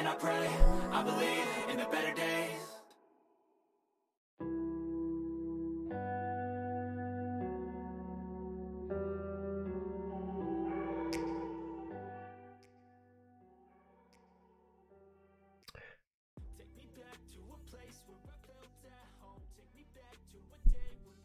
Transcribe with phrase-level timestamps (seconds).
[0.00, 0.48] and I pray,
[0.92, 2.56] I believe in the better days.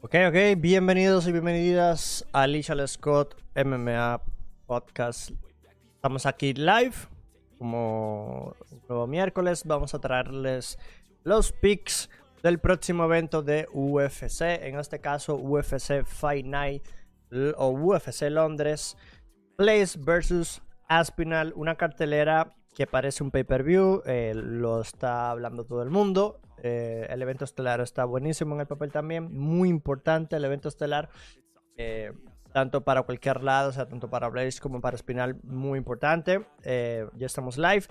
[0.02, 4.22] Ok, ok, bienvenidos y bienvenidas a Alicia Scott MMA
[4.68, 5.32] Podcast.
[5.96, 6.96] Estamos aquí live,
[7.58, 8.56] como
[8.88, 9.64] nuevo miércoles.
[9.66, 10.78] Vamos a traerles
[11.24, 12.10] los picks
[12.44, 14.42] del próximo evento de UFC.
[14.42, 16.84] En este caso, UFC Fight Night
[17.58, 18.98] o UFC Londres.
[19.58, 25.90] Place versus Aspinal, una cartelera que parece un pay-per-view, eh, lo está hablando todo el
[25.90, 26.42] mundo.
[26.62, 31.10] eh, el evento estelar está buenísimo en el papel también, muy importante el evento estelar,
[31.78, 32.12] eh,
[32.56, 36.46] tanto para cualquier lado, o sea, tanto para Blaze como para Spinal, muy importante.
[36.64, 37.84] Eh, ya estamos live.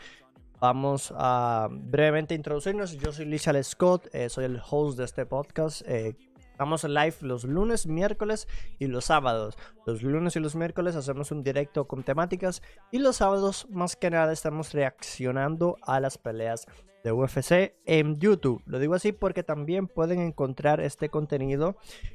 [0.59, 2.96] Vamos a brevemente introducirnos.
[2.96, 5.82] Yo soy Lisa Scott, eh, soy el host de este podcast.
[5.85, 6.16] Eh,
[6.55, 8.47] Estamos live los lunes, miércoles
[8.79, 9.59] y los sábados.
[9.87, 14.09] Los lunes y los miércoles hacemos un directo con temáticas y los sábados más que
[14.09, 16.66] nada estamos reaccionando a las peleas
[17.02, 18.63] de UFC en YouTube.
[18.66, 21.75] Lo digo así porque también pueden encontrar este contenido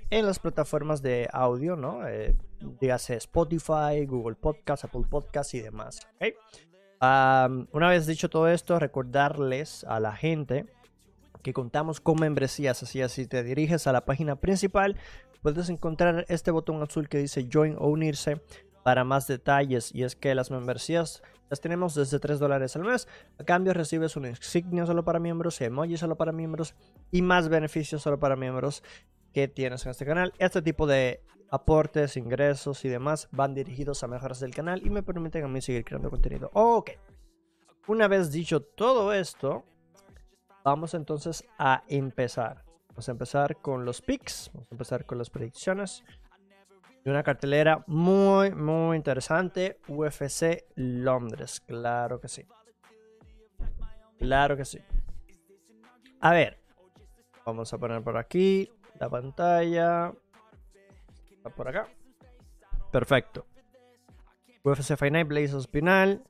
[0.09, 2.07] en las plataformas de audio, ¿no?
[2.07, 2.33] Eh,
[2.79, 6.07] dígase Spotify, Google Podcast, Apple Podcast y demás.
[6.15, 6.33] ¿ok?
[7.01, 10.65] Am, una vez dicho todo esto, recordarles a la gente
[11.41, 12.83] que contamos con membresías.
[12.83, 14.95] Así así te diriges a la página principal,
[15.41, 18.41] puedes encontrar este botón azul que dice Join o unirse
[18.83, 19.93] para más detalles.
[19.93, 23.07] Y es que las membresías las tenemos desde 3 dólares al mes.
[23.37, 26.75] A cambio recibes un insignia solo para miembros, emoji solo para miembros
[27.11, 28.83] y más beneficios solo para miembros
[29.33, 30.33] que tienes en este canal.
[30.37, 35.03] Este tipo de aportes, ingresos y demás van dirigidos a mejoras del canal y me
[35.03, 36.51] permiten a mí seguir creando contenido.
[36.53, 36.91] Ok.
[37.87, 39.65] Una vez dicho todo esto,
[40.69, 42.63] Vamos entonces a empezar.
[42.89, 44.51] Vamos a empezar con los picks.
[44.53, 46.03] Vamos a empezar con las predicciones.
[47.03, 49.79] De una cartelera muy, muy interesante.
[49.87, 51.59] UFC Londres.
[51.61, 52.45] Claro que sí.
[54.19, 54.77] Claro que sí.
[56.19, 56.59] A ver.
[57.47, 60.13] Vamos a poner por aquí la pantalla.
[61.31, 61.87] Está por acá.
[62.91, 63.47] Perfecto.
[64.63, 66.23] UFC Night Blaze Spinal.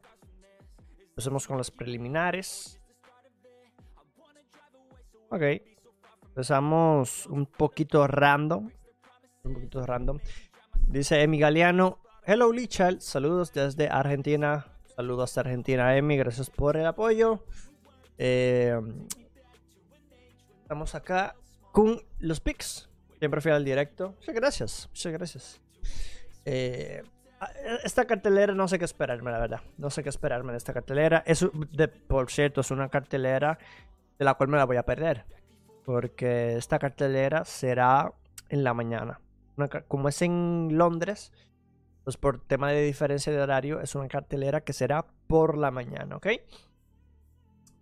[1.10, 2.79] Empecemos con las preliminares.
[5.32, 5.44] Ok.
[6.30, 8.72] Empezamos un poquito random.
[9.44, 10.20] Un poquito random.
[10.88, 12.00] Dice Emi Galeano.
[12.26, 13.00] Hello Lichal.
[13.00, 14.66] Saludos desde Argentina.
[14.96, 16.18] Saludos a Argentina, Emi.
[16.18, 17.46] Gracias por el apoyo.
[18.18, 18.80] Eh,
[20.62, 21.36] estamos acá
[21.72, 22.90] con los pics.
[23.20, 24.16] Siempre fui al directo.
[24.20, 24.88] Muchas gracias.
[24.90, 25.62] Muchas gracias.
[26.46, 27.04] Eh,
[27.84, 29.62] esta cartelera no sé qué esperarme, la verdad.
[29.78, 31.24] No sé qué esperarme de esta cartelera.
[31.28, 33.60] Es, de, por cierto, es una cartelera
[34.20, 35.26] de la cual me la voy a perder.
[35.86, 38.14] Porque esta cartelera será
[38.50, 39.22] en la mañana.
[39.88, 41.32] Como es en Londres,
[42.04, 46.18] pues por tema de diferencia de horario, es una cartelera que será por la mañana,
[46.18, 46.28] ¿ok?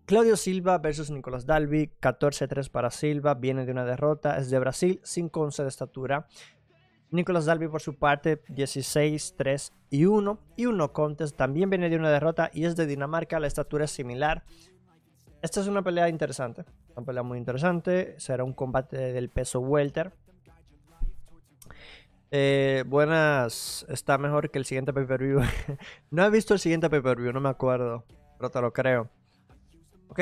[0.05, 5.01] Claudio Silva versus Nicolás Dalby, 14-3 para Silva, viene de una derrota, es de Brasil,
[5.03, 6.27] 5-11 de estatura.
[7.11, 10.39] Nicolás Dalby por su parte, 16-3 y 1.
[10.55, 13.91] Y uno contest también viene de una derrota y es de Dinamarca, la estatura es
[13.91, 14.43] similar.
[15.47, 16.65] Esta es una pelea interesante.
[16.93, 18.15] Una pelea muy interesante.
[18.19, 20.11] Será un combate del peso welter.
[22.31, 23.85] Eh, buenas.
[23.87, 25.39] Está mejor que el siguiente pay-per-view.
[26.11, 28.03] no he visto el siguiente pay-per-view, no me acuerdo.
[28.37, 29.09] Pero te lo creo.
[30.09, 30.19] Ok.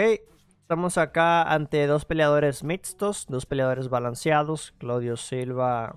[0.62, 3.26] Estamos acá ante dos peleadores mixtos.
[3.28, 4.76] Dos peleadores balanceados.
[4.78, 5.96] Claudio Silva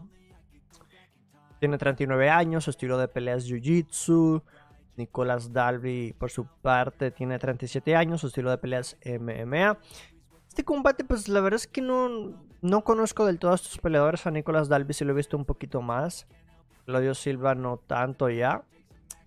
[1.60, 2.66] tiene 39 años.
[2.66, 4.42] Estilo de pelea es Jiu-Jitsu.
[4.98, 8.20] Nicolás Dalby, por su parte, tiene 37 años.
[8.20, 9.78] Su estilo de pelea es MMA.
[10.48, 14.26] Este combate, pues la verdad es que no, no conozco del todo a estos peleadores.
[14.26, 16.26] A Nicolás Dalby sí lo he visto un poquito más.
[16.84, 18.64] Claudio Silva no tanto ya.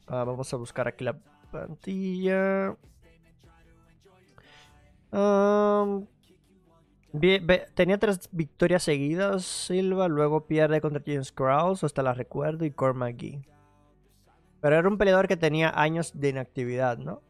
[0.07, 1.17] Ah, vamos a buscar aquí la
[1.51, 2.75] plantilla.
[7.75, 12.95] Tenía tres victorias seguidas Silva, luego pierde contra James Krause, hasta la recuerdo, y Corey
[12.97, 13.50] McGee.
[14.61, 17.21] Pero era un peleador que tenía años de inactividad, ¿no?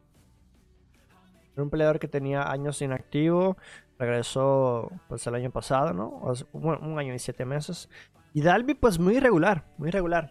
[1.54, 3.56] Era un peleador que tenía años inactivo.
[3.98, 6.18] Regresó pues el año pasado, ¿no?
[6.22, 7.88] O sea, un, un año y siete meses.
[8.34, 10.30] Y Dalby pues muy irregular, muy irregular.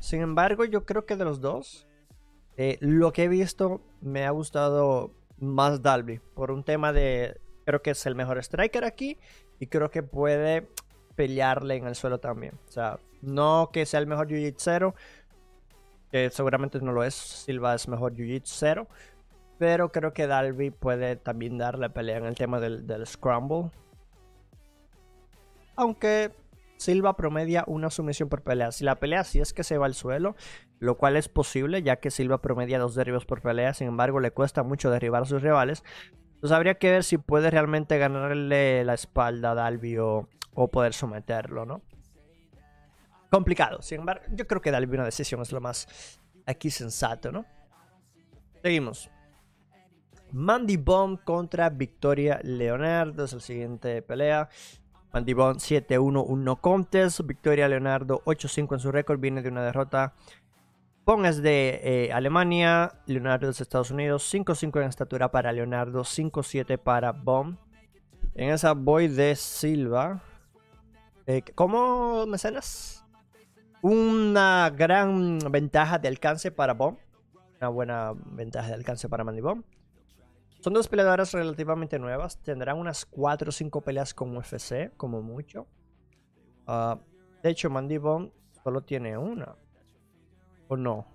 [0.00, 1.86] Sin embargo, yo creo que de los dos,
[2.56, 6.20] eh, lo que he visto me ha gustado más Dalby.
[6.34, 9.18] Por un tema de, creo que es el mejor striker aquí.
[9.60, 10.68] Y creo que puede
[11.16, 12.54] pelearle en el suelo también.
[12.68, 14.94] O sea, no que sea el mejor jiu-jitsu
[16.10, 17.14] que seguramente no lo es.
[17.14, 18.86] Silva es mejor jiu-jitsu
[19.58, 23.70] Pero creo que Dalby puede también darle pelea en el tema del, Scramble.
[25.76, 26.32] Aunque
[26.76, 28.72] Silva promedia una sumisión por pelea.
[28.72, 30.36] Si la pelea sí es que se va al suelo,
[30.78, 34.30] lo cual es posible, ya que Silva promedia dos derribos por pelea, sin embargo le
[34.30, 35.82] cuesta mucho derribar a sus rivales.
[36.34, 40.28] Entonces habría que ver si puede realmente ganarle la espalda a Dalby o,
[40.70, 41.82] poder someterlo, ¿no?
[43.30, 47.44] Complicado, sin embargo, yo creo que Dalby una decisión es lo más aquí sensato, ¿no?
[48.62, 49.10] Seguimos.
[50.32, 54.48] Mandy Bomb contra Victoria Leonardo es el siguiente pelea.
[55.12, 57.20] Mandy Bomb 7-1, 1 contest.
[57.24, 60.14] Victoria Leonardo 8-5 en su récord, viene de una derrota
[61.08, 66.02] Pong es de eh, Alemania, Leonardo es de Estados Unidos, 5-5 en estatura para Leonardo,
[66.02, 67.56] 5-7 para Bomb.
[68.34, 70.22] En esa voy de Silva.
[71.26, 72.97] Eh, ¿Cómo, mecenas?
[73.80, 76.98] Una gran ventaja de alcance para Bomb.
[77.60, 79.64] Una buena ventaja de alcance para Mandy Bomb.
[80.60, 82.38] Son dos peleadoras relativamente nuevas.
[82.42, 85.66] Tendrán unas 4 o 5 peleas con UFC, como mucho.
[86.66, 86.98] Ah,
[87.42, 88.32] de hecho, Mandy Bomb
[88.64, 89.54] solo tiene una.
[90.66, 91.06] ¿O no?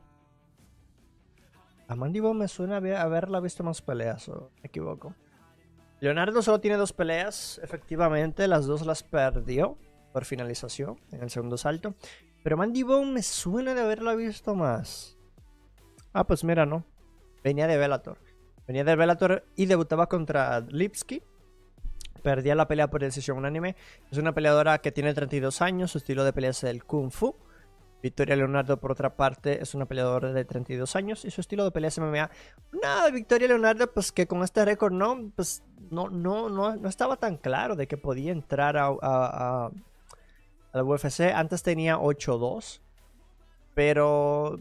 [1.88, 5.13] A Mandy me suena haberla visto más peleas, o me equivoco.
[6.00, 9.77] Leonardo solo tiene dos peleas, efectivamente, las dos las perdió
[10.12, 11.95] por finalización en el segundo salto.
[12.44, 15.18] Pero Mandy me suena de haberla visto más.
[16.12, 16.86] Ah, pues mira, no.
[17.44, 18.19] Venía de Bellator.
[18.68, 21.24] Venía de Bellator y debutaba contra Lipsky.
[22.22, 23.75] Perdía la pelea por decisión unánime.
[24.12, 27.36] Es una peleadora que tiene 32 años, su estilo de pelea es el Kung Fu.
[28.01, 31.72] Victoria Leonardo, por otra parte, es una peleadora de 32 años y su estilo de
[31.72, 32.30] pelea es MMA.
[32.81, 37.16] Nada, Victoria Leonardo, pues que con este récord no, pues no, no, no, no estaba
[37.16, 39.72] tan claro de que podía entrar a, a,
[40.74, 41.31] la UFC.
[41.34, 42.81] Antes tenía 8-2,
[43.74, 44.60] pero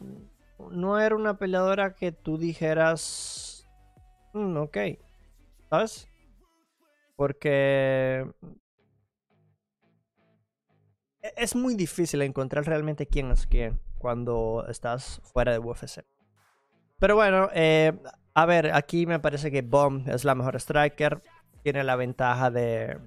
[0.70, 3.67] no era una peleadora que tú dijeras,
[4.35, 4.79] mm, ok,
[5.70, 6.09] ¿sabes?
[7.17, 8.26] Porque
[11.23, 16.05] e-, es muy difícil encontrar realmente quién es quién cuando estás fuera de UFC.
[16.99, 17.93] Pero bueno, eh,
[18.35, 21.23] a ver, aquí me parece que Bomb es la mejor striker.
[21.62, 22.99] Tiene la ventaja de,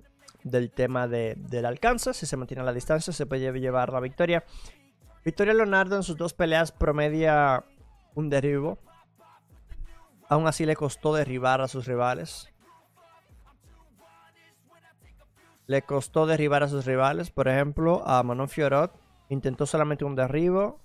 [0.46, 2.14] del tema de, del alcance.
[2.14, 4.46] Si se mantiene a la distancia, se puede llevar la victoria.
[5.26, 7.66] Victoria Leonardo en sus dos peleas promedia
[8.14, 8.78] un derribo.
[10.30, 12.48] Aún así le costó derribar a sus rivales.
[15.66, 17.32] Le costó derribar a sus rivales.
[17.32, 18.94] Por ejemplo, a Manon Fiorot
[19.30, 20.80] intentó solamente un derribo.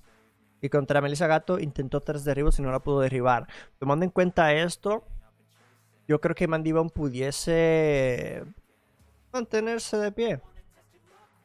[0.63, 3.47] Y contra Melissa Gato intentó tres derribos y no la pudo derribar.
[3.79, 5.05] Tomando en cuenta esto,
[6.09, 8.43] yo creo que Mandy pudiese
[9.33, 10.41] mantenerse de pie.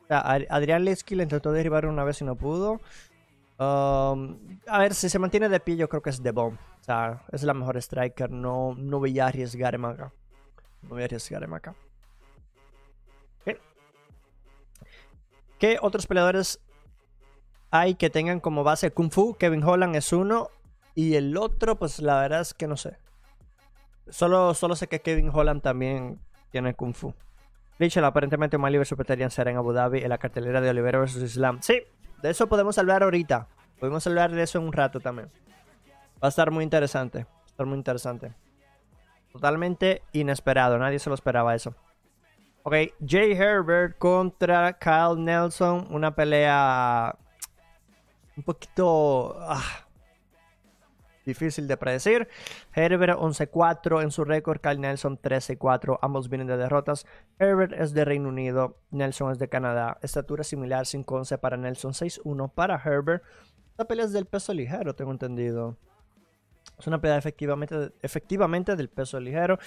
[0.09, 2.79] Adrián Litsky le intentó derribar una vez y no pudo.
[3.57, 6.57] Um, a ver, si se mantiene de pie, yo creo que es de Bomb.
[6.57, 8.29] O sea, es la mejor striker.
[8.29, 10.13] No, no voy a arriesgar acá.
[10.81, 11.75] No voy a arriesgar acá.
[15.57, 16.59] ¿Qué otros peleadores
[17.71, 19.35] hay que tengan como base Kung Fu?
[19.35, 20.49] Kevin Holland es uno.
[20.93, 22.97] Y el otro, pues la verdad es que no sé.
[24.09, 26.19] Solo, solo sé que Kevin Holland también
[26.51, 27.13] tiene Kung Fu.
[27.77, 31.59] Richard, aparentemente Mali Super será en Abu Dhabi en la cartelera de Olivera vs Islam.
[31.61, 31.81] Sí,
[32.21, 33.47] de eso podemos hablar ahorita.
[33.79, 35.29] Podemos hablar de eso en un rato también.
[36.23, 37.25] Va a estar muy interesante.
[37.25, 38.33] Va a estar muy interesante.
[39.31, 40.77] Totalmente inesperado.
[40.77, 41.75] Nadie se lo esperaba eso.
[42.63, 42.73] Ok,
[43.05, 45.87] Jay Herbert contra Kyle Nelson.
[45.91, 47.15] Una pelea
[48.37, 49.84] un poquito ah,
[51.25, 52.27] difícil de predecir.
[52.73, 54.59] Herbert 11-4 en su récord.
[54.61, 55.99] Kyle Nelson 13-4.
[56.01, 57.05] Ambos vienen de derrotas.
[57.39, 58.77] Herbert es de Reino Unido.
[58.91, 59.97] Nelson es de Canadá.
[60.01, 61.93] Estatura similar 5-11 para Nelson.
[61.93, 63.23] 6-1 para Herbert.
[63.77, 65.75] La pelea es del peso ligero, tengo entendido.
[66.79, 69.59] Es una pelea efectivamente, efectivamente del peso ligero.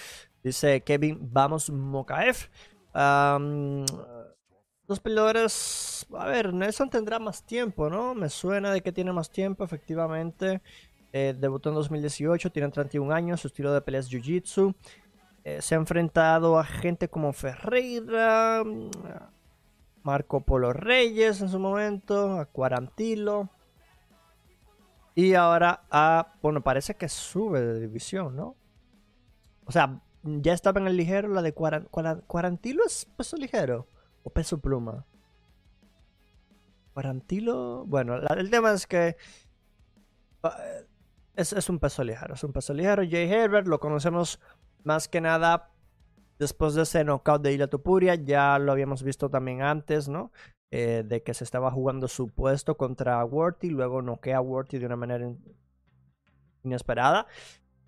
[0.42, 2.48] Dice Kevin, vamos Mokaev
[4.88, 8.14] los peleadores, a ver, Nelson tendrá más tiempo, ¿no?
[8.14, 10.62] Me suena de que tiene más tiempo, efectivamente.
[11.12, 14.74] Eh, debutó en 2018, tiene 31 años, su estilo de pelea es Jiu-Jitsu.
[15.44, 18.62] Eh, se ha enfrentado a gente como Ferreira,
[20.02, 23.48] Marco Polo Reyes en su momento, a Cuarantilo.
[25.14, 28.54] Y ahora a, bueno, parece que sube de división, ¿no?
[29.64, 33.86] O sea, ya estaba en el ligero, la de Cuarantilo es peso ligero
[34.22, 35.06] o peso pluma.
[36.92, 39.16] Cuarantilo, bueno, el tema es que
[41.38, 43.02] ah, es, un peso ligero, es un peso ligero.
[43.08, 44.40] Jay Herbert lo conocemos
[44.84, 45.70] más que nada
[46.38, 50.30] después de ese knockout de Ila Tupuria, ya lo habíamos visto también antes, ¿no?
[50.70, 54.86] Eh, de que se estaba jugando su puesto contra Worthy, luego noquea a Worthy de
[54.86, 55.32] una manera
[56.62, 57.26] inesperada.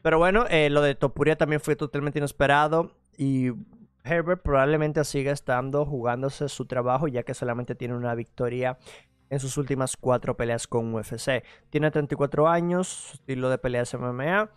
[0.03, 3.51] Pero bueno, eh, lo de Topuria también fue totalmente inesperado y
[4.03, 8.79] Herbert probablemente siga estando jugándose su trabajo ya que solamente tiene una victoria
[9.31, 11.43] en sus últimas cuatro peleas con UFC.
[11.71, 14.51] Tiene 34 años, su estilo de pelea es MMA.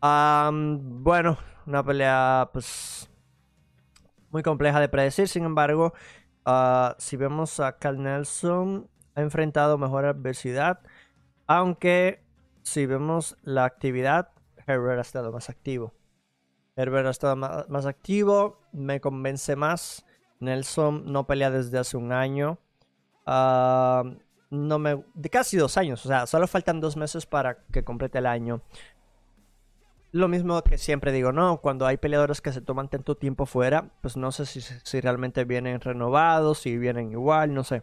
[0.00, 3.10] bueno, una pelea pues
[4.30, 5.94] muy compleja de predecir, sin embargo,
[6.44, 10.80] ah, si vemos a Cal Nelson, ha enfrentado mejor adversidad,
[11.46, 12.22] aunque
[12.62, 14.30] si vemos la actividad,
[14.66, 15.94] Herbert ha estado más activo.
[16.76, 20.04] Herbert ha estado más, activo, me convence más.
[20.38, 22.60] Nelson no pelea desde hace un año.
[23.30, 24.04] Ah,
[24.50, 28.16] no me, de casi dos años, o sea, solo faltan dos meses para que complete
[28.18, 28.62] el año.
[30.12, 31.58] Lo mismo que siempre digo, ¿no?
[31.60, 35.44] Cuando hay peleadores que se toman tanto tiempo fuera, pues no sé si, si realmente
[35.44, 37.82] vienen renovados, si vienen igual, no sé.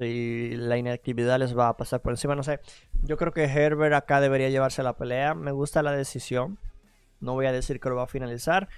[0.00, 2.58] Si la inactividad les va a pasar por encima, no sé.
[3.04, 5.34] Yo creo que Herbert acá debería llevarse la pelea.
[5.34, 6.58] Me gusta la decisión.
[7.20, 8.68] No voy a decir que lo va a finalizar.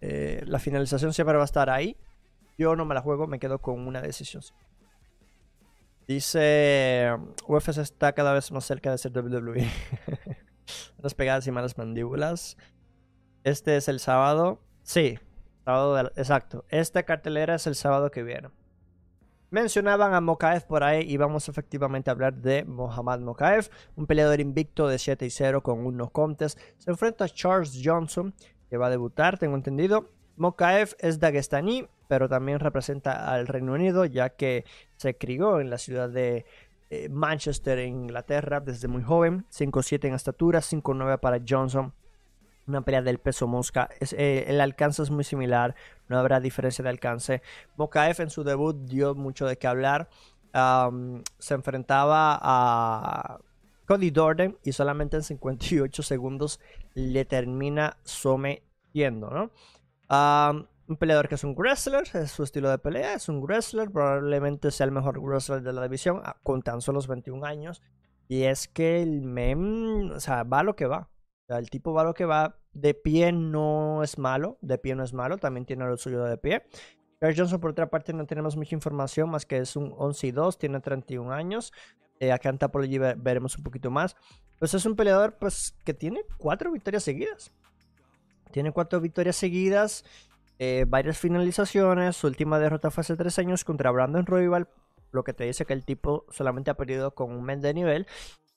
[0.00, 1.98] Eh, la finalización siempre va a estar ahí.
[2.56, 4.42] Yo no me la juego, me quedo con una decisión.
[6.06, 7.16] Dice,
[7.46, 9.68] UFC está cada vez más cerca de ser WWE.
[10.98, 12.56] Las pegadas y malas mandíbulas.
[13.44, 14.60] Este es el sábado.
[14.82, 15.18] Sí,
[15.64, 16.64] sábado exacto.
[16.68, 18.50] Esta cartelera es el sábado que viene.
[19.50, 24.40] Mencionaban a Mokaev por ahí y vamos efectivamente a hablar de Mohamed Mokaev, un peleador
[24.40, 26.56] invicto de 7 y 0 con unos contes.
[26.78, 28.32] Se enfrenta a Charles Johnson,
[28.70, 30.08] que va a debutar, tengo entendido.
[30.36, 34.66] Mokaev es dagestaní, pero también representa al Reino Unido, ya que
[34.98, 36.44] se crió en la ciudad de
[36.90, 39.46] eh, Manchester, Inglaterra, desde muy joven.
[39.50, 41.94] 5'7 en estatura, 5'9 para Johnson
[42.66, 43.88] una pelea del peso mosca.
[43.98, 45.74] Es, eh, el alcance es muy similar,
[46.08, 47.40] no habrá diferencia de alcance.
[47.78, 50.10] Mokaev en su debut dio mucho de qué hablar.
[51.38, 53.38] se enfrentaba a
[53.86, 56.60] Cody Dorden y solamente en 58 segundos
[56.92, 59.50] le termina sometiendo, ¿no?
[60.92, 64.70] Un peleador que es un wrestler, es su estilo de pelea, es un wrestler, probablemente
[64.70, 67.82] sea el mejor wrestler de la división, ah, con tan solo 21 años.
[68.28, 71.12] Y es que el mem, o sea, va lo que va
[71.58, 72.56] el tipo va lo que va.
[72.72, 74.58] De pie no es malo.
[74.60, 75.38] De pie no es malo.
[75.38, 76.64] También tiene lo suyo de pie.
[77.20, 80.30] Gary Johnson, por otra parte, no tenemos mucha información, más que es un 11 y
[80.32, 81.72] 2, tiene 31 años.
[82.18, 84.16] Eh, acá en Tapology veremos un poquito más.
[84.58, 87.52] Pues es un peleador pues, que tiene cuatro victorias seguidas.
[88.50, 90.04] Tiene cuatro victorias seguidas,
[90.64, 92.14] eh, varias finalizaciones.
[92.14, 94.68] Su última derrota fue hace tres años contra Brandon Royal,
[95.10, 98.06] lo que te dice que el tipo solamente ha perdido con un men de nivel.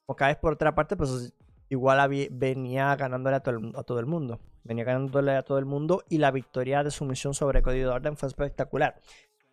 [0.06, 1.34] O vez por otra parte, pues
[1.68, 4.40] igual venía ganándole a todo, el, mundo.
[4.64, 8.18] Venía ganándole a todo el mundo y la victoria de su misión sobre Cody Orden
[8.18, 9.02] fue espectacular.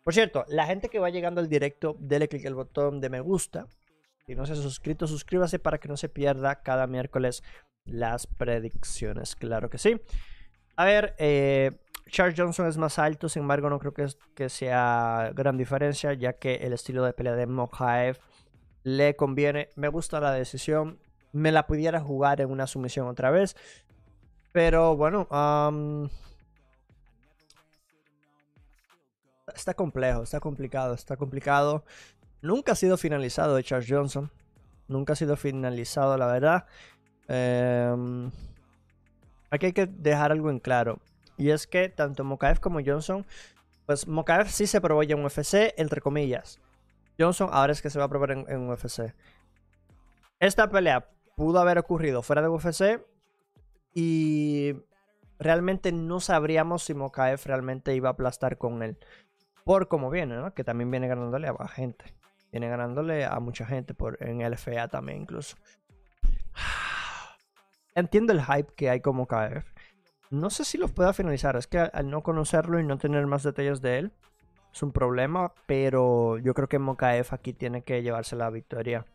[0.05, 3.21] Por cierto, la gente que va llegando al directo, dele click al botón de me
[3.21, 3.67] gusta.
[4.27, 7.43] Si no se ha suscrito, suscríbase para que no se pierda cada miércoles
[7.87, 9.37] las predicciones.
[9.37, 9.99] Claro que sí.
[10.77, 11.71] A ver, eh,
[12.09, 16.57] Charles Johnson es más alto, sin embargo no creo que, sea gran diferencia, ya que
[16.57, 18.19] el estilo de pelea de Mokaev
[18.83, 19.71] le conviene.
[19.77, 20.99] Me gusta la decisión
[21.33, 23.57] me la pudiera jugar en una sumisión otra vez.
[24.53, 25.27] Pero bueno,
[29.55, 31.85] está complejo, está complicado, está complicado.
[32.43, 34.31] Nunca ha sido finalizado de Charles Johnson.
[34.89, 36.67] Nunca ha sido finalizado, la verdad.
[37.29, 38.31] Em,
[39.51, 40.99] aquí hay que dejar algo en claro.
[41.37, 43.27] Y es que tanto Mokaev como Johnson,
[43.87, 46.61] pues Mokaev sí se probó ya en UFC, entre comillas.
[47.19, 49.15] Johnson ahora es que se va a probar en, en UFC.
[50.39, 53.01] Esta pelea pudo haber ocurrido fuera de UFC
[53.95, 54.75] y
[55.39, 58.99] realmente no sabríamos si Mokaev realmente iba a aplastar con él.
[59.65, 60.55] Por cómo viene, ¿no?
[60.55, 62.05] Que también viene ganándole a gente.
[62.51, 65.57] Viene ganándole a mucha gente por, en LFA también incluso.
[67.95, 69.65] Entiendo el hype que hay con Mokaev.
[70.33, 71.57] No sé si lo pueda finalizar.
[71.57, 74.13] Es que al no conocerlo y no tener más detalles de él
[74.73, 75.53] es un problema.
[75.67, 79.07] Pero yo creo que Mokaev aquí tiene que llevarse la victoria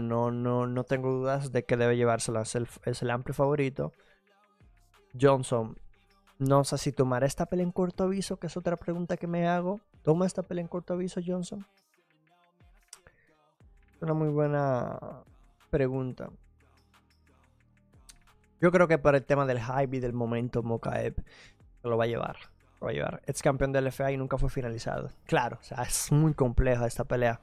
[0.00, 2.42] no, no, no tengo dudas de que debe llevársela.
[2.42, 3.92] Es el, es el amplio favorito.
[5.18, 5.78] Johnson.
[6.38, 9.48] No sé si tomar esta pelea en corto aviso, que es otra pregunta que me
[9.48, 9.80] hago.
[10.02, 11.64] ¿Toma esta pelea en corto aviso, Johnson?
[14.00, 14.98] Una muy buena
[15.70, 16.28] pregunta.
[18.60, 21.14] Yo creo que por el tema del hype y del momento, Mokaev
[21.82, 22.36] lo va a llevar.
[22.80, 23.22] Lo va a llevar.
[23.26, 25.10] Es campeón del FA y nunca fue finalizado.
[25.26, 27.40] Claro, o sea, es muy compleja esta pelea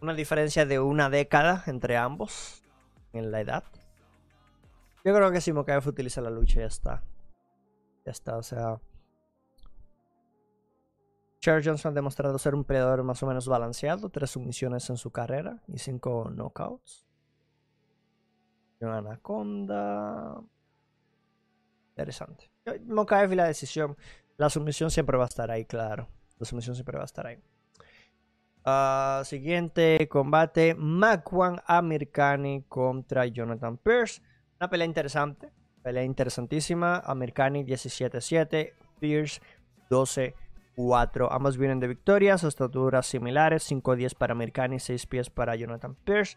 [0.00, 2.62] una diferencia de una década entre ambos
[3.12, 3.64] en la edad.
[5.04, 7.02] Yo creo que si Mokaev utiliza la lucha ya está.
[8.04, 8.80] Ya está, o sea.
[11.40, 15.10] Charles Johnson ha demostrado ser un peleador más o menos balanceado, tres sumisiones en su
[15.10, 17.05] carrera y cinco knockouts.
[18.80, 20.40] Anaconda.
[21.90, 22.50] Interesante.
[22.86, 23.96] Mokaev y la decisión.
[24.36, 26.08] La sumisión siempre va a estar ahí, claro.
[26.38, 27.38] La sumisión siempre va a estar ahí.
[28.64, 34.20] Ah, siguiente combate: Makwan Amirkani contra Jonathan Pierce.
[34.60, 35.52] Una pelea interesante.
[35.82, 36.98] Pelea interesantísima.
[36.98, 38.74] Amirkani 17-7.
[38.98, 39.40] Pierce
[39.88, 41.28] 12-4.
[41.30, 42.44] Ambos vienen de victorias.
[42.44, 43.70] Estaturas similares.
[43.70, 44.80] 5-10 para Amirkani.
[44.80, 46.36] 6 pies para Jonathan Pierce.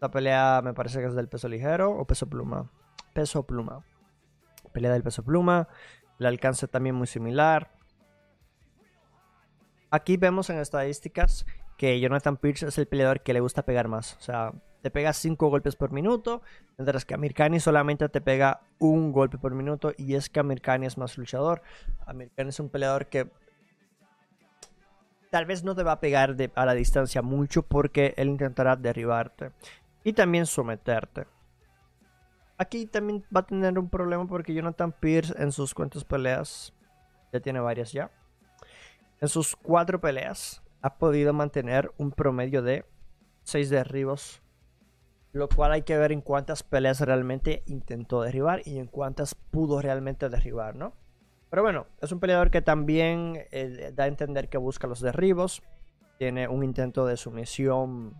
[0.00, 2.70] Esta pelea me parece que es del peso ligero o peso pluma.
[3.12, 3.84] Peso pluma.
[4.72, 5.68] Pelea del peso pluma.
[6.18, 7.70] El alcance también muy similar.
[9.90, 11.44] Aquí vemos en estadísticas
[11.76, 14.16] que Jonathan Pierce es el peleador que le gusta pegar más.
[14.16, 16.40] O sea, te pega 5 golpes por minuto,
[16.78, 19.92] mientras que Amir Khan solamente te pega un golpe por minuto.
[19.98, 21.60] Y es que Amir Khan es más luchador.
[22.06, 23.30] Amir Khan es un peleador que
[25.28, 29.52] tal vez no te va a pegar a la distancia mucho porque él intentará derribarte
[30.04, 31.26] y también someterte.
[32.58, 36.74] Aquí también va a tener un problema porque Jonathan Pierce en sus cuantas peleas,
[37.32, 38.10] ya tiene varias ya,
[39.20, 42.86] en sus cuatro peleas ha podido mantener un promedio de
[43.44, 44.42] 6 derribos.
[45.32, 49.80] Lo cual hay que ver en cuántas peleas realmente intentó derribar y en cuántas pudo
[49.80, 50.94] realmente derribar, ¿no?
[51.50, 55.62] Pero bueno, es un peleador que también eh, da a entender que busca los derribos.
[56.18, 58.14] Tiene un intento de sumisión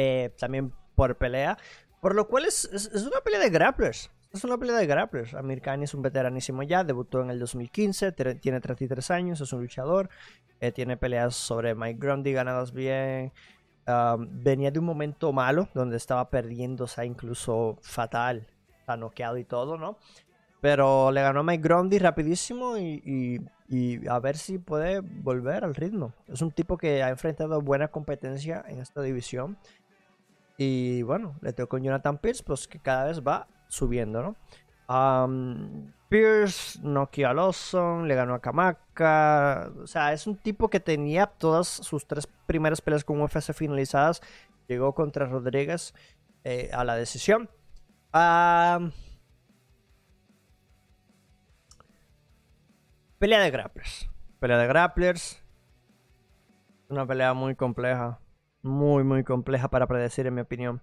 [0.00, 1.58] eh, también por pelea.
[2.00, 4.12] Por lo cual es, una pelea de grapplers.
[4.32, 5.34] Es una pelea de grapplers.
[5.34, 9.62] Amir Khan es un veteranísimo ya, debutó en el 2015, tiene 33 años, es un
[9.62, 10.08] luchador.
[10.60, 13.32] Eh, tiene peleas sobre Mike Grundy ganadas bien.
[14.28, 18.46] venía de un momento malo donde estaba perdiendo, o sea, incluso fatal,
[18.78, 19.98] está noqueado y todo, ¿no?
[20.60, 25.74] Pero le ganó a Mike Grundy rapidísimo y, y, a ver si puede volver al
[25.74, 26.12] ritmo.
[26.28, 29.58] Es un tipo que ha enfrentado buena competencia en esta división.
[30.60, 34.36] Y bueno, le tengo con Jonathan Pierce, pues que cada vez va subiendo, ¿no?
[36.08, 39.70] Pierce noqueó a Lawson, le ganó a Kamaka.
[39.80, 44.20] O sea, es un tipo que tenía todas sus tres primeras peleas con UFC finalizadas.
[44.66, 45.94] Llegó contra Rodríguez
[46.42, 47.48] eh, a la decisión.
[53.18, 54.10] pelea de grapplers.
[54.40, 55.40] Pelea de grapplers.
[56.88, 58.18] Una pelea muy compleja
[58.62, 60.82] muy, muy compleja para predecir, en mi opinión.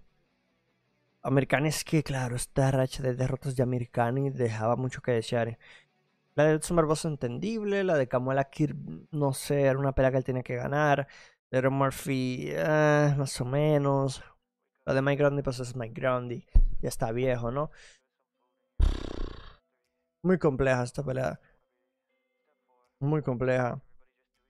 [1.22, 5.58] Americani es que, claro, esta racha de derrotas de Americani dejaba mucho que desear.
[6.36, 8.76] La de Summer es entendible, la de Kamuela Kir,
[9.12, 11.08] no sé, era una pelea que él tenía que ganar.
[11.50, 14.22] De Murphy, eh, más o menos.
[14.86, 16.46] La de Mike Grundy, pues es Mike Grundy.
[16.82, 17.72] Ya está viejo, ¿no?
[20.22, 21.40] Muy compleja esta pelea.
[23.00, 23.82] Muy compleja.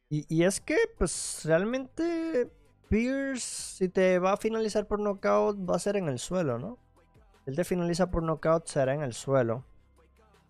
[0.09, 2.49] Y, y es que, pues, realmente
[2.89, 6.78] Pierce, si te va a finalizar por knockout, va a ser en el suelo, ¿no?
[7.45, 9.63] Él te finaliza por knockout, será en el suelo.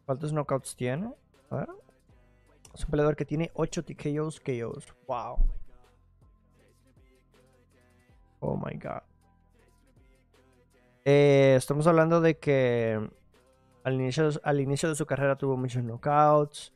[0.06, 1.13] ¿Cuántos knockouts tiene?
[1.50, 1.69] A ver.
[2.74, 4.95] Es un peleador que tiene 8 TKOs, KOs.
[5.08, 5.38] Wow.
[8.39, 9.02] Oh my god.
[11.06, 13.10] Eh, estamos hablando de que
[13.84, 16.74] al inicio, al inicio de su carrera tuvo muchos knockouts.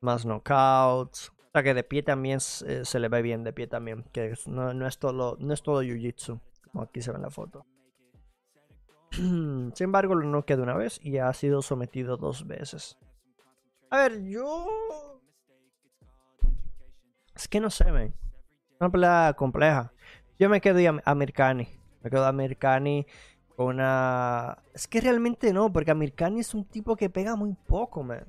[0.00, 1.32] Más knockouts.
[1.50, 4.04] O sea que de pie también eh, se le ve bien, de pie también.
[4.12, 7.66] Que no, es todo, no es todo jiu-jitsu, como aquí se ve en la foto.
[9.10, 12.96] Sin embargo, no queda una vez y ha sido sometido dos veces.
[13.90, 15.20] A ver, yo.
[17.34, 18.14] Es que no sé, man.
[18.78, 19.92] Una pelea compleja.
[20.38, 21.66] Yo me quedo a Americani.
[22.00, 23.04] Me quedo a Americani
[23.56, 24.62] con una.
[24.72, 28.24] Es que realmente no, porque Americani es un tipo que pega muy poco, man.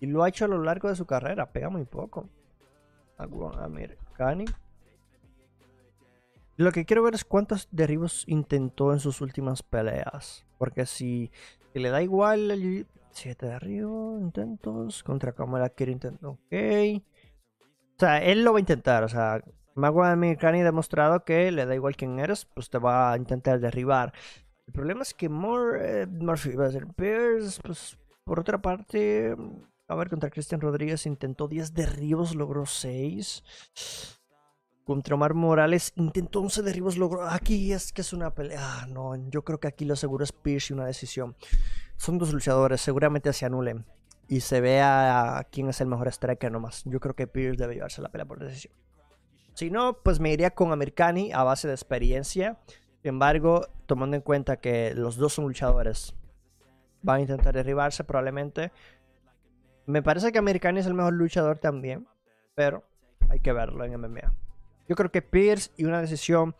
[0.00, 2.30] Y lo ha hecho a lo largo de su carrera, pega muy poco.
[3.18, 4.44] Americani.
[6.56, 10.44] Lo que quiero ver es cuántos derribos intentó en sus últimas peleas.
[10.58, 11.30] Porque si,
[11.74, 15.02] le da igual 7 derribos, intentos.
[15.02, 16.30] Contra Kamala quiere intentar.
[16.30, 16.38] Ok.
[16.50, 19.04] O sea, él lo va a intentar.
[19.04, 19.42] O sea,
[19.74, 23.58] Mago Americani ha demostrado que le da igual quién eres, pues te va a intentar
[23.60, 24.12] derribar.
[24.66, 29.34] El problema es que More, eh, Murphy va a ser Pierce, pues por otra parte,
[29.92, 33.44] a ver, contra Cristian Rodríguez intentó 10 derribos, logró 6.
[34.84, 37.28] Contra Omar Morales intentó 11 derribos, logró.
[37.28, 38.60] Aquí es que es una pelea.
[38.60, 41.36] Ah, no, yo creo que aquí lo seguro es Pierce y una decisión.
[41.96, 43.86] Son dos luchadores, seguramente se anulen.
[44.28, 46.82] Y se vea quién es el mejor striker nomás.
[46.84, 48.74] Yo creo que Pierce debe llevarse la pelea por decisión.
[49.54, 52.58] Si no, pues me iría con Americani a base de experiencia.
[53.02, 56.14] Sin embargo, tomando en cuenta que los dos son luchadores,
[57.02, 58.72] van a intentar derribarse probablemente.
[59.92, 62.08] Me parece que Americani es el mejor luchador también,
[62.54, 62.82] pero
[63.28, 64.32] hay que verlo en MMA.
[64.88, 66.54] Yo creo que Pierce y una decisión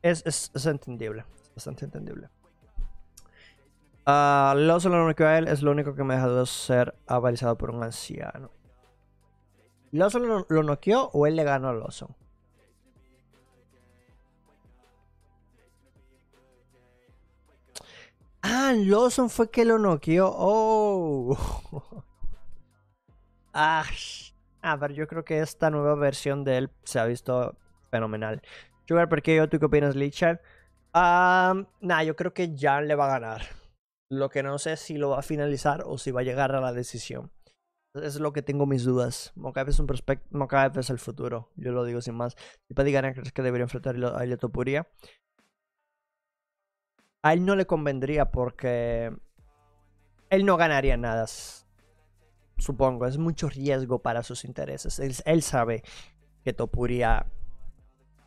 [0.00, 1.24] es, es, entendible.
[1.56, 2.28] bastante entendible.
[4.06, 7.58] Uh, Lawson lo noqueó a él, es lo único que me deja de ser avalizado
[7.58, 8.52] por un anciano.
[9.90, 12.14] ¿Lawson lo, lo noqueó o él le ganó a Lawson?
[18.40, 20.32] Ah, Lawson fue que lo noqueó.
[20.32, 22.04] Oh.
[23.52, 23.84] ah,
[24.62, 27.56] ah, pero yo creo que esta nueva versión de él se ha visto
[27.90, 28.42] fenomenal.
[28.88, 29.48] Sugar, ¿por qué yo?
[29.48, 30.38] ¿Tú qué opinas, Lichard?
[30.94, 33.42] Um, nah, yo creo que Jan le va a ganar.
[34.10, 36.54] Lo que no sé es si lo va a finalizar o si va a llegar
[36.54, 37.30] a la decisión.
[37.94, 39.32] Es lo que tengo mis dudas.
[39.34, 40.26] Mokaev es un prospecto.
[40.36, 41.50] Mokaev es el futuro.
[41.56, 42.36] Yo lo digo sin más.
[42.68, 44.88] Si para ganar, ¿crees que debería enfrentar a Ilya Topuria?
[47.22, 49.14] A él no le convendría porque
[50.30, 51.26] él no ganaría nada.
[52.62, 53.06] Supongo.
[53.06, 55.00] Es mucho riesgo para sus intereses.
[55.00, 55.82] Él, sabe
[56.44, 57.26] que Topuria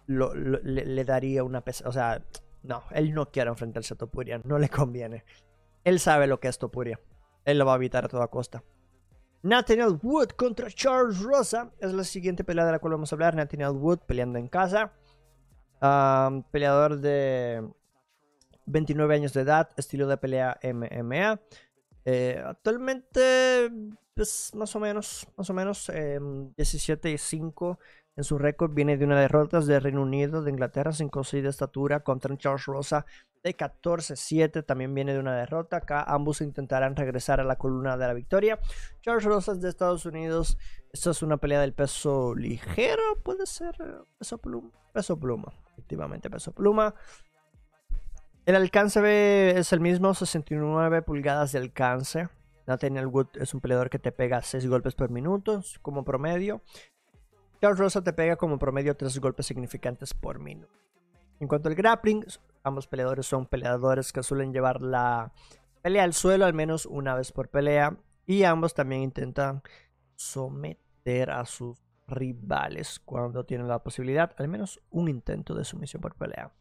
[0.07, 2.21] le, daría una O sea,
[2.61, 4.41] no, él no quiere enfrentarse a Topuria.
[4.43, 5.23] No le conviene.
[5.85, 6.99] Él sabe lo que es Topuria.
[7.45, 8.61] Él lo va a evitar a toda costa.
[9.41, 11.71] Nathaniel Wood contra Charles Rosa.
[11.79, 13.35] Es la siguiente pelea de la cual vamos a hablar.
[13.35, 14.91] Nathaniel Wood peleando en casa.
[16.51, 17.65] peleador de
[18.65, 21.39] 29 años de edad, estilo de pelea MMA.
[22.03, 23.71] Eh, actualmente,
[24.15, 25.91] pues más o menos, más o menos,
[26.55, 27.79] 17 y 5
[28.15, 28.73] en su récord.
[28.73, 33.05] Viene de una derrota de Reino Unido, de Inglaterra, 5-6 de estatura contra Charles Rosa
[33.43, 34.65] de 14-7.
[34.65, 35.77] También viene de una derrota.
[35.77, 38.57] Acá ambos intentarán regresar a la columna de la victoria.
[39.01, 40.57] Charles Rosas de Estados Unidos.
[40.93, 43.03] Esto es una pelea del peso ligero.
[43.21, 43.75] Puede ser
[44.17, 44.71] peso pluma.
[44.93, 45.53] Peso pluma.
[45.73, 46.95] Efectivamente, peso pluma.
[48.45, 52.29] El alcance es el mismo, 69 pulgadas de alcance.
[52.67, 56.61] Nathaniel Wood es un peleador que te pega 6 golpes por minuto como promedio.
[57.61, 60.73] Charles Rosa te pega como promedio 3 golpes significantes por minuto.
[61.39, 62.25] En cuanto al grappling,
[62.63, 65.33] ambos peleadores son peleadores que suelen llevar la
[65.81, 67.97] pelea al suelo al menos una vez por pelea.
[68.25, 69.61] Y ambos también intentan
[70.15, 76.15] someter a sus rivales cuando tienen la posibilidad, al menos un intento de sumisión por
[76.15, 76.51] pelea.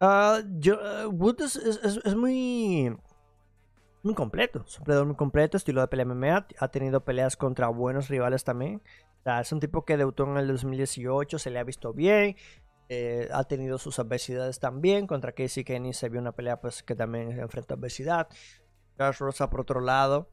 [0.00, 0.78] Uh, yo,
[1.10, 2.96] Wood es, muy,
[4.02, 7.68] muy completo, es un peleador muy completo, estilo de pelea MMA, ha tenido peleas contra
[7.68, 8.82] buenos rivales también.
[9.24, 12.36] es un tipo que debutó en el 2018, se le ha visto bien,
[12.90, 15.06] eh, ha tenido sus adversidades también.
[15.06, 18.28] Contra Casey Kenny se vio una pelea pues, que también enfrenta adversidad.
[18.96, 20.30] Charles Rosa, por otro lado,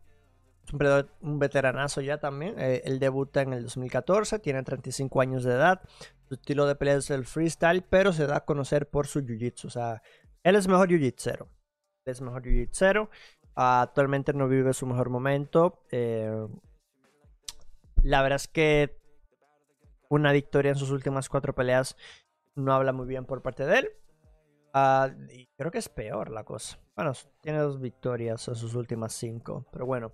[0.66, 0.74] es
[1.22, 2.56] un, veteranazo ya también.
[2.60, 5.82] Eh, él debuta en el 2014, tiene 35 años de edad.
[6.28, 9.66] Su estilo de pelea es el freestyle, pero se da a conocer por su jiu-jitsu.
[9.66, 10.02] O sea,
[10.44, 11.48] él es mejor jiu-jitsu.
[12.06, 13.10] Es mejor jiu-jitsu.
[13.56, 15.80] Actualmente no vive su mejor momento.
[15.92, 16.48] Eh,
[18.04, 18.98] la verdad es que
[20.10, 21.96] una victoria en sus últimas cuatro peleas
[22.56, 23.90] no habla muy bien por parte de él.
[24.74, 26.80] Ah, y creo que es peor la cosa.
[26.96, 29.66] Bueno, tiene dos victorias en sus últimas cinco.
[29.72, 30.12] Pero bueno.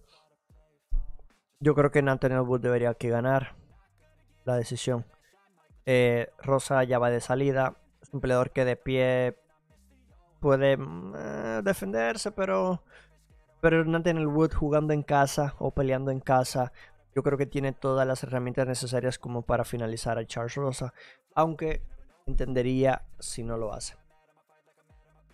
[1.60, 3.56] Yo creo que Nathaniel Wood debería que ganar
[4.45, 5.06] la decisión.
[5.86, 7.77] Eh, Rosa ya va de salida.
[8.01, 9.38] Es un peleador que de pie
[10.39, 12.84] puede mm, eh, defenderse, pero,
[13.62, 16.74] pero Nathaniel Wood jugando en casa o peleando en casa,
[17.15, 20.93] yo creo que tiene todas las herramientas necesarias como para finalizar a Charles Rosa.
[21.36, 21.84] Aunque
[22.26, 23.95] entendería si no lo hace.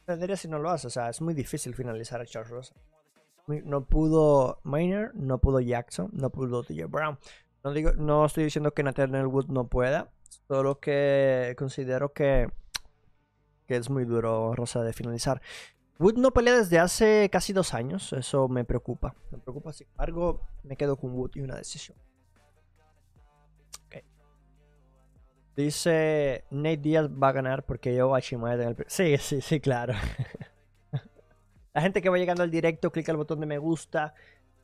[0.02, 0.88] Entendería si no lo hace.
[0.88, 2.76] O sea, es muy difícil finalizar a Charles Rosa.
[3.48, 7.18] No pudo Maynard, no pudo Jackson, no pudo TJ Brown.
[7.64, 10.10] No, digo, no estoy diciendo que Nathaniel Wood no pueda.
[10.48, 12.50] Solo que considero que
[13.68, 15.42] es muy duro Rosa de finalizar.
[16.00, 18.14] Wood no pelea desde hace casi dos años.
[18.14, 19.16] Eso me preocupa.
[19.32, 19.74] Me preocupa.
[19.74, 21.98] Sin embargo, me quedo con Wood y una decisión.
[25.58, 28.86] Dice Nate Díaz va a ganar porque yo a en el.
[28.86, 29.96] Sí, sí, sí, claro.
[31.74, 34.14] la gente que va llegando al directo, clica el botón de me gusta,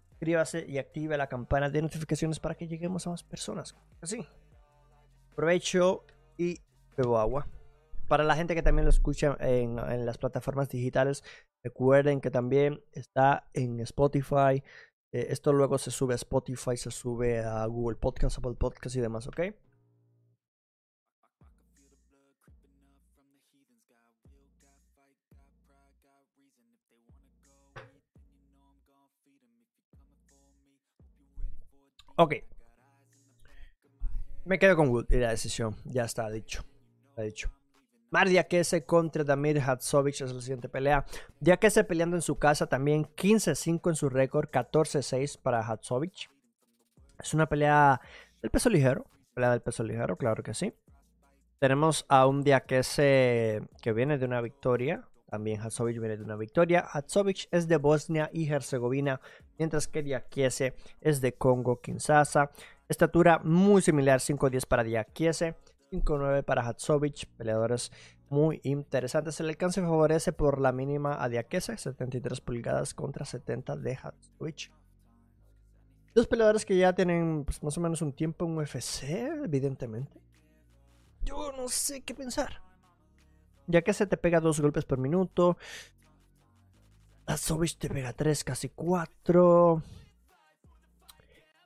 [0.10, 3.76] suscríbase y active la campana de notificaciones para que lleguemos a más personas.
[4.02, 4.24] Así.
[5.32, 6.06] Aprovecho
[6.38, 6.60] y
[6.96, 7.48] bebo agua.
[8.08, 11.24] Para la gente que también lo escucha en, las plataformas digitales,
[11.64, 14.64] recuerden que también está en Spotify.
[15.12, 19.02] Eh, esto luego se sube a Spotify, se sube a Google Podcast, Apple Podcast y
[19.02, 19.42] demás, ¿ok?
[32.16, 32.36] Ok.
[34.46, 35.76] Me quedo con Wood y la decisión.
[35.86, 36.64] Ya está dicho.
[37.10, 37.63] Está dicho.
[38.14, 41.04] Mardia Kese contra Damir Hatsovich es la siguiente pelea.
[41.40, 46.30] Ya que se peleando en su casa también 15-5 en su récord, 14-6 para Hatsovich.
[47.20, 48.00] Es una pelea
[48.40, 49.08] del peso ligero.
[49.34, 50.76] Pelea del peso ligero, claro que sí.
[51.58, 56.86] Tenemos a un Diakese que viene de una victoria También Hatzovic viene de una victoria.
[56.94, 59.22] Hatzovic es de Bosnia y Herzegovina,
[59.58, 62.52] mientras que Diakiese es de Congo, Kinshasa.
[62.88, 65.56] Estatura muy similar, 5'10 para Diakiese,
[65.94, 67.92] 5'9 para Hatzovic, peleadores
[68.30, 69.40] muy interesantes.
[69.40, 74.72] El alcance favorece por la mínima a Diakiese, 73 pulgadas contra 70 de Hatzovic.
[76.16, 79.04] Dos peleadores que ya tienen pues, más o menos un tiempo en UFC,
[79.44, 80.22] evidentemente.
[81.24, 82.62] Yo no sé qué pensar.
[83.68, 85.58] Ya que se te pega dos golpes por minuto.
[87.26, 89.82] Azovich te pega tres, casi cuatro.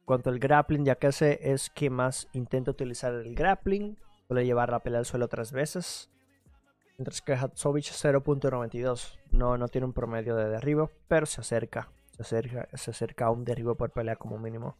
[0.05, 3.97] Cuanto al grappling, ya que se es que más intenta utilizar el grappling.
[4.27, 6.09] Suele llevar la pelea al suelo tres veces.
[6.97, 9.17] Mientras que Hatsovich 0.92.
[9.31, 11.91] No, no tiene un promedio de derribo, pero se acerca.
[12.11, 14.77] Se acerca, se acerca a un derribo por pelea como mínimo.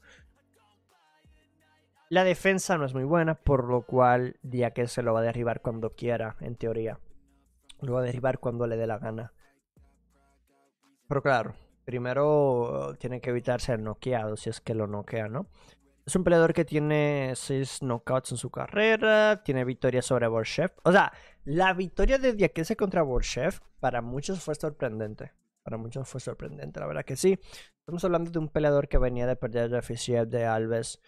[2.10, 4.40] La defensa no es muy buena, por lo cual
[4.74, 7.00] que se lo va a derribar cuando quiera, en teoría.
[7.82, 9.34] Lo va a derribar cuando le dé la gana.
[11.08, 11.54] Pero claro,
[11.86, 15.48] primero tiene que evitar ser noqueado si es que lo noquea, ¿no?
[16.08, 20.72] Es un peleador que tiene 6 knockouts en su carrera, tiene victorias sobre Borshev.
[20.84, 21.12] O sea,
[21.44, 25.34] la victoria de Diakese contra Borshev para muchos fue sorprendente.
[25.64, 27.38] Para muchos fue sorprendente, la verdad que sí.
[27.80, 31.02] Estamos hablando de un peleador que venía de perder el oficial de Alves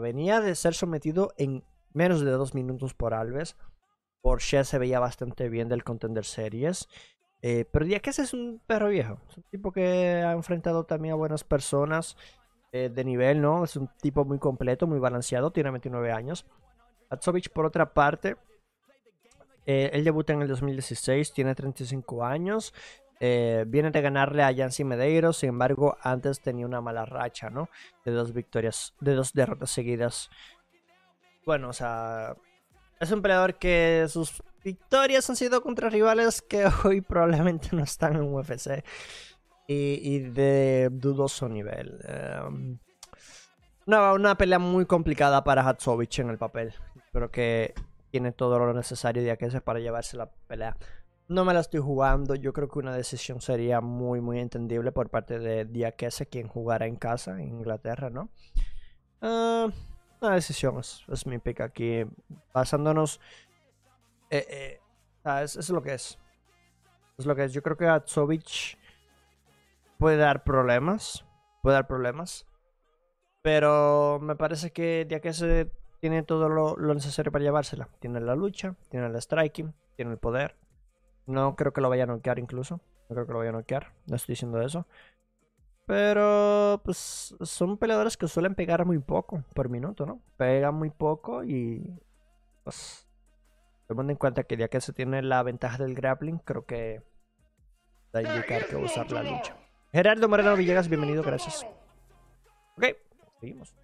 [0.00, 3.56] venía de ser sometido en menos de dos minutos por Alves.
[4.20, 6.88] Porsche se veía bastante bien del Contender Series.
[7.40, 9.20] Eh, pero que ese es un perro viejo.
[9.28, 12.16] Es un tipo que ha enfrentado también a buenas personas
[12.76, 13.62] eh, de nivel, ¿no?
[13.62, 15.52] Es un tipo muy completo, muy balanceado.
[15.52, 16.44] Tiene 29 años.
[17.08, 18.36] Atsovich, por otra parte,
[19.64, 22.74] eh, él debuta en el 2016, tiene 35 años.
[23.20, 27.68] Eh, viene de ganarle a Yancy Medeiros, sin embargo, antes tenía una mala racha, ¿no?
[28.04, 30.28] De dos victorias, de dos derrotas seguidas.
[31.46, 32.34] Bueno, o sea,
[32.98, 38.16] es un peleador que sus victorias han sido contra rivales que hoy probablemente no están
[38.16, 38.82] en UFC
[39.66, 41.98] y, de dudoso nivel.
[42.06, 42.78] Em,
[43.86, 46.74] una, pelea muy complicada para Hatsovich en el papel.
[47.12, 47.74] Creo que
[48.10, 50.76] tiene todo lo necesario de para llevarse la pelea.
[51.28, 52.34] No me la estoy jugando.
[52.34, 56.86] Yo creo que una decisión sería muy, muy entendible por parte de Diakese, quien jugara
[56.86, 58.30] en casa, en Inglaterra, ¿no?
[59.22, 59.70] Uh,
[60.20, 62.04] una decisión es, mi pick aquí.
[62.52, 63.20] Basándonos.
[64.30, 64.80] Eh, eh,
[65.24, 66.18] ah, es, lo que es.
[67.18, 67.52] Es lo que es.
[67.52, 68.78] Yo creo que Atsovich
[70.04, 71.24] puede dar problemas.
[71.62, 72.46] Puede dar problemas.
[73.42, 77.88] Pero me parece que Diakese tiene todo lo, lo necesario para llevársela.
[78.00, 80.56] Tiene la lucha, tiene el striking, tiene el poder
[81.26, 82.80] no creo que lo vaya a noquear incluso.
[83.08, 83.92] No creo que lo vaya a noquear.
[84.06, 84.86] No estoy diciendo eso.
[85.86, 90.20] Pero, pues, son peleadores que suelen pegar muy poco por minuto, ¿no?
[90.36, 91.98] Pegan muy poco y,
[92.62, 93.06] pues,
[93.86, 97.02] tomando en cuenta que ya que se tiene la ventaja del grappling, creo que
[98.12, 99.56] da indicar que usar la lucha.
[99.94, 101.64] Gerardo Moreno Villegas, bienvenido, gracias.
[102.76, 102.96] Ok,
[103.38, 103.76] seguimos.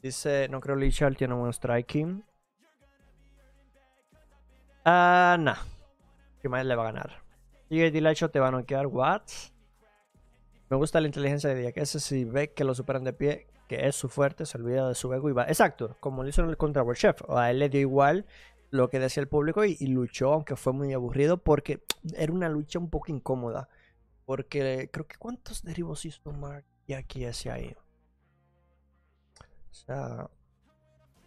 [0.00, 2.24] Dice, no creo Lichal tiene un striking.
[4.86, 5.58] Ah, nah.
[6.40, 7.22] ¿Qué más le va a ganar?
[7.68, 8.86] Y Dilacho te va a noquear.
[8.86, 9.24] What?
[10.70, 13.96] Me gusta la inteligencia de ese Si ve que lo superan de pie, que es
[13.96, 15.44] su fuerte, se olvida de su ego y va.
[15.44, 17.20] Exacto, como lo hizo en el contra World Chef.
[17.28, 18.24] A él le dio igual
[18.76, 21.82] lo que decía el público y, luchó, aunque fue muy aburrido, porque
[22.14, 23.68] era una lucha un poco incómoda.
[24.24, 27.74] Porque creo que cuántos derivos hizo Mark y aquí ese ahí.
[29.70, 30.28] O sea,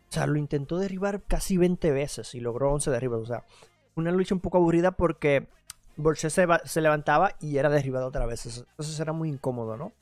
[0.09, 3.21] o sea, lo intentó derribar casi 20 veces y logró 11 derribos.
[3.21, 3.45] O sea,
[3.95, 5.47] una lucha un poco aburrida porque
[5.97, 8.45] Borges se, levantaba y era derribado otra vez.
[8.45, 9.93] Entonces era muy incómodo, ¿no?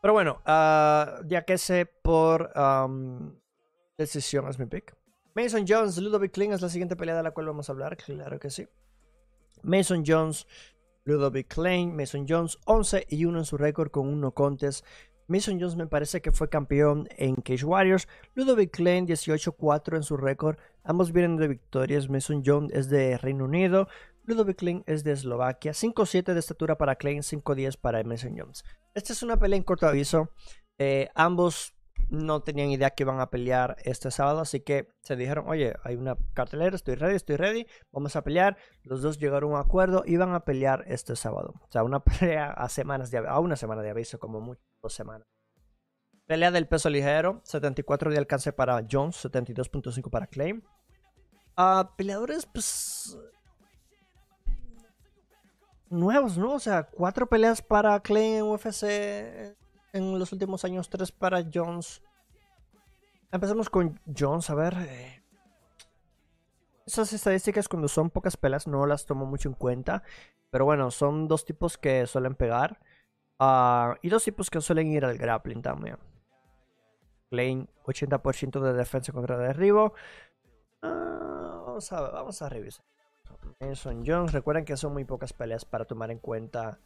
[0.00, 2.52] Pero bueno, ah, ya que sé por
[3.96, 4.97] decisión es mi pick.
[5.38, 7.96] Mason Jones, Ludovic Kling es la siguiente pelea de la cual vamos a hablar.
[7.96, 8.66] Claro que sí.
[9.62, 10.48] Mason Jones,
[11.04, 11.94] Ludovic Kling.
[11.94, 14.84] Mason Jones 11 y 1 en su récord con un no contest.
[15.28, 18.08] Mason Jones me parece que fue campeón en Cage Warriors.
[18.34, 20.56] Ludovic Klein 18-4 en su récord.
[20.82, 22.08] Ambos vienen de victorias.
[22.08, 23.86] Mason Jones es de Reino Unido.
[24.24, 25.70] Ludovic Klein es de Eslovaquia.
[25.70, 28.64] 5-7 de estatura para Klein, 5-10 para Mason Jones.
[28.92, 30.32] Esta es una pelea en corto aviso.
[30.78, 31.77] Eh, ambos
[32.10, 35.96] no tenían idea que iban a pelear este sábado, así que se dijeron, oye, hay
[35.96, 38.56] una cartelera, estoy ready, estoy ready, vamos a pelear.
[38.82, 41.54] Los dos llegaron a un acuerdo y van a pelear este sábado.
[41.60, 44.94] O sea, una pelea a semanas de a una semana de aviso, como mucho, dos
[44.94, 45.26] semanas.
[46.26, 50.62] Pelea del peso ligero, 74 de alcance para Jones, 72.5 para Claim.
[51.56, 53.18] Uh, peleadores, pues.
[55.90, 56.52] Nuevos, ¿no?
[56.52, 59.56] O sea, cuatro peleas para Claim en UFC
[59.92, 62.02] en los últimos años, tres para Jones.
[63.30, 64.74] Empezamos con Jones, a ver.
[64.78, 65.22] Eh,
[66.86, 70.02] esas estadísticas cuando son pocas peleas no las tomo mucho en cuenta.
[70.50, 72.80] Pero bueno, son dos tipos que suelen pegar.
[73.38, 75.98] ah, y dos tipos que suelen ir al grappling también.
[77.30, 79.92] Klein, 80% de defensa contra derribo.
[80.82, 82.84] Ah, vamos, a, vamos a revisar.
[83.60, 86.80] Mason Jones, recuerden que son muy pocas peleas para tomar en cuenta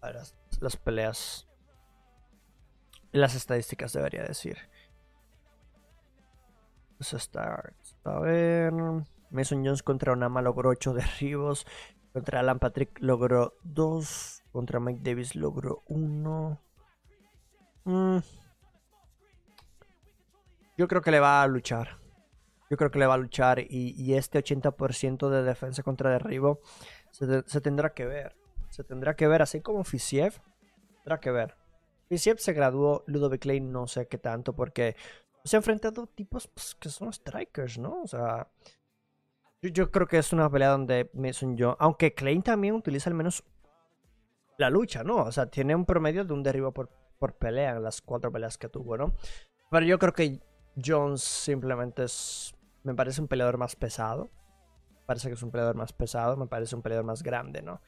[0.00, 1.48] las, peleas.
[3.12, 4.56] Las estadísticas, debería decir.
[7.00, 7.96] Starts.
[8.04, 8.72] A ver.
[9.30, 11.66] Mason Jones contra Onama logró 8 derribos.
[12.12, 14.42] Contra Alan Patrick logró 2.
[14.52, 16.60] Contra Mike Davis logró 1.
[17.84, 18.18] Mm.
[20.76, 21.98] Yo creo que le va a luchar.
[22.68, 23.60] Yo creo que le va a luchar.
[23.60, 26.60] Y, este 80% de defensa contra derribo
[27.10, 28.39] se tendrá que ver.
[28.84, 30.40] Tendrá que ver, así como Fisiev.
[30.96, 31.56] Tendrá que ver.
[32.08, 34.96] Fisiev se graduó, Ludovic Lane no sé qué tanto, porque
[35.44, 38.02] se ha enfrentado tipos pues, que son strikers, ¿no?
[38.02, 38.48] O sea,
[39.62, 43.44] yo, creo que es una pelea donde Mason Jones, aunque Klein también utiliza al menos
[44.58, 45.16] la lucha, ¿no?
[45.18, 46.88] O sea, tiene un promedio de un derribo por,
[47.18, 49.14] por pelea en las cuatro peleas que tuvo, ¿no?
[49.70, 50.40] Pero yo creo que
[50.82, 54.30] Jones simplemente es, me parece un peleador más pesado.
[54.90, 57.80] Me parece que es un peleador más pesado, me parece un peleador más grande, ¿no?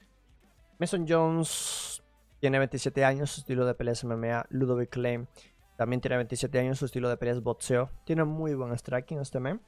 [0.78, 2.02] Mason Jones
[2.40, 4.46] tiene 27 años, su estilo de pelea es MMA.
[4.50, 5.28] Ludovic Klein
[5.76, 7.90] también tiene 27 años, su estilo de pelea es boxeo.
[8.04, 9.60] Tiene muy buen striking este men.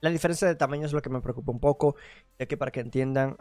[0.00, 1.94] La diferencia de tamaño es lo que me preocupa un poco,
[2.38, 3.36] ya que para que entiendan,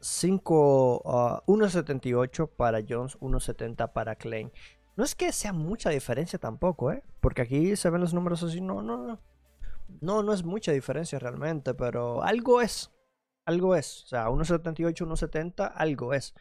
[0.00, 4.50] 5, ah, 1.78 para Jones, 1.70 para Klein.
[4.96, 7.02] No es que sea mucha diferencia tampoco, ¿eh?
[7.20, 9.20] Porque aquí se ven los números así, no, no, no.
[10.00, 12.90] No, no es mucha diferencia realmente, pero algo es.
[13.46, 14.04] Algo es.
[14.04, 16.34] O sea, 1.78, 1.70, algo es.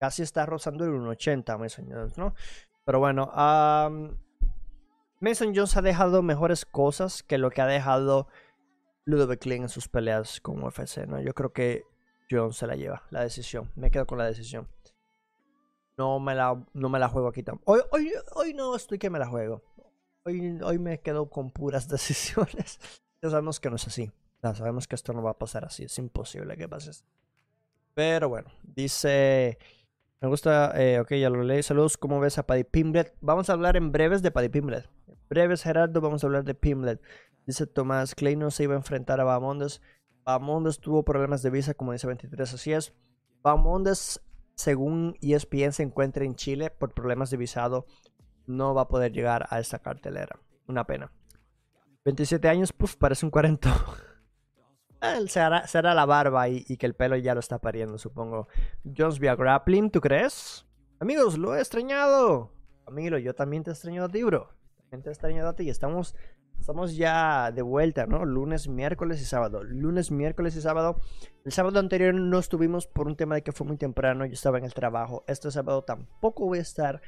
[0.00, 2.34] Casi está rozando el 1.80 Mason Jones, ¿no?
[2.84, 4.18] Pero bueno, am,
[5.20, 8.28] Mason Jones ha dejado mejores cosas que lo que ha dejado
[9.04, 11.20] Ludovic Klein en sus peleas con UFC, ¿no?
[11.20, 11.84] Yo creo que
[12.30, 13.70] Jones se la lleva, la decisión.
[13.76, 14.68] Me quedo con la decisión.
[15.98, 17.72] No me la, no me la juego aquí tampoco.
[17.72, 19.62] Hoy, hoy, hoy no estoy que me la juego.
[20.24, 22.78] Hoy, hoy me quedo con puras decisiones.
[23.22, 24.10] Ya sabemos que no es así.
[24.42, 25.84] Sabemos que esto no va a pasar así.
[25.84, 26.90] Es imposible que pase.
[27.94, 29.58] Pero bueno, dice...
[30.20, 31.62] Me gusta, eh, ok, ya lo leí.
[31.62, 33.14] Saludos, ¿cómo ves a Paddy Pimblet?
[33.20, 34.88] Vamos a hablar en breves de Paddy Pimblet.
[35.06, 37.02] En breves, Gerardo, vamos a hablar de Pimblet.
[37.46, 39.82] Dice Tomás, Clay no se iba a enfrentar a Bamondes.
[40.24, 42.94] Bamondes tuvo problemas de visa, como dice 23, así es.
[43.42, 44.20] Bamondes,
[44.54, 47.86] según ESPN, se encuentra en Chile por problemas de visado.
[48.46, 50.40] No va a poder llegar a esta cartelera.
[50.66, 51.12] Una pena.
[52.04, 53.70] 27 años, puff, parece un 40.
[55.00, 58.48] Él se hará, la barba y, y que el pelo ya lo está pariendo, supongo.
[58.96, 60.66] Jones via grappling, ¿tú crees?
[60.98, 62.52] Amigos, lo he extrañado.
[62.86, 64.48] Amigo, yo también te he extrañado a ti, bro.
[64.78, 65.68] También te he extrañado a ti.
[65.68, 66.14] Estamos,
[66.58, 68.24] estamos ya de vuelta, ¿no?
[68.24, 69.62] Lunes, miércoles y sábado.
[69.62, 70.96] Lunes, miércoles y sábado.
[71.44, 74.24] El sábado anterior no estuvimos por un tema de que fue muy temprano.
[74.24, 75.24] Yo estaba en el trabajo.
[75.26, 77.02] Este sábado tampoco voy a estar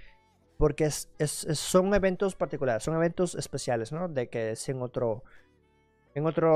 [0.59, 4.09] porque son eventos particulares, son eventos especiales, ¿no?
[4.09, 5.23] De que es en otro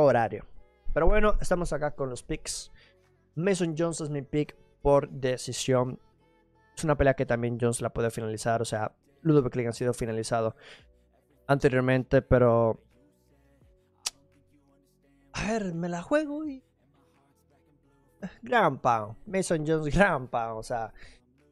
[0.04, 0.44] horario.
[0.92, 2.72] Pero bueno, estamos acá con los picks.
[3.34, 5.98] Mason Jones es mi pick por decisión.
[6.76, 8.60] Es una pelea que también Jones la puede finalizar.
[8.60, 10.56] O sea, Ludovic Klein ha sido finalizado
[11.46, 12.82] anteriormente, pero...
[15.32, 16.62] A ver, me la juego y...
[18.42, 19.16] Ground Pound.
[19.26, 20.58] Mason Jones, Ground Pound.
[20.58, 20.92] O sea,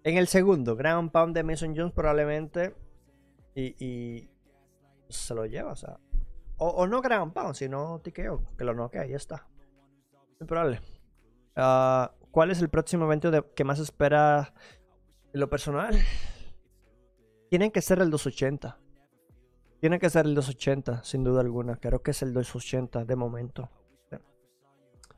[0.05, 2.75] en el segundo, Ground Pound de Mason Jones probablemente.
[3.55, 4.31] Y, y
[5.09, 5.99] se lo lleva, o sea.
[6.63, 9.49] O, no Ground Pound, sino TKO, que lo noquea, ahí está.
[10.39, 10.83] Muy probable.
[11.57, 14.53] Ah, ¿Cuál es el próximo evento que más espera
[15.33, 15.95] en lo personal?
[17.49, 18.79] Tienen que ser el 280.
[19.81, 21.77] Tiene que ser el 280, sin duda alguna.
[21.77, 23.71] Creo que es el 280 de momento.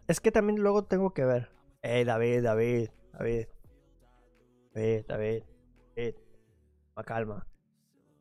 [0.07, 1.51] Es que también luego tengo que ver.
[1.83, 3.47] Eh, David, David, David.
[4.73, 5.43] David, David,
[5.97, 6.15] David.
[7.05, 7.49] Calma.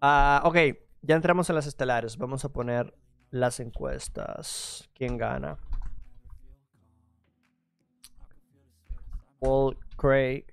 [0.01, 0.57] Ah, ok,
[1.03, 2.17] ya entramos en las estelares.
[2.17, 2.95] Vamos a poner
[3.31, 4.89] las encuestas.
[4.93, 5.57] ¿Quién gana?
[9.39, 10.45] Paul Craig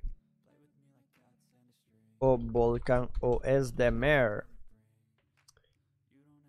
[2.20, 4.44] o Volcan o es de Mare.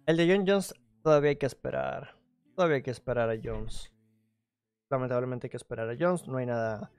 [0.05, 0.73] El de John Jones
[1.03, 2.15] todavía hay que esperar.
[2.55, 3.91] Todavía hay que esperar a Jones.
[4.89, 6.27] Lamentablemente hay que esperar a Jones.
[6.27, 6.91] No hay nada.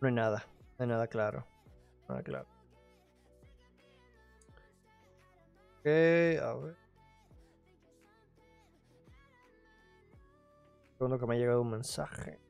[0.00, 0.44] No hay nada.
[0.78, 1.46] No hay nada claro.
[2.08, 2.46] Nada claro.
[5.80, 6.87] Ok, a ver.
[10.98, 12.40] Segundo que me ha llegado un mensaje.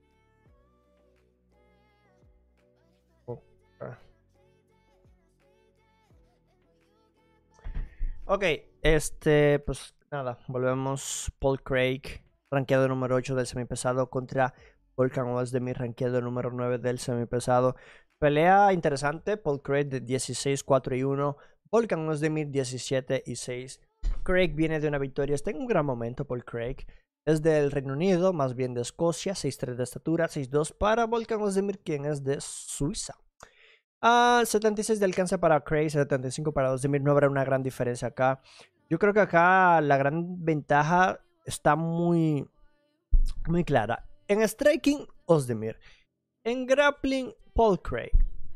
[8.24, 8.44] Ok.
[8.82, 11.30] Este, pues nada, volvemos.
[11.38, 12.02] Paul Craig,
[12.50, 14.54] rankeado número 8 del semipesado contra
[14.96, 17.76] Volkan Ozdemir, rankeado número 9 del semipesado.
[18.18, 21.36] Pelea interesante, Paul Craig de 16, 4 y 1,
[21.70, 23.80] Volkan Ozdemir 17 y 6.
[24.24, 26.86] Craig viene de una victoria, está en un gran momento Paul Craig.
[27.28, 31.78] Es del Reino Unido, más bien de Escocia, 6'3 de estatura, 6'2 para Volkan Ozdemir,
[31.78, 33.16] quien es de Suiza.
[34.00, 38.40] Ah, 76 de alcance para Craig, 75 para Ozdemir, no habrá una gran diferencia acá.
[38.88, 42.48] Yo creo que acá la gran ventaja está muy,
[43.46, 44.08] muy clara.
[44.26, 45.78] En striking, Ozdemir.
[46.44, 48.12] En grappling, Paul Craig.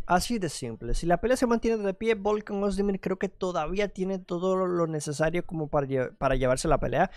[0.06, 0.94] Así de simple.
[0.94, 4.86] Si la pelea se mantiene de pie, Volkan Ozdemir creo que todavía tiene todo lo
[4.86, 7.10] necesario como para, para llevarse la pelea.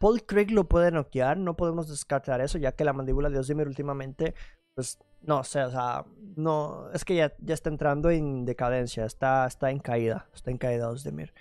[0.00, 3.68] Paul Craig lo puede noquear, no podemos descartar eso, ya que la mandíbula de Ozdemir
[3.68, 4.34] últimamente,
[4.74, 9.46] pues no sé, o sea, no, es que ya, ya está entrando en decadencia, está,
[9.46, 11.34] está en caída, está en caída Ozdemir.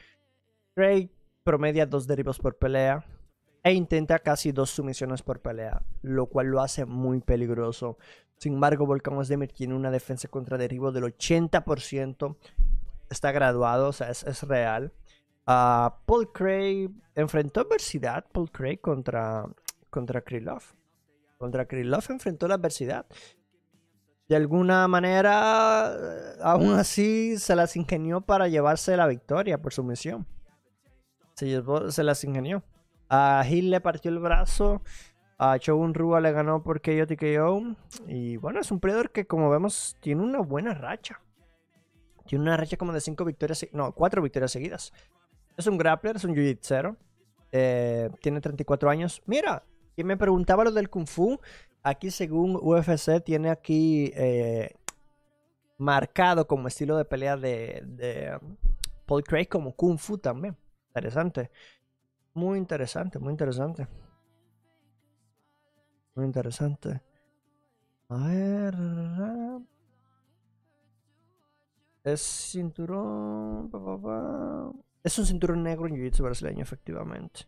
[0.76, 1.10] Craig
[1.46, 3.06] promedia dos derribos por pelea
[3.64, 7.98] e intenta casi dos sumisiones por pelea, lo cual lo hace muy peligroso.
[8.38, 12.36] Sin embargo, Volkan Ozdemir tiene una defensa contra derribo del 80%,
[13.10, 14.92] está graduado, o sea, es, real.
[15.50, 19.46] Uh, Paul Craig enfrentó adversidad, Paul Craig contra,
[19.90, 20.62] contra Krylov.
[21.40, 23.08] Contra Krylov enfrentó la adversidad.
[24.28, 30.28] De alguna manera, aún así, se las ingenió para llevarse la victoria por sumisión
[31.90, 32.64] se, las ingenió.
[33.10, 34.82] A Hill le partió el brazo.
[35.38, 35.58] A
[35.94, 37.76] Rua le ganó por KO TKO.
[38.08, 41.22] Y bueno, es un peleador que, como vemos, tiene una buena racha.
[42.26, 44.94] Tiene una racha como de 5 victorias, no, 4 victorias seguidas.
[45.60, 46.58] Es un grappler, es un jiu
[47.52, 49.22] eh, tiene 34 años.
[49.26, 49.62] Mira,
[49.94, 51.38] quien me preguntaba lo del Kung Fu.
[51.84, 54.74] Aquí, según UFC, tiene aquí eh,
[55.78, 58.40] marcado como estilo de pelea de,
[59.06, 60.56] Paul Craig como Kung Fu también.
[60.88, 61.52] Interesante.
[62.34, 63.86] Muy interesante, muy interesante.
[66.16, 67.02] Muy interesante.
[68.08, 68.76] A ver.
[72.06, 73.70] Es cinturón.
[75.04, 77.48] Es un cinturón negro en Jiu-Jitsu brasileño, efectivamente.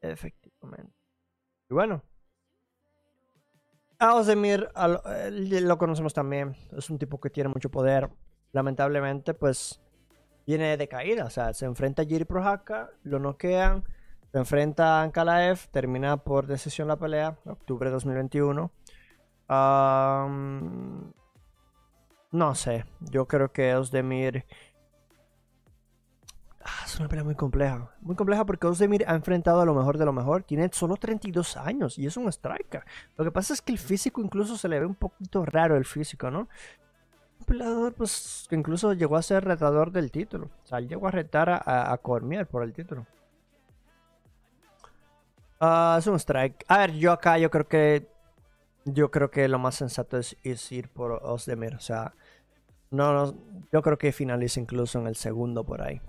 [0.00, 0.92] Efectivamente.
[1.68, 2.02] Y bueno.
[3.98, 4.68] A Osemir
[5.30, 6.54] lo conocemos también.
[6.76, 8.10] Es un tipo que tiene mucho poder.
[8.52, 9.80] Lamentablemente, pues
[10.46, 11.24] viene de caída.
[11.24, 13.84] O sea, se enfrenta a Jiri Prohaka, lo noquean,
[14.30, 18.70] se enfrenta a Ankalaev, termina por decisión la pelea, octubre de 2021.
[22.30, 24.44] no sé, yo creo que Osdemir.
[26.68, 27.88] Ah, es una pelea muy compleja.
[28.00, 30.42] Muy compleja porque Osdemir ha enfrentado a lo mejor de lo mejor.
[30.42, 32.82] Tiene solo 32 años y es un striker.
[33.16, 35.84] Lo que pasa es que el físico incluso se le ve un poquito raro el
[35.84, 36.48] físico, ¿no?
[37.44, 40.50] peleador pues, que incluso llegó a ser retador del título.
[40.64, 43.06] O sea, llegó a retar a, Cormier por el título.
[45.60, 46.64] Ah, es un strike.
[46.66, 48.08] A ver, yo acá yo creo que
[48.84, 51.76] yo creo que lo más sensato es, ir por Osdemir.
[51.76, 52.14] O sea,
[52.90, 53.34] no,
[53.72, 56.00] yo creo que finaliza incluso en el segundo por ahí.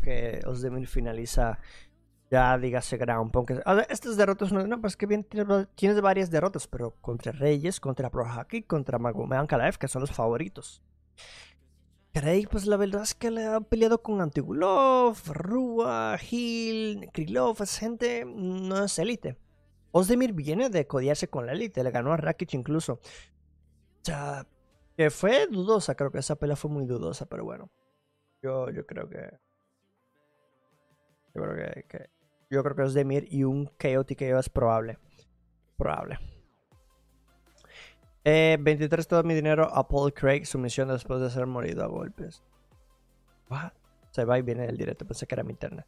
[0.00, 1.58] Que Osdemir finaliza
[2.30, 3.62] ya dígase Ground Pound.
[3.88, 8.98] estas derrotas, no, pues que bien tienes, varias derrotas, pero contra Reyes, contra Prohaki, contra
[8.98, 10.80] Magomed Kalaev, que son los favoritos.
[12.12, 17.80] Craig, pues la verdad es que le ha peleado con Antigulov, Rua, Hill, Krylov, esa
[17.80, 19.36] gente no es élite.
[19.92, 22.94] Ozdemir viene de codiarse con la élite, le ganó a Rakic incluso.
[22.94, 24.46] O sea,
[24.96, 27.70] que fue dudosa, creo que esa pelea fue muy dudosa, pero bueno.
[28.42, 29.38] Yo, yo creo que.
[31.34, 32.10] Yo creo que
[32.50, 34.98] yo creo que es Demir y un KO TKO es probable.
[35.76, 36.18] Probable.
[38.24, 42.42] 23 eh, todo mi dinero a Paul Craig, sumisión después de ser morido a golpes.
[43.48, 43.72] What?
[44.10, 45.86] Se va y viene el directo, pensé que era mi internet.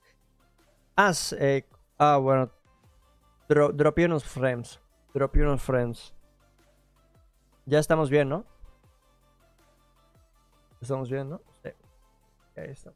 [0.96, 1.68] Ah, eh,
[1.98, 2.50] ah bueno.
[3.48, 4.80] Dro unos frames.
[5.12, 6.14] Drop unos frames.
[7.66, 8.46] Ya estamos bien, ¿no?
[10.80, 11.40] Estamos bien, ¿no?
[11.62, 11.70] Sí.
[12.56, 12.92] Ahí está.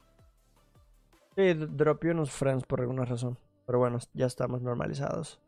[1.37, 3.39] Sí, dropeé unos frames por alguna razón.
[3.67, 5.41] Pero bueno, ya estamos normalizados.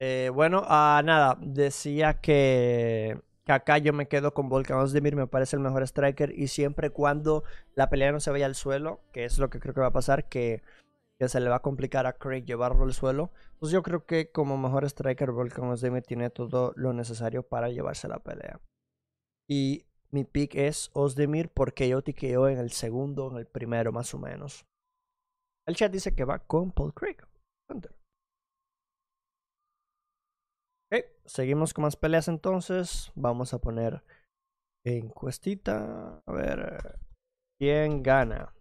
[0.00, 5.56] Eh, bueno, ah, nada, decía que, acá yo me quedo con Volkan Ozdemir, me parece
[5.56, 7.42] el mejor striker y siempre cuando
[7.74, 9.92] la pelea no se vaya al suelo, que es lo que creo que va a
[9.92, 10.62] pasar, que,
[11.18, 14.56] se le va a complicar a Craig llevarlo al suelo, pues yo creo que como
[14.56, 18.60] mejor striker Volkan Ozdemir tiene todo lo necesario para llevarse la pelea.
[19.48, 24.14] Y mi pick es Ozdemir porque yo tiqueo en el segundo, en el primero más
[24.14, 24.66] o menos.
[25.66, 27.18] El chat dice que va con Paul Craig.
[31.28, 33.12] Seguimos con más peleas entonces.
[33.14, 34.02] Vamos a poner
[34.82, 36.22] encuestita.
[36.24, 36.98] A ver.
[37.60, 38.54] ¿Quién gana?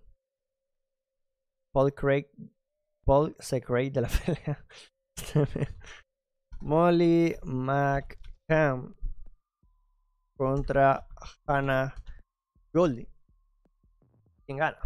[1.73, 2.27] Paul Craig
[3.05, 4.65] Paul Secret de la pelea.
[6.59, 8.96] Molly McCann
[10.37, 11.07] contra
[11.45, 11.95] Hannah
[12.73, 13.09] Goldie.
[14.45, 14.77] ¿Quién gana?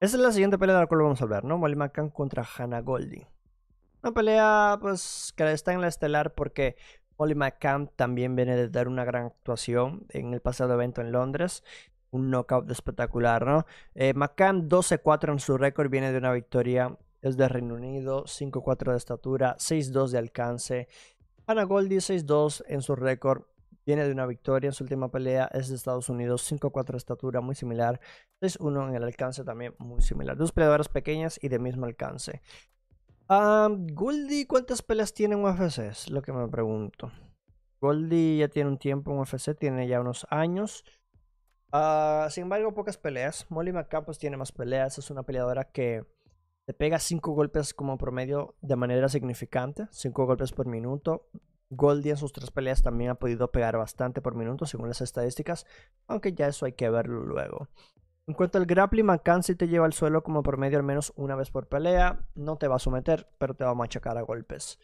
[0.00, 1.58] Esa es la siguiente pelea de la cual vamos a hablar, ¿no?
[1.58, 3.28] Molly McCann contra Hannah Goldie.
[4.02, 6.76] Una pelea, pues, que está en la estelar porque
[7.18, 11.62] Molly McCann también viene de dar una gran actuación en el pasado evento en Londres.
[12.10, 13.64] Un knockout espectacular, ¿no?
[13.94, 16.98] Eh, McCann 12-4 en su récord, viene de una victoria.
[17.20, 20.88] Es de Reino Unido, 5-4 de estatura, 6-2 de alcance.
[21.46, 23.44] Hannah Goldie 6-2 en su récord,
[23.84, 27.40] viene de una victoria en su última pelea, es de Estados Unidos, 5-4 de estatura,
[27.40, 28.00] muy similar,
[28.40, 30.36] 6-1 en el alcance también muy similar.
[30.36, 32.42] Dos peleadoras pequeñas y de mismo alcance.
[33.28, 35.78] Goldie, ¿cuántas peleas tiene en UFC?
[35.78, 37.10] Es lo que me pregunto.
[37.80, 40.84] Goldie ya tiene un tiempo en UFC, tiene ya unos años.
[41.72, 43.46] Ah, sin embargo, pocas peleas.
[43.48, 46.04] Molly McCann pues tiene más peleas, es una peleadora que
[46.66, 51.30] te pega 5 golpes como promedio de manera significante, 5 golpes por minuto.
[51.74, 55.66] Goldie en sus tres peleas también ha podido pegar bastante por minuto según las estadísticas,
[56.06, 57.68] aunque ya eso hay que verlo luego.
[58.26, 59.08] En cuanto al grappling,
[59.42, 62.20] si te lleva al suelo como promedio al menos una vez por pelea.
[62.34, 64.78] No te va a someter, pero te va a machacar a golpes.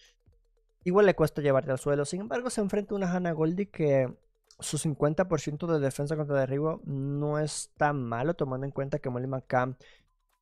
[0.82, 2.04] Igual le cuesta llevarte al suelo.
[2.04, 4.12] Sin embargo, se enfrenta a una Hannah Goldie que
[4.58, 9.28] su 50% de defensa contra derribo no es tan malo, tomando en cuenta que Molly
[9.28, 9.76] McCann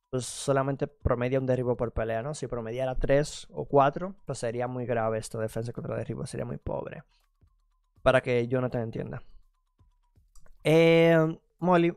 [0.09, 2.33] pues, solamente promedia un derribo por pelea, ¿no?
[2.33, 6.57] Si promediara 3 o 4, pues sería muy grave esta defensa contra derribo, sería muy
[6.57, 7.03] pobre.
[8.01, 9.21] Para que yo no te entienda.
[10.63, 11.17] Eh,
[11.59, 11.95] Molly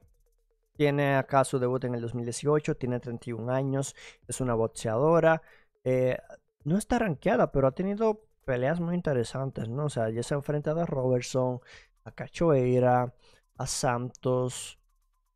[0.77, 3.95] tiene acá su debut en el 2018, tiene 31 años,
[4.27, 5.43] es una boxeadora.
[5.85, 6.19] Eh,
[6.65, 9.85] no está rankeada, pero ha tenido peleas muy interesantes, ¿no?
[9.85, 11.61] O sea, ya se ha enfrentado a Robertson,
[12.05, 13.15] a Cachoeira,
[13.57, 14.80] a Santos,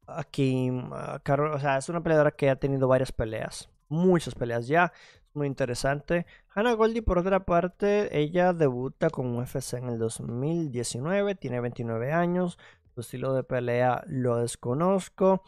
[0.06, 1.56] a Kim, a Carlos.
[1.56, 4.92] O sea, es una peleadora que ha tenido varias peleas, muchas peleas ya.
[5.32, 6.26] Muy interesante.
[6.54, 12.56] Hannah Goldie, por otra parte, ella debuta con UFC en el 2019, tiene 29 años,
[12.94, 15.42] su estilo de pelea lo desconozco.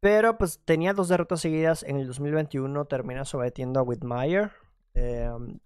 [0.00, 1.82] Pero pues tenía dos derrotas seguidas.
[1.82, 4.50] En el 2021 termina sometiendo a Whitmire.
[4.94, 5.58] Em,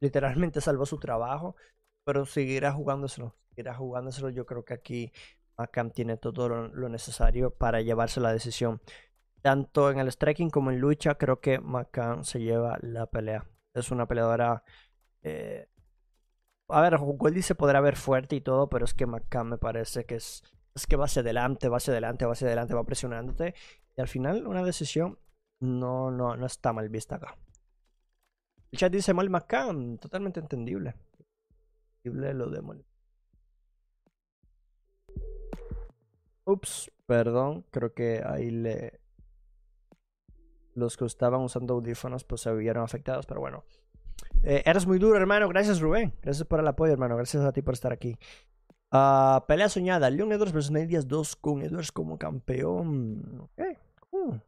[0.00, 1.56] literalmente salvó su trabajo.
[2.04, 3.34] Pero seguirá jugándoselo.
[3.50, 4.30] Seguirá jugándoselo.
[4.30, 5.12] Yo creo que aquí
[5.56, 8.80] Macam tiene todo lo, necesario para llevarse la decisión.
[9.42, 13.46] Tanto en el striking como en lucha, creo que Macam se lleva la pelea.
[13.74, 14.64] Es una peleadora
[15.22, 15.68] eh,
[16.72, 20.06] a ver, Goldie se podrá ver fuerte y todo, pero es que McCann me parece
[20.06, 20.42] que es,
[20.74, 23.54] es que va hacia adelante, va hacia adelante, va hacia adelante, va presionándote.
[23.96, 25.18] Y al final, una decisión
[25.60, 27.36] no, no, no está mal vista acá.
[28.70, 30.94] El chat dice Mal McCann, totalmente entendible.
[32.02, 32.62] Entendible lo de.
[36.44, 39.00] Ups, perdón, creo que ahí le.
[40.74, 43.64] Los que estaban usando audífonos pues se vieron afectados, pero bueno.
[44.42, 45.48] Eh, eres muy duro, hermano.
[45.48, 46.14] Gracias, Rubén.
[46.22, 47.16] Gracias por el apoyo, hermano.
[47.16, 48.18] Gracias a ti por estar aquí.
[48.92, 50.10] Uh, pelea soñada.
[50.10, 53.40] Leon Edwards vs Nate Diaz 2 con Edwards como campeón.
[53.40, 53.62] Ok.
[54.10, 54.38] Uh.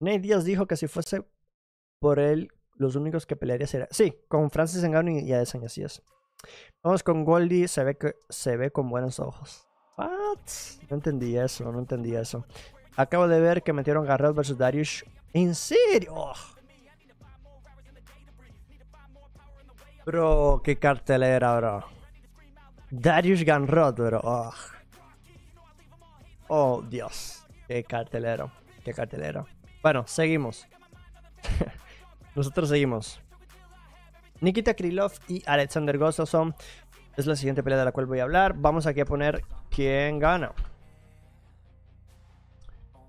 [0.00, 1.24] Nate Diaz dijo que si fuese
[2.00, 3.88] por él, los únicos que pelearía sería.
[3.90, 6.02] Sí, con Francis Ngannou y Adesanya, así es.
[6.82, 7.68] Vamos con Goldie.
[7.68, 9.68] Se ve que se ve con buenos ojos.
[10.04, 10.38] What?
[10.90, 12.46] No entendí eso, no entendí eso.
[12.96, 15.04] Acabo de ver que metieron Garrett vs Darius.
[15.32, 16.32] ¿En serio?
[20.04, 21.84] Bro, qué cartelera, bro.
[22.90, 24.52] Darius Ganrod, bro.
[26.48, 26.82] Oh.
[26.82, 27.46] Dios.
[27.66, 28.52] Qué cartelero.
[28.84, 29.46] Qué cartelero.
[29.82, 30.66] Bueno, seguimos.
[32.34, 33.20] Nosotros seguimos.
[34.40, 36.54] Nikita Krylov y Alexander Gustafsson
[37.16, 38.54] es la siguiente pelea de la cual voy a hablar.
[38.56, 40.52] Vamos aquí a poner quién gana.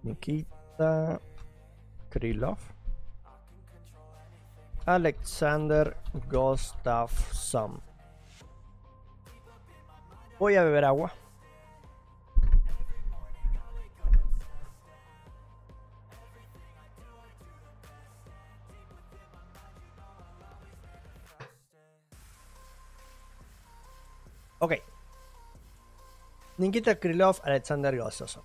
[0.03, 1.19] Nikita
[2.09, 2.57] Krylov.
[4.85, 5.95] Alexander
[6.29, 7.81] Gustafsson.
[10.37, 11.13] Voy a beber agua.
[24.63, 24.75] Ok.
[26.57, 28.43] Nikita Krylov, Alexander Gustafsson.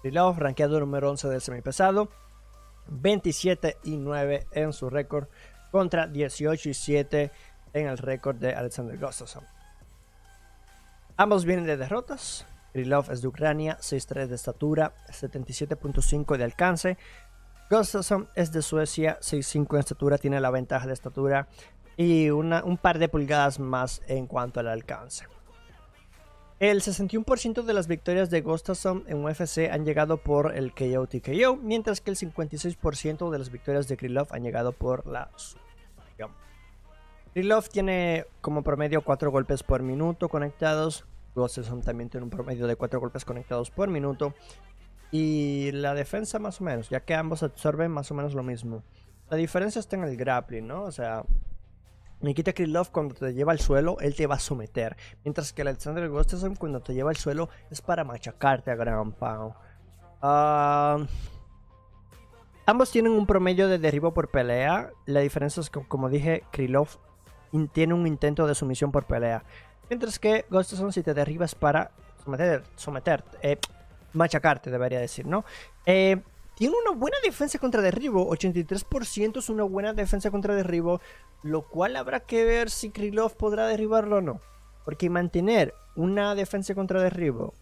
[0.00, 2.08] Krylov, rankeado número 11 del semipesado
[2.86, 5.26] 27 y 9 en su récord
[5.72, 7.32] contra 18 y 7
[7.72, 9.42] en el récord de Alexander Gustafsson.
[11.16, 12.46] Ambos vienen de derrotas.
[12.72, 16.96] Krylov es de Ucrania, 6'3 de estatura, 77.5 de alcance.
[17.68, 21.48] Gustafsson es de Suecia, 6'5 en estatura, tiene la ventaja de estatura
[21.98, 25.26] y un par de pulgadas más en cuanto al alcance.
[26.60, 31.56] El 61% de las victorias de Gustafsson en UFC han llegado por el KO TKO,
[31.56, 36.32] mientras que el 56% de las victorias de Krylov han llegado por la sumisión.
[37.32, 41.04] Krylov tiene como promedio 4 golpes por minuto conectados.
[41.34, 44.34] Gustafsson también tiene un promedio de 4 golpes conectados por minuto.
[45.10, 48.82] Y la defensa más o menos, ya que ambos absorben más o menos lo mismo.
[49.30, 50.82] La diferencia está en el grappling, ¿no?
[50.82, 51.24] O sea,
[52.20, 54.96] Nikita Krylov cuando te lleva al suelo, él te va a someter.
[55.24, 59.54] Mientras que Alexander Gustafsson cuando te lleva al suelo es para machacarte a gran pound.
[60.20, 60.98] Ah,
[62.66, 64.90] ambos tienen un promedio de derribo por pelea.
[65.06, 66.88] La diferencia es que, como dije, Krylov
[67.72, 69.44] tiene un intento de sumisión por pelea.
[69.88, 71.92] Mientras que Gustafsson si te derribas para
[72.24, 73.58] someter, someter eh,
[74.12, 75.44] machacarte, debería decir, ¿no?
[75.86, 76.20] Eh,
[76.58, 78.28] tiene una buena defensa contra derribo.
[78.34, 81.00] 83% es una buena defensa contra derribo.
[81.44, 84.40] Lo cual habrá que ver si Krylov podrá derribarlo o no.
[84.84, 87.54] Porque mantener una defensa contra derribo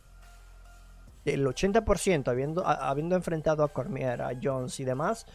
[1.27, 5.27] del 80%, habiendo, habiendo enfrentado a Cormier, a Jones y demás,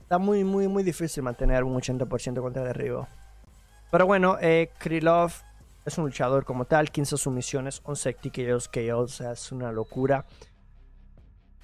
[0.00, 3.08] está muy, muy, muy difícil mantener un 80% contra derribo.
[3.90, 5.32] Pero bueno, eh, Krylov
[5.84, 10.24] es un luchador como tal, 15 sumisiones, 11 TKOs, KOs, es una locura.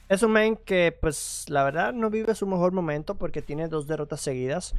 [0.09, 3.87] Es un man que, pues, la verdad no vive su mejor momento porque tiene dos
[3.87, 4.75] derrotas seguidas.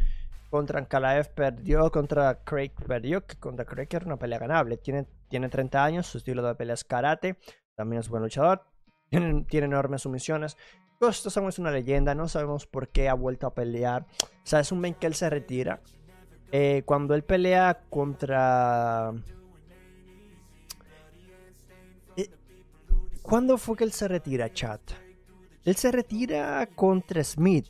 [0.51, 4.77] Contra Ankalaev perdió, contra Craig perdió, que contra Craig era una pelea ganable.
[4.77, 7.37] Tiene, tiene 30 años, su estilo de pelea es karate,
[7.75, 8.63] también es buen luchador,
[9.09, 10.57] tiene, tiene enormes sumisiones.
[10.99, 14.05] Gustafsson es una leyenda, no sabemos por qué ha vuelto a pelear.
[14.23, 15.81] O sea, es un man que él se retira
[16.51, 19.11] eh, cuando él pelea contra...
[22.15, 22.29] Eh,
[23.21, 24.79] ¿Cuándo fue que él se retira, chat?
[25.65, 27.67] Él se retira contra Smith.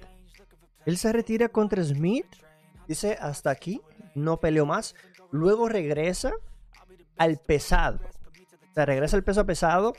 [0.86, 2.28] Él se retira contra Smith.
[2.88, 3.82] Dice, hasta aquí,
[4.14, 4.96] no peleó más.
[5.32, 6.34] Luego regresa
[7.18, 8.00] al pesado.
[8.76, 9.94] Regresa al peso pesado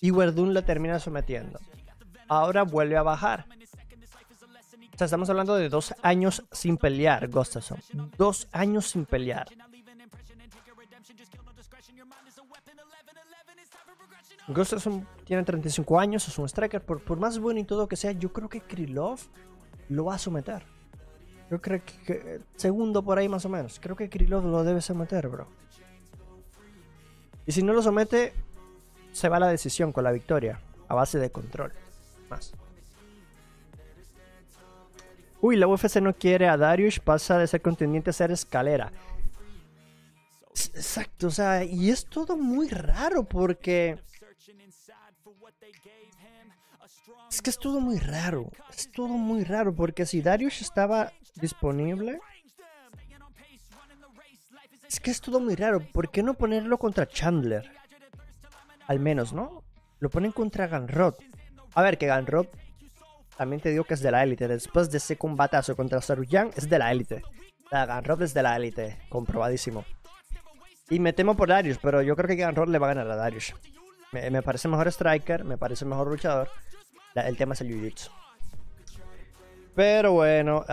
[0.00, 1.58] y Verdun lo termina sometiendo.
[2.28, 3.46] Ahora vuelve a bajar.
[4.92, 7.80] Estamos hablando de dos años sin pelear, Gustafsson.
[8.16, 9.48] Dos años sin pelear.
[14.46, 16.82] Gustafsson tiene 35 años, es un striker.
[16.82, 19.20] Por, por, más bueno y todo que sea, yo creo que Krylov
[19.88, 20.64] lo va a someter.
[21.50, 23.78] Yo creo que, segundo por ahí más o menos.
[23.80, 25.46] Creo que Krylov lo debe someter, bro.
[27.46, 28.32] Y si no lo somete,
[29.12, 30.60] se va la decisión con la victoria.
[30.88, 31.72] A base de control.
[32.28, 32.52] Más.
[35.40, 38.92] Uy, la UFC no quiere a Darius, pasa de ser contendiente a ser escalera.
[40.74, 43.98] Exacto, o sea, y es todo muy raro porque...
[47.30, 52.20] Es que es todo muy raro, es todo muy raro porque si Darius estaba disponible...
[54.88, 57.68] Es que es todo muy raro, ¿por qué no ponerlo contra Chandler?
[58.86, 59.64] Al menos, ¿no?
[59.98, 61.14] Lo ponen contra Ganrod.
[61.74, 62.46] A ver, que Ganrod
[63.36, 64.46] también te digo que es de la élite.
[64.46, 67.22] Después de ese combatazo contra Saruyan, es de la élite.
[67.70, 69.84] La Ganrod es de la élite, comprobadísimo.
[70.90, 73.16] Y me temo por Darius, pero yo creo que Ganrod le va a ganar a
[73.16, 73.54] Darius.
[74.14, 76.48] Me, parece mejor striker, me parece mejor luchador.
[77.16, 78.10] el tema es el jiu-jitsu.
[79.74, 80.64] Pero bueno,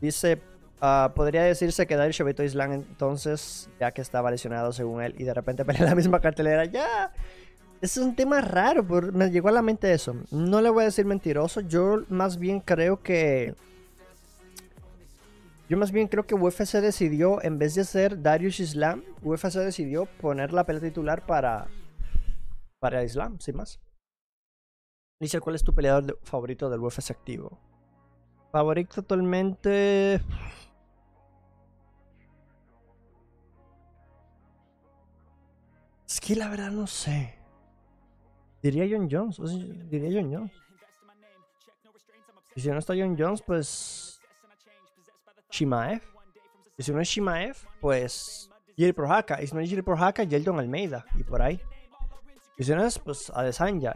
[0.00, 0.40] dice,
[0.80, 5.24] ah, podría decirse que Darius evitó Islam entonces, ya que estaba lesionado según él, y
[5.24, 6.64] de repente pelea la misma cartelera.
[6.64, 7.12] Ya,
[7.80, 10.14] es un tema raro, me llegó a la mente eso.
[10.30, 13.54] No le voy a decir mentiroso, yo más bien creo que...
[15.68, 20.06] Yo más bien creo que UFC decidió, en vez de hacer Darius Islam, UFC decidió
[20.06, 21.66] poner la pelea titular para,
[22.78, 23.80] para Islam, sin más.
[25.20, 27.58] Dice, ¿cuál es tu peleador favorito del UFC activo?
[28.52, 30.22] Favorito actualmente...
[36.08, 37.38] Es que la verdad no sé.
[38.62, 39.38] Diría John Jones.
[39.90, 40.52] diría John Jones.
[42.54, 44.20] Y si no está John Jones, pues.
[45.50, 46.02] Shimaev.
[46.76, 48.50] Y si no es Shimaev, pues.
[48.74, 49.42] Jiri Prohaka.
[49.42, 51.04] Y si no es Jiri Prohaka, Yeldon Almeida.
[51.14, 51.60] Y por ahí.
[52.58, 53.32] Y si no es, pues.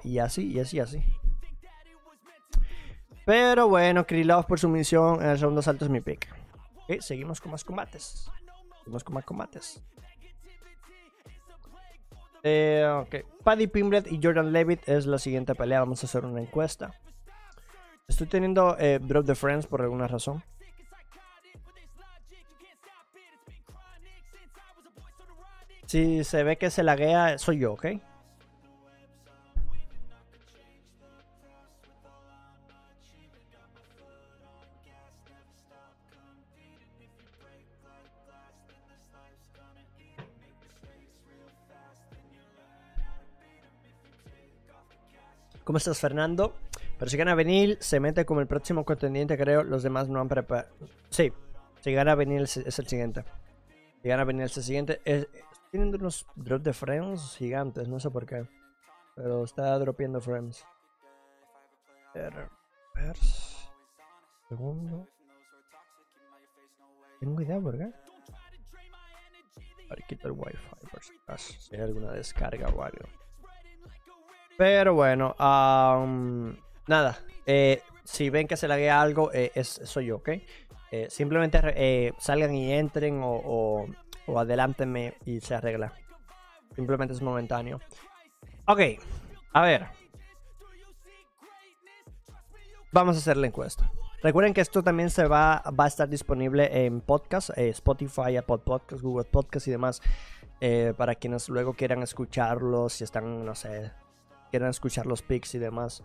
[0.04, 1.02] Y así, y así, y así.
[3.24, 6.28] Pero bueno, Krylov por su misión en el segundo salto es mi pick.
[6.88, 8.30] Ok, seguimos con más combates.
[8.78, 9.82] Seguimos con más combates.
[12.44, 13.42] Eh, ok.
[13.44, 15.80] Paddy Pimblet y Jordan Levitt es la siguiente pelea.
[15.80, 16.92] Vamos a hacer una encuesta.
[18.08, 20.42] Estoy teniendo eh, Drop the Friends por alguna razón.
[25.86, 27.86] Si se ve que se laguea, soy yo, ¿ok?
[45.72, 46.52] ¿Cómo estás, Fernando?
[46.98, 49.62] Pero si gana Venil, se mete como el próximo contendiente, creo.
[49.64, 50.68] Los demás no han preparado.
[51.08, 51.32] Sí,
[51.80, 53.24] si gana Venil es el siguiente.
[54.02, 55.00] Si gana Venil es el siguiente.
[55.06, 55.26] Es-
[55.70, 58.46] tienen unos drop de frames gigantes, no sé por qué.
[59.16, 60.62] Pero está dropeando frames.
[64.50, 65.08] Segundo.
[67.18, 67.90] Tengo idea por qué.
[69.88, 70.58] Ahora quito el wifi
[70.90, 71.54] por si acaso.
[71.58, 73.21] Si hay alguna descarga o algo.
[74.56, 77.18] Pero bueno, am, nada.
[77.46, 80.28] eh, si ven que se laguea algo, eh, soy yo, ¿ok?
[80.90, 83.86] Eh, simplemente salgan y entren o,
[84.36, 85.92] adelántenme y se arregla.
[86.74, 87.80] Simplemente es momentáneo.
[88.66, 88.80] Ok,
[89.52, 89.86] a ver.
[92.92, 93.90] Vamos a hacer la encuesta.
[94.22, 98.58] Recuerden que esto también se va, va a estar disponible en podcast, eh, Spotify, Apple
[98.58, 100.02] Podcast, Google Podcast y demás.
[100.96, 103.90] para quienes luego quieran escucharlos, si están, no sé,
[104.52, 106.04] quieran escuchar los pics y demás.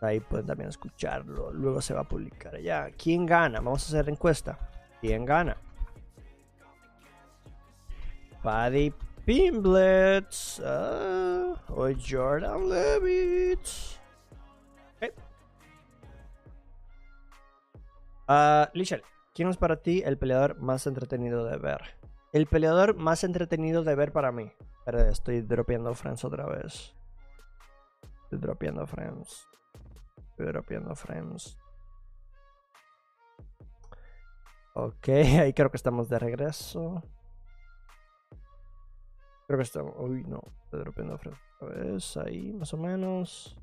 [0.00, 1.52] Ahí pueden también escucharlo.
[1.52, 2.90] Luego se va a publicar allá.
[2.96, 3.60] ¿Quién gana?
[3.60, 4.58] Vamos a hacer encuesta.
[5.02, 5.58] ¿Quién gana?
[8.42, 8.92] Paddy
[9.26, 13.68] Pimblets ah, o Jordan Levitt.
[18.26, 19.02] Ah, Lichel,
[19.34, 21.82] ¿quién es para ti el peleador más entretenido de ver?
[22.32, 24.50] El peleador más entretenido de ver para mí.
[24.86, 26.94] Pero estoy dropeando frames otra vez.
[28.34, 29.48] Estoy dropeando frames.
[30.30, 31.56] Estoy dropeando frames.
[34.74, 35.08] Ok,
[35.40, 37.00] ahí creo que estamos de regreso.
[39.46, 39.94] Creo que estamos.
[39.98, 40.42] Uy, no.
[40.64, 42.16] Estoy dropeando frames.
[42.16, 43.56] Ahí, más o menos.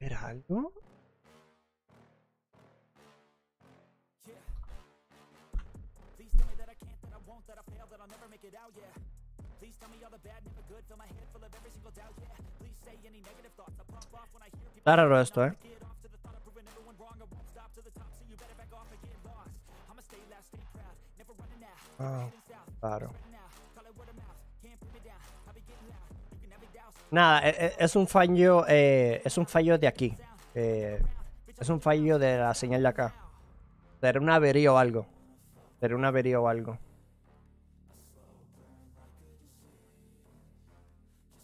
[0.00, 0.72] ¿Era algo?
[8.76, 9.15] Yeah.
[9.66, 11.90] Please tell me all the bad, never good, fill my head full of every single
[11.90, 12.38] doubt, yeah.
[12.62, 15.42] Please say any negative thoughts, I pop off when I hear people Está raro esto,
[15.42, 15.50] eh.
[15.66, 17.18] get off to the thought of proving everyone wrong.
[17.18, 19.58] I won't stop to the top, so you better back off and get lost.
[19.90, 21.82] I'ma stay loud, stay proud, never running out.
[21.98, 22.26] Ah,
[22.78, 23.10] claro.
[27.10, 28.64] Nada, e- e- es un fallo.
[28.68, 30.14] eh, es un fallo de aquí.
[30.54, 31.02] Eh,
[31.58, 33.14] es un fallo de la señal de acá.
[34.00, 35.06] Será una avería o algo.
[35.80, 36.78] Será una avería o algo.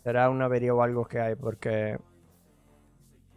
[0.03, 1.99] Será una avería o algo que hay porque.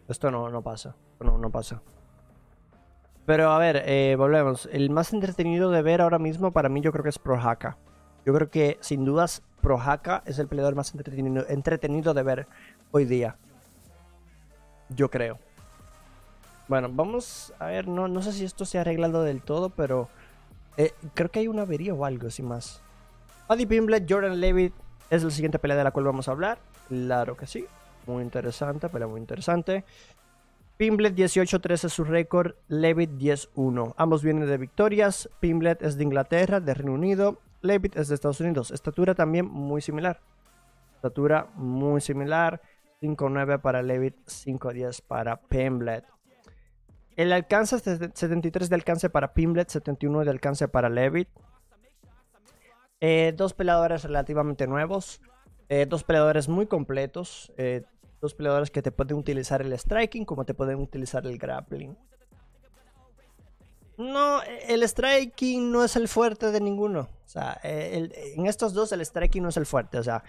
[0.07, 0.95] Esto no, no pasa.
[1.19, 1.81] No, no pasa.
[3.25, 4.69] Pero a ver, eh, volvemos.
[4.71, 7.77] El más entretenido de ver ahora mismo para mí yo creo que es Pro Haka.
[8.25, 12.47] Yo creo que sin dudas Pro Haka es el peleador más entretenido, entretenido de ver
[12.91, 13.37] hoy día.
[14.89, 15.39] Yo creo.
[16.67, 20.09] Bueno, vamos a ver, no, no sé si esto se ha arreglado del todo, pero
[20.77, 22.81] eh, creo que hay una avería o algo, sin más.
[23.47, 24.73] Paddy Pimblet, Jordan Levitt
[25.09, 26.57] es la siguiente pelea de la cual vamos a hablar.
[26.87, 27.65] Claro que sí.
[28.07, 29.83] Muy interesante, pelea muy interesante.
[30.77, 33.93] Pimblet 18-13 es su récord, Levitt 10-1.
[33.97, 35.29] Ambos vienen de victorias.
[35.39, 37.39] Pimblet es de Inglaterra, de Reino Unido.
[37.61, 38.71] Levitt es de Estados Unidos.
[38.71, 40.19] Estatura también muy similar.
[40.95, 42.61] Estatura muy similar.
[43.01, 46.05] 5-9 para Levitt, 5-10 para Pimblet.
[47.15, 51.29] El alcance es de 73 de alcance para Pimblet, 71 de alcance para Levitt.
[53.01, 55.21] Eh, dos peleadores relativamente nuevos.
[55.67, 57.51] eh, dos peleadores muy completos.
[57.57, 57.83] eh,
[58.21, 61.95] dos peleadores que te pueden utilizar el striking como te pueden utilizar el grappling.
[63.97, 67.01] No, el striking no es el fuerte de ninguno.
[67.01, 69.97] O sea, eh, el- en estos dos el striking no es el fuerte.
[69.99, 70.23] O sea,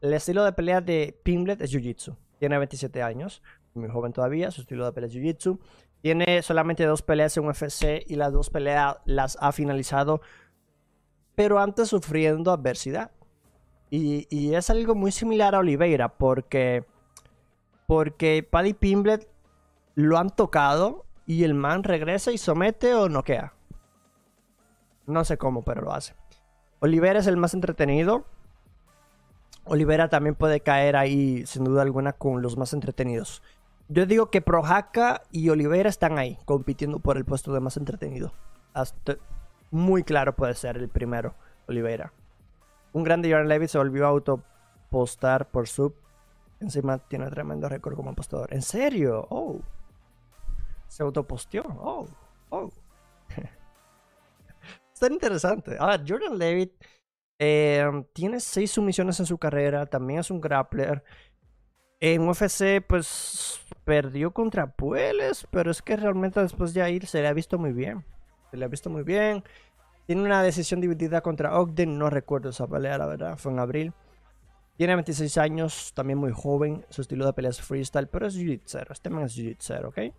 [0.00, 2.16] el estilo de pelea de Pimblet es Jiu-Jitsu.
[2.38, 3.42] Tiene 27 años,
[3.74, 4.50] muy joven todavía.
[4.50, 5.58] Su estilo de pelea es Jiu-Jitsu.
[6.00, 10.20] Tiene solamente dos peleas en UFC y las dos peleas las ha finalizado,
[11.34, 13.10] pero antes sufriendo adversidad.
[13.90, 16.86] Y, es algo muy similar a Oliveira, porque,
[17.86, 19.28] porque Paddy Pimblet
[19.94, 23.52] lo han tocado y el man regresa y somete o noquea.
[25.06, 26.14] No sé cómo, pero lo hace.
[26.80, 28.24] Oliveira es el más entretenido.
[29.64, 33.42] Oliveira también puede caer ahí, sin duda alguna, con los más entretenidos.
[33.88, 38.32] Yo digo que Projaca y Oliveira están ahí, compitiendo por el puesto de más entretenido.
[38.72, 39.18] Hasta
[39.72, 41.34] muy claro puede ser el primero,
[41.66, 42.12] Oliveira.
[42.92, 45.94] Un grande Jordan Levy se volvió a autopostar por sub.
[46.60, 48.52] Encima tiene tremendo récord como apostador.
[48.52, 49.26] ¿En serio?
[49.30, 49.60] Oh.
[50.88, 51.64] Se autoposteó.
[51.66, 52.06] Oh.
[52.50, 52.70] Oh.
[54.92, 55.76] Está interesante.
[55.80, 56.72] A ver, Jordan Levitt
[57.38, 59.86] eh, tiene seis sumisiones en su carrera.
[59.86, 61.02] También es un grappler.
[61.98, 67.28] En UFC, pues perdió contra Pueles, pero es que realmente después de ahí se le
[67.28, 68.04] ha visto muy bien.
[68.52, 69.42] Le ha visto muy bien.
[70.06, 73.92] Tiene una decisión dividida contra Ogden, no recuerdo esa pelea, la verdad, fue en abril.
[74.76, 76.84] Tiene 26 años, también muy joven.
[76.88, 78.90] Su estilo de pelea es freestyle, pero es jiu-jitsu.
[78.90, 80.14] Este man es jiu-jitsu, ¿ok?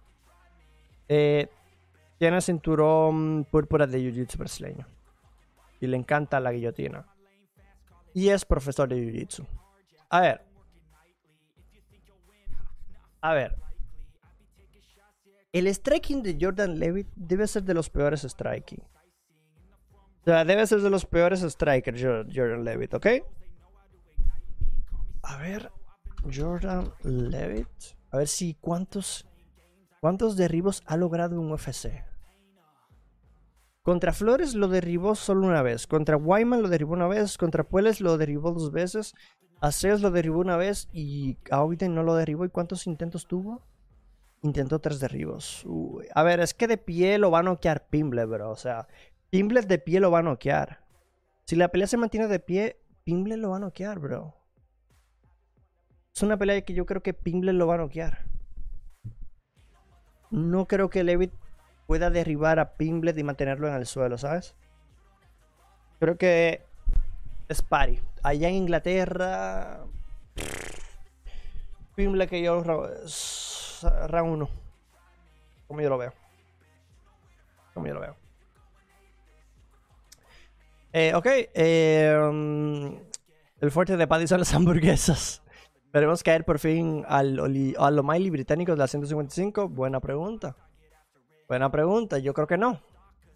[1.09, 1.49] Eh,
[2.17, 4.87] tiene cinturón púrpura de jiu-jitsu brasileño.
[5.81, 7.05] Y le encanta la guillotina.
[8.13, 9.45] Y es profesor de jiu-jitsu.
[10.09, 10.45] A ver.
[13.21, 13.55] A ver.
[15.53, 18.81] El striking de Jordan Levitt debe ser de los peores striking.
[20.21, 23.07] O sea, debe ser de los peores strikers Jordan Levitt, ¿ok?
[25.21, 25.71] A ver,
[26.33, 27.67] Jordan Levitt.
[28.09, 29.27] A ver si cuántos
[30.01, 32.03] cuántos derribos ha logrado en UFC.
[33.83, 35.85] Contra Flores lo derribó solo una vez.
[35.85, 37.37] Contra Wyman lo derribó una vez.
[37.37, 39.13] Contra Pueles lo derribó dos veces.
[39.61, 42.43] A lo derribó una vez y a no lo derribó.
[42.45, 43.61] ¿Y cuántos intentos tuvo?
[44.43, 45.65] Intentó tres derribos.
[46.13, 48.51] A ver, es que de pie lo va a noquear Pimble, bro.
[48.51, 48.87] O sea,
[49.29, 50.83] Pimble de pie lo va a noquear.
[51.45, 54.35] Si la pelea se mantiene de pie, Pimble lo va a noquear, bro.
[56.13, 58.25] Es una pelea que yo creo que Pimble lo va a noquear.
[60.29, 61.33] No creo que Levitt
[61.87, 64.55] pueda derribar a Pimble y mantenerlo en el suelo, ¿sabes?
[65.99, 66.65] Creo que
[67.47, 68.01] es pari.
[68.23, 69.85] Allá en Inglaterra.
[71.95, 72.61] Pimble que yo
[73.83, 74.49] round 1.
[75.67, 76.13] Como yo lo veo.
[77.73, 78.15] Como yo lo veo.
[80.91, 81.27] Eh, ok.
[82.29, 82.99] Um,
[83.59, 85.41] el fuerte de Paddy son las hamburguesas.
[85.91, 87.39] ¿Veremos caer por fin al,
[87.77, 89.69] al O'Malley británico de la 155?
[89.69, 90.55] Buena pregunta.
[91.47, 92.17] Buena pregunta.
[92.17, 92.81] Yo creo que no.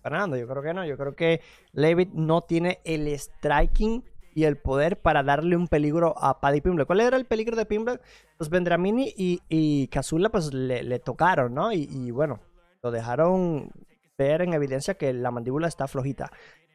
[0.02, 0.86] Fernando, yo creo que no.
[0.86, 1.42] Yo creo que
[1.74, 4.04] Levitt no tiene el striking
[4.38, 6.86] y el poder para darle un peligro a Paddy Pimble.
[6.86, 8.00] ¿Cuál era el peligro de Pimble?
[8.38, 11.74] Pues Vendramini y, y Kazula pues le, tocaron, ¿no?
[11.74, 12.40] Y, bueno,
[12.84, 13.72] lo dejaron
[14.16, 16.32] ver en evidencia que la mandíbula está flojita.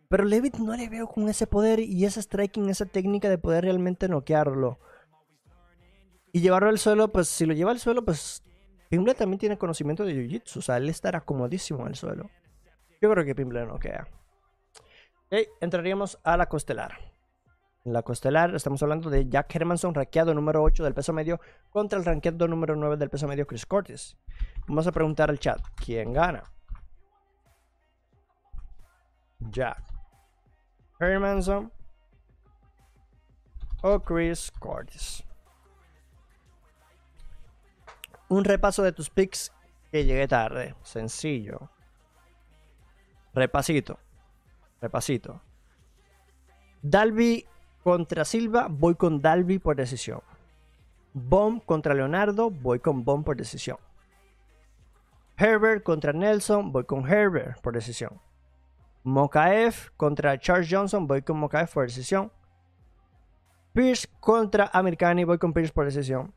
[0.09, 3.63] Pero Levitt no le veo con ese poder y ese striking, esa técnica de poder
[3.63, 4.81] realmente noquearlo.
[6.33, 8.43] Y llevarlo al suelo, pues si lo lleva al suelo, pues
[8.89, 10.57] Pimble también tiene conocimiento de Jiu-Jitsu.
[10.57, 12.29] O sea, él estará comodísimo el suelo.
[13.01, 14.09] Yo creo que Pimble no queda.
[15.31, 17.12] Ok, entraríamos a la costelar.
[17.85, 21.99] En la costelar estamos hablando de Jack Hermanson, rankeado número 8 del peso medio, contra
[21.99, 24.17] el rankeado número 9 del peso medio, Chris Cortis.
[24.67, 26.45] Vamos a preguntar al chat, ¿quién gana?
[29.41, 29.83] Jack
[31.01, 31.73] Hermanson
[33.83, 35.25] o Chris Cortis
[38.33, 39.53] un repaso de tus picks
[39.91, 40.75] que llegué tarde.
[40.83, 41.69] Sencillo.
[43.35, 43.99] Repasito.
[44.81, 45.43] Repasito.
[46.81, 47.47] Dalby
[47.83, 50.21] contra Silva, voy con Dalby por decisión.
[51.15, 53.77] Bomb contra Leonardo, voy con Bomb por decisión.
[55.37, 58.21] Herbert contra Nelson, voy con Herbert por decisión.
[59.05, 62.31] Mokaev contra Charles Johnson, voy con Mokaev por decisión.
[63.73, 66.33] Pierce contra Americani, voy con Pierce por decisión.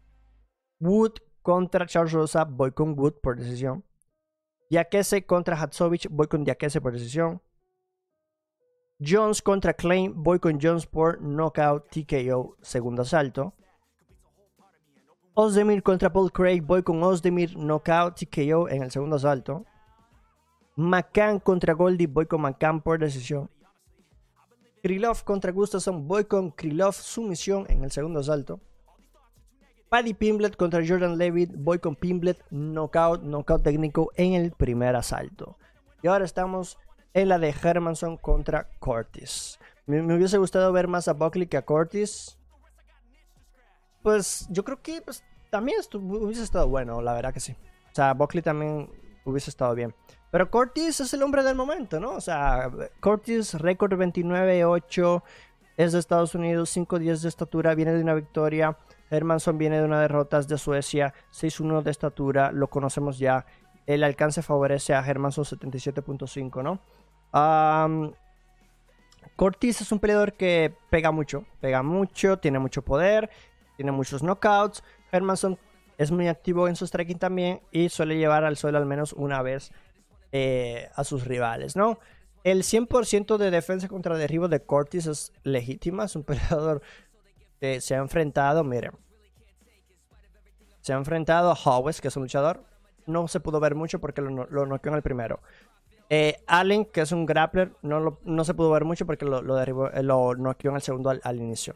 [0.80, 3.84] Wood contra Charles Rosa, voy con Wood por decisión.
[4.70, 7.42] Yakese contra Hatsovich, voy con Yakese por decisión.
[9.00, 13.54] Jones contra Klein, voy con Jones por knockout TKO, segundo asalto.
[15.34, 19.66] Ozdemir contra Paul Craig, voy con Ozdemir knockout TKO en el segundo asalto.
[20.78, 23.50] McCann contra Goldie, voy con McCann por decisión.
[24.82, 28.62] Krylov contra Gustafsson, voy con Krylov sumisión en el segundo asalto.
[29.90, 31.52] Paddy Pimblet contra Jordan Levitt.
[31.54, 35.58] Voy con Pimblet, knockout, knockout técnico en el primer asalto.
[36.02, 36.78] Y ahora estamos
[37.16, 39.58] en la de Hermanson contra Cortis.
[39.86, 42.38] Me, hubiese gustado ver más a Buckley que a Cortis.
[44.04, 47.56] Pues yo creo que pues, también hubiese estado bueno, la verdad que sí.
[47.92, 48.92] O sea, Buckley también
[49.24, 49.96] hubiese estado bien.
[50.30, 52.12] Pero Cortis es el hombre del momento, ¿no?
[52.12, 55.24] O sea, Cortis, récord 29-8,
[55.78, 58.78] es de Estados Unidos, 5-10 de estatura, viene de una victoria.
[59.10, 63.46] Hermanson viene de una derrota de Suecia, 6-1 de estatura, lo conocemos ya.
[63.86, 66.82] El alcance favorece a Hermanson 77.5, ¿no?
[69.36, 73.30] Cortis es un peleador que pega mucho, pega mucho, tiene mucho poder,
[73.76, 74.84] tiene muchos knockouts.
[75.12, 75.58] Hermanson
[75.98, 79.42] es muy activo en su striking también y suele llevar al suelo al menos una
[79.42, 79.72] vez
[80.32, 82.00] eh, a sus rivales, ¿no?
[82.44, 86.82] El 100% de defensa contra derribo de Cortis es legítima, es un peleador
[87.60, 88.92] que se ha enfrentado, miren,
[90.86, 92.64] se ha enfrentado a Howes, que es un luchador.
[93.08, 95.42] No se pudo ver mucho porque lo, noqueó en el primero.
[96.10, 99.90] Eh, Allen, que es un grappler, no, no se pudo ver mucho porque lo, derribó,
[99.90, 101.76] eh, lo noqueó en el segundo al, inicio.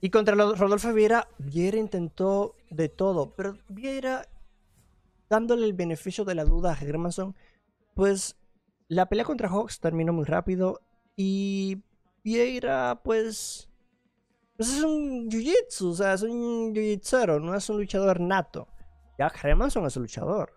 [0.00, 4.26] Y contra Rodolfo Vieira, Vieira intentó de todo, pero Vieira,
[5.30, 7.34] dándole el beneficio de la duda a Hermanson,
[7.94, 8.36] pues
[8.88, 10.80] la pelea contra Hawks terminó muy rápido
[11.16, 11.82] y
[12.24, 13.70] Vieira, pues
[14.56, 18.66] Pues es un jiu-jitsu, o sea, es un jiu-jitsero, no es un luchador nato.
[19.16, 20.53] Jack Hermanson es un luchador.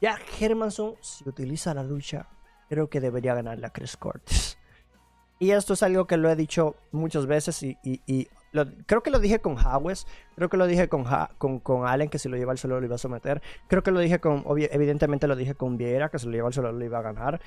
[0.00, 2.28] Jack Hermanson, si utiliza la lucha,
[2.68, 4.58] creo que debería ganarle a Chris Cortis.
[5.40, 8.28] Y esto es algo que lo he dicho muchas veces y,
[8.86, 11.04] creo que lo dije con Hawes, creo que lo dije con,
[11.38, 13.40] con, con, Allen, que si lo lleva al suelo lo iba a someter.
[13.68, 16.54] Creo que lo dije con, evidentemente lo dije con Vieira, que si lo lleva al
[16.54, 17.40] suelo lo iba a ganar.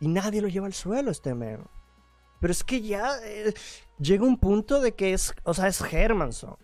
[0.00, 1.64] Y nadie lo lleva al suelo este men.
[2.40, 3.54] Pero es que ya eh,
[3.98, 6.56] llega un punto de que es, o sea, es Hermanson.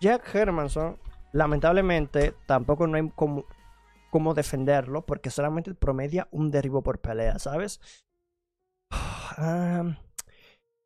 [0.00, 0.96] Jack Hermanson,
[1.32, 7.80] lamentablemente, tampoco no hay como, defenderlo, porque solamente promedia un derribo por pelea, ¿sabes?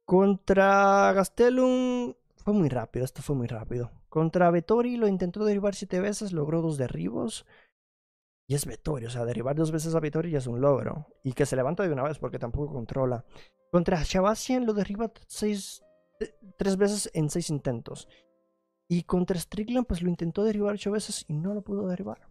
[0.07, 3.91] contra Gastelum fue muy rápido, esto fue muy rápido.
[4.09, 7.45] Contra Vettori lo intentó derribar siete veces, logró dos derribos.
[8.49, 11.09] Y es Vettori, o sea, derribar dos veces a Vettori ya es un logro.
[11.25, 13.25] Y que se levanta de una vez porque tampoco controla.
[13.73, 15.83] Contra Shabasian lo derriba seis,
[16.21, 18.09] eh, tres veces en seis intentos.
[18.89, 22.29] Y contra Strickland pues lo intentó derribar ocho veces y no lo pudo derribar.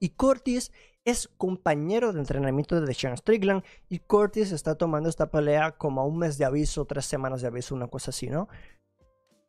[0.00, 0.72] Y Cortis
[1.04, 6.04] es compañero de entrenamiento de Sean Strickland y Curtis está tomando esta pelea como a
[6.04, 8.48] un mes de aviso, tres semanas de aviso, una cosa así, ¿no?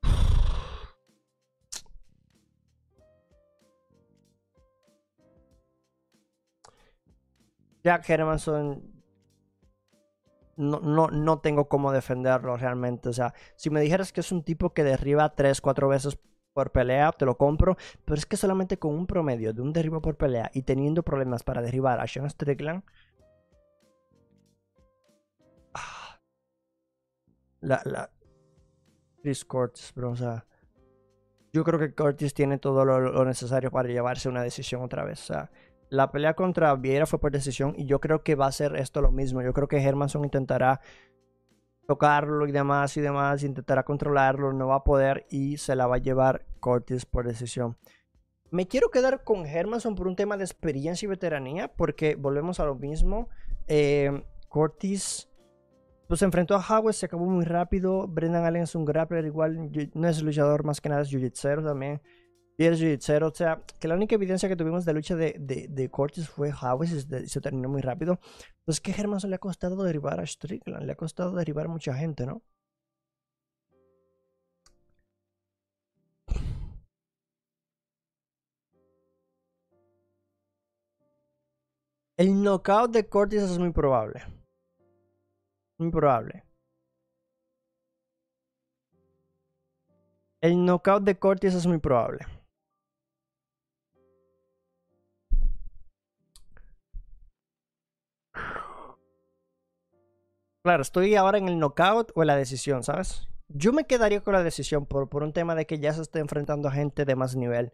[7.84, 8.91] Jack Hermanson
[10.58, 13.10] no, no, no tengo cómo defenderlo realmente.
[13.10, 16.18] O sea, si me dijeras que es un tipo que derriba tres, cuatro veces
[16.54, 20.02] por pelea, te lo compro, pero es que solamente con un promedio de un derribo
[20.02, 22.84] por pelea y teniendo problemas para derribar a Sean Strickland.
[25.74, 26.20] Ah,
[27.62, 28.12] la, la.
[29.22, 30.46] Chris Curtis, bro, o sea.
[31.54, 35.22] Yo creo que Curtis tiene todo lo, necesario para llevarse una decisión otra vez.
[35.22, 35.52] O sea,
[35.92, 39.02] la pelea contra Vieira fue por decisión y yo creo que va a ser esto
[39.02, 39.42] lo mismo.
[39.42, 40.80] Yo creo que Hermanson intentará
[41.86, 45.98] tocarlo y demás y demás, intentará controlarlo, no va a poder y se la va
[45.98, 47.78] a llevar Cortis por decisión.
[48.52, 52.66] Me quiero quedar con Hermanson por un tema de experiencia y veteranía, porque volvemos a
[52.66, 53.28] lo mismo.
[53.68, 55.30] Eh, Cortis
[56.08, 58.08] pues se enfrentó a Howard, se acabó muy rápido.
[58.08, 61.30] Brendan Allen es un grappler, igual no es luchador, más que nada es jiu
[61.64, 62.02] también.
[62.58, 66.30] Es jiu o sea, que la única evidencia que tuvimos de lucha de, de, Cortis
[66.30, 68.20] fue Howard y se terminó muy rápido.
[68.66, 71.94] Pues que Hermanson le ha costado derribar a Strickland, le ha costado derribar a mucha
[71.96, 72.44] gente, ¿no?
[82.18, 84.22] El knockout de Cortis es muy probable.
[85.80, 86.44] Muy probable.
[90.42, 92.26] El knockout de Cortis es muy probable.
[100.64, 103.28] Claro, estoy ahora en el knockout o en la decisión, ¿sabes?
[103.48, 106.20] Yo me quedaría con la decisión por, por un tema de que ya se está
[106.20, 107.74] enfrentando a gente de más nivel.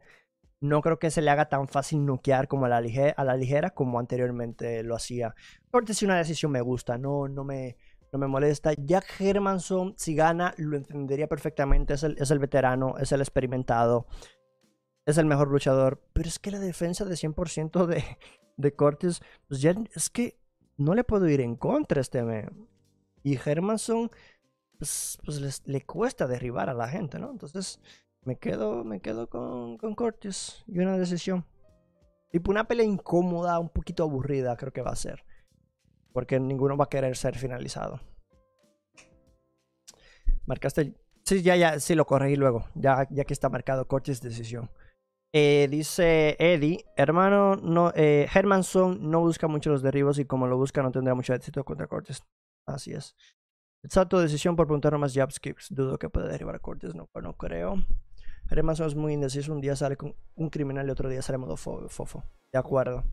[0.61, 3.35] No creo que se le haga tan fácil noquear como a la, ligera, a la
[3.35, 5.35] ligera como anteriormente lo hacía.
[5.69, 7.75] Corte si una decisión me gusta, no, no, me,
[8.13, 8.71] no me molesta.
[8.77, 11.93] Jack Hermanson, si gana, lo entendería perfectamente.
[11.93, 14.07] Es el, es el veterano, es el experimentado,
[15.05, 16.01] es el mejor luchador.
[16.13, 18.03] Pero es que la defensa de 100% de,
[18.55, 20.39] de pues ya es que
[20.77, 22.23] no le puedo ir en contra a este
[23.27, 24.09] y Hermanson,
[24.77, 27.29] pues, pues le cuesta derribar a la gente, ¿no?
[27.29, 27.81] Entonces
[28.23, 29.95] me quedo, me quedo con, con
[30.67, 31.45] y una decisión.
[32.31, 35.25] Tipo una pelea incómoda, un poquito aburrida, creo que va a ser.
[36.13, 37.99] Porque ninguno va a querer ser finalizado.
[40.45, 40.95] Marcaste.
[41.25, 42.65] Sí, ya, ya, sí, lo corregí luego.
[42.75, 44.69] Ya, ya que está marcado Curtis decisión.
[45.33, 50.55] Eh, dice Eddie, hermano, no, eh, Hermanson no busca mucho los derribos y como lo
[50.57, 52.23] busca no tendrá mucho éxito contra Cortes.
[52.67, 53.15] Así es.
[53.83, 55.67] Exacto, decisión por preguntar más skips.
[55.69, 57.75] Dudo que pueda derribar a Cortes, no, no creo.
[58.49, 59.53] Hermanson es muy indeciso.
[59.53, 62.23] Un día sale con un criminal y otro día sale modo fofo.
[62.51, 63.03] De acuerdo.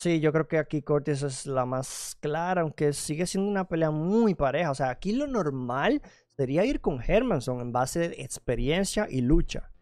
[0.00, 3.90] Sí, yo creo que aquí Cortes es la más clara, aunque sigue siendo una pelea
[3.90, 4.70] muy pareja.
[4.70, 6.00] O sea, aquí lo normal
[6.36, 9.72] sería ir con Hermanson en base de experiencia y lucha.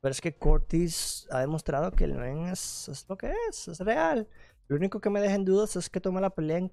[0.00, 2.12] Pero es que Cortis ha demostrado que el
[2.52, 4.28] es, es lo que es, es real.
[4.68, 6.68] Lo único que me deja en dudas es que toma la pelea en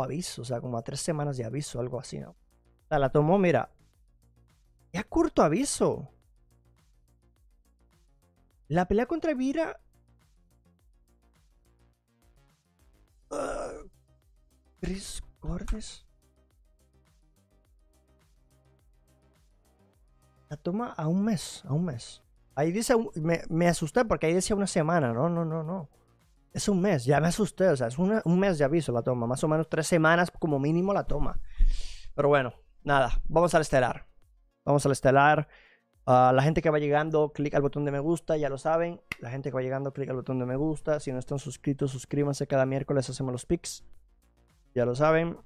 [0.00, 2.30] aviso, o sea, como a tres semanas de aviso, algo así, ¿no?
[2.30, 3.70] O sea, la tomó, mira,
[4.92, 6.08] ya corto aviso.
[8.68, 9.80] La pelea contra Vira.
[13.30, 13.88] Uh,
[14.80, 16.04] Chris Cordes.
[20.50, 22.22] La toma a un mes, a un mes.
[22.54, 25.88] Ahí dice, me, me asusté porque ahí decía una semana, no, no, no, no.
[26.52, 29.26] Es un mes, ya me asusté, o sea, es un mes de aviso la toma,
[29.26, 31.40] más o menos tres semanas como mínimo la toma.
[32.14, 32.52] Pero bueno,
[32.84, 34.06] nada, vamos al estelar.
[34.64, 35.48] Vamos al estelar.
[36.04, 39.00] Ah, la gente que va llegando, clic al botón de me gusta, ya lo saben.
[39.20, 41.00] La gente que va llegando, clic al botón de me gusta.
[41.00, 42.46] Si no están suscritos, suscríbanse.
[42.46, 43.84] Cada miércoles hacemos los pics.
[44.74, 45.38] Ya lo saben.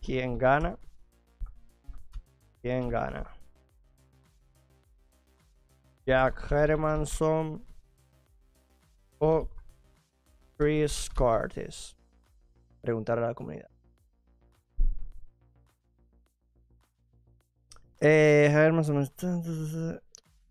[0.00, 0.78] ¿Quién gana?
[2.60, 3.26] ¿Quién gana?
[6.06, 7.64] Jack Hermanson
[9.22, 9.48] o
[10.58, 11.96] Chris Curtis.
[12.80, 13.68] Preguntar a la comunidad.
[18.00, 19.08] Eh, Hermanson.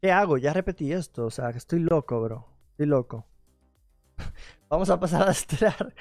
[0.01, 0.37] ¿Qué hago?
[0.37, 1.25] Ya repetí esto.
[1.25, 2.47] O sea, que estoy loco, bro.
[2.71, 3.25] Estoy loco.
[4.69, 5.93] Vamos a pasar a esperar.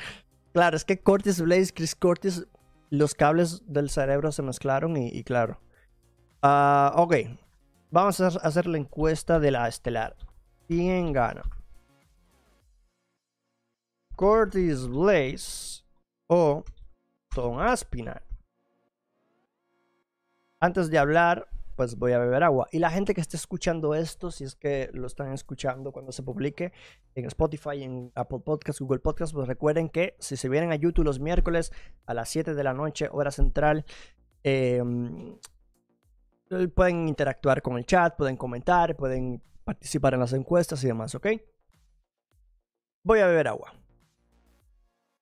[0.53, 2.47] Claro, es que Curtis Blaze, Chris Curtis,
[2.91, 5.61] los cables del cerebro se mezclaron y, claro.
[6.41, 7.17] Ah, ok.
[7.91, 10.17] Vamos a hacer la encuesta de la estelar.
[10.69, 11.43] ¿Quién gana?
[14.21, 15.83] Curtis Blaze
[16.27, 16.63] o
[17.35, 18.21] Tom Aspinall.
[20.61, 22.69] Antes de hablar, pues voy a beber agua.
[22.71, 26.23] Y la gente que esté escuchando esto, si es que lo están escuchando cuando se
[26.23, 26.71] publique
[27.15, 31.07] en Spotify, en Apple Podcasts, Google Podcasts, pues recuerden que si se vienen a YouTube
[31.07, 31.73] los miércoles
[32.05, 33.87] a las 7 de la noche, hora central,
[34.43, 35.39] em,
[36.75, 41.27] pueden interactuar con el chat, pueden comentar, pueden participar en las encuestas y demás, ¿ok?
[43.03, 43.81] Voy a beber agua.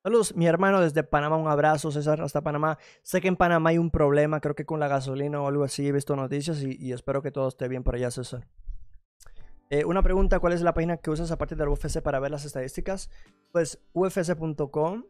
[0.08, 2.78] Saludos, mi hermano desde Panamá, un abrazo, César, hasta Panamá.
[3.02, 5.86] Sé que en Panamá hay un problema, creo que con la gasolina o algo así,
[5.86, 8.48] he visto noticias y, espero que todo esté bien por allá, César.
[9.68, 12.46] Eh, una pregunta, ¿cuál es la página que usas aparte del UFC para ver las
[12.46, 13.10] estadísticas?
[13.52, 15.04] Pues ufc.com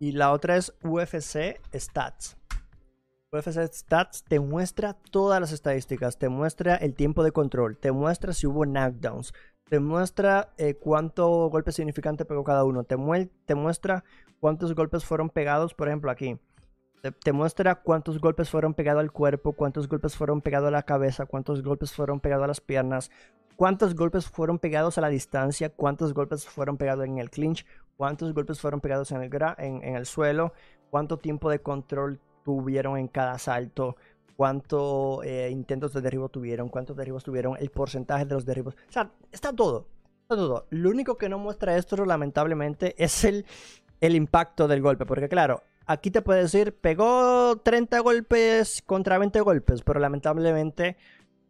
[0.00, 2.38] y la otra es UFC Stats.
[3.32, 8.32] UFC Stats te muestra todas las estadísticas, te muestra el tiempo de control, te muestra
[8.32, 9.34] si hubo knockdowns,
[9.68, 12.96] te muestra eh, cuánto golpe significante pegó cada uno, te,
[13.46, 14.04] te, muestra
[14.40, 16.38] cuántos golpes fueron pegados, por ejemplo aquí.
[17.22, 21.26] Te, muestra cuántos golpes fueron pegados al cuerpo, cuántos golpes fueron pegados a la cabeza,
[21.26, 23.10] cuántos golpes fueron pegados a las piernas,
[23.54, 27.64] cuántos golpes fueron pegados a la distancia, cuántos golpes fueron pegados en el clinch,
[27.96, 30.52] cuántos golpes fueron pegados en el, en, en el suelo,
[30.90, 33.96] cuánto tiempo de control tuvieron en cada salto,
[34.36, 38.74] cuántos eh, intentos de derribo tuvieron, cuántos derribos tuvieron, el porcentaje de los derribos.
[38.88, 39.86] O sea, está todo.
[40.22, 40.66] Está todo.
[40.70, 43.46] Lo único que no muestra esto, lamentablemente, es el,
[44.00, 45.06] el impacto del golpe.
[45.06, 50.96] Porque, claro, aquí te puede decir, pegó 30 golpes contra 20 golpes, pero lamentablemente,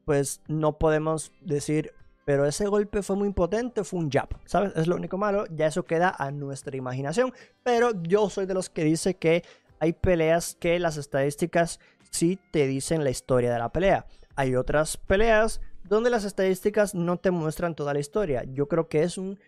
[0.05, 1.93] pues no podemos decir,
[2.25, 4.73] pero ese golpe fue muy potente, fue un jab, ¿sabes?
[4.77, 7.33] Es lo único malo, ya eso queda a nuestra imaginación,
[7.63, 9.43] pero yo soy de los que dice que
[9.79, 11.81] hay peleas que las estadísticas
[12.11, 14.07] sí te dicen la historia de la pelea.
[14.35, 18.45] Hay otras peleas donde las estadísticas no te muestran toda la historia.
[18.45, 19.39] Yo creo que es un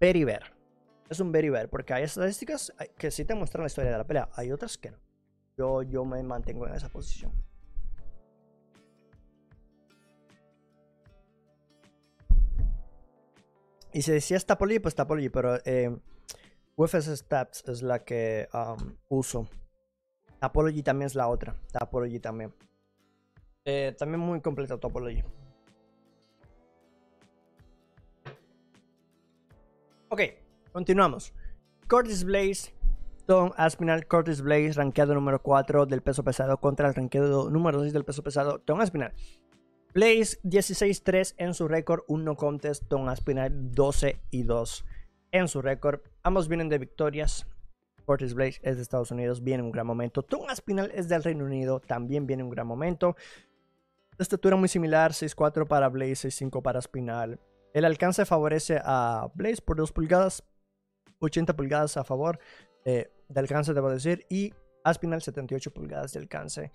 [0.00, 0.52] very ver.
[1.08, 4.06] Es un very ver, porque hay estadísticas que sí te muestran la historia de la
[4.06, 4.28] pelea.
[4.34, 4.98] Hay otras que no.
[5.56, 7.32] Yo, yo me mantengo en esa posición.
[13.92, 15.96] Y si decía Tapoli, pues Tapoli, pero eh,
[16.76, 18.48] UFS Stats es la que
[19.08, 19.48] uso.
[20.40, 21.56] Topology también es la otra.
[21.72, 22.52] Topology también.
[23.64, 25.22] Eh, también muy completa Topology.
[30.10, 30.22] Ok,
[30.72, 31.34] continuamos.
[31.86, 32.72] Curtis Blaze,
[33.26, 37.92] Tom Aspinall, Curtis Blaze, rankeado número 4 del peso pesado contra el rankeado número 6
[37.92, 39.12] del peso pesado, Tom Aspinall.
[39.92, 44.84] Blaze 16-3 en su récord, 1 contest, Tom Aspinall 12 y 2
[45.32, 46.00] en su récord.
[46.22, 47.46] Ambos vienen de victorias.
[48.08, 50.22] Curtis Blaze es de Estados Unidos, viene en un gran momento.
[50.22, 53.16] Tom Aspinall es del Reino Unido, también viene en un gran momento.
[54.16, 57.38] De estatura muy similar, 6'4 para Blaze, 6'5 para Aspinall.
[57.74, 60.42] El alcance favorece a Blaze por 2 pulgadas,
[61.18, 62.38] 80 pulgadas a favor
[62.86, 64.54] eh, de alcance, debo decir, y
[64.84, 66.72] Aspinall 78 pulgadas de alcance.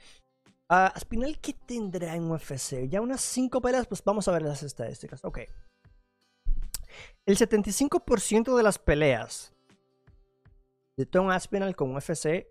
[0.70, 2.88] Uh, Aspinall, ¿qué tendrá en UFC?
[2.88, 5.26] Ya unas 5 peleas, pues vamos a ver las estadísticas.
[5.26, 5.40] Ok.
[7.26, 9.53] El 75% de las peleas
[10.98, 12.48] de Tom Aspinall con UFC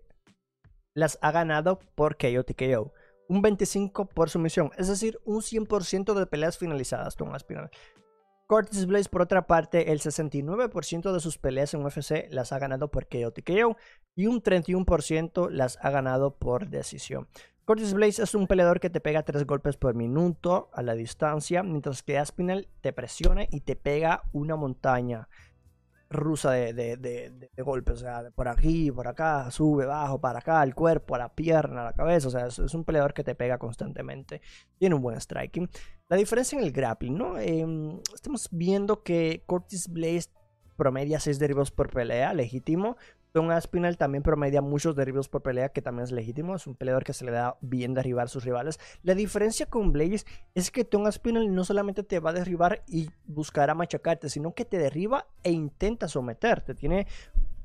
[0.93, 2.93] las ha ganado por KO TKO.
[3.29, 7.71] Un 25% por sumisión, es decir, un 100% de peleas finalizadas Tom Aspinall.
[8.47, 12.91] Curtis Blaze, por otra parte, el 69% de sus peleas en UFC las ha ganado
[12.91, 13.77] por KO TKO
[14.15, 17.27] y un 31% las ha ganado por decisión.
[17.65, 21.63] Curtis Blaze es un peleador que te pega 3 golpes por minuto a la distancia,
[21.63, 25.29] mientras que Aspinall te presiona y te pega una montaña
[26.13, 31.17] rusa de, golpes, o sea, por aquí, por acá, sube, bajo, para acá, el cuerpo,
[31.17, 34.41] la pierna, la cabeza, o sea, es, un peleador que te pega constantemente,
[34.77, 35.69] tiene un buen striking.
[36.07, 37.37] La diferencia en el grappling, ¿no?
[37.39, 40.29] Em, estamos viendo que Curtis Blaze
[40.77, 42.97] promedia 6 derribos por pelea, legítimo,
[43.33, 46.55] Tom Aspinall también promedia muchos derribos por pelea, que también es legítimo.
[46.55, 48.79] Es un peleador que se le da bien derribar a sus rivales.
[49.01, 53.09] La diferencia con Blaze es que Tom Aspinall no solamente te va a derribar y
[53.25, 56.75] buscará machacarte, sino que te derriba e intenta someterte.
[56.75, 57.07] Tiene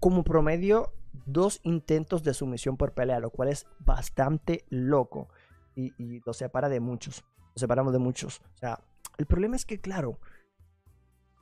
[0.01, 0.95] como promedio
[1.27, 5.29] dos intentos de sumisión por pelea, lo cual es bastante loco.
[5.77, 7.25] Y, y lo separa de muchos.
[7.55, 8.41] Lo separamos de muchos.
[8.55, 8.81] O sea,
[9.19, 10.19] el problema es que, claro,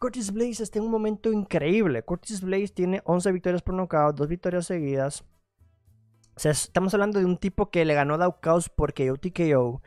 [0.06, 2.04] Curtis Blaze está en un momento increíble.
[2.04, 5.24] Curtis Blaze tiene 11 victorias por nocaut, 2 victorias seguidas.
[6.36, 9.82] O sea, estamos hablando de un tipo que le ganó a Daukaus por KO TKO.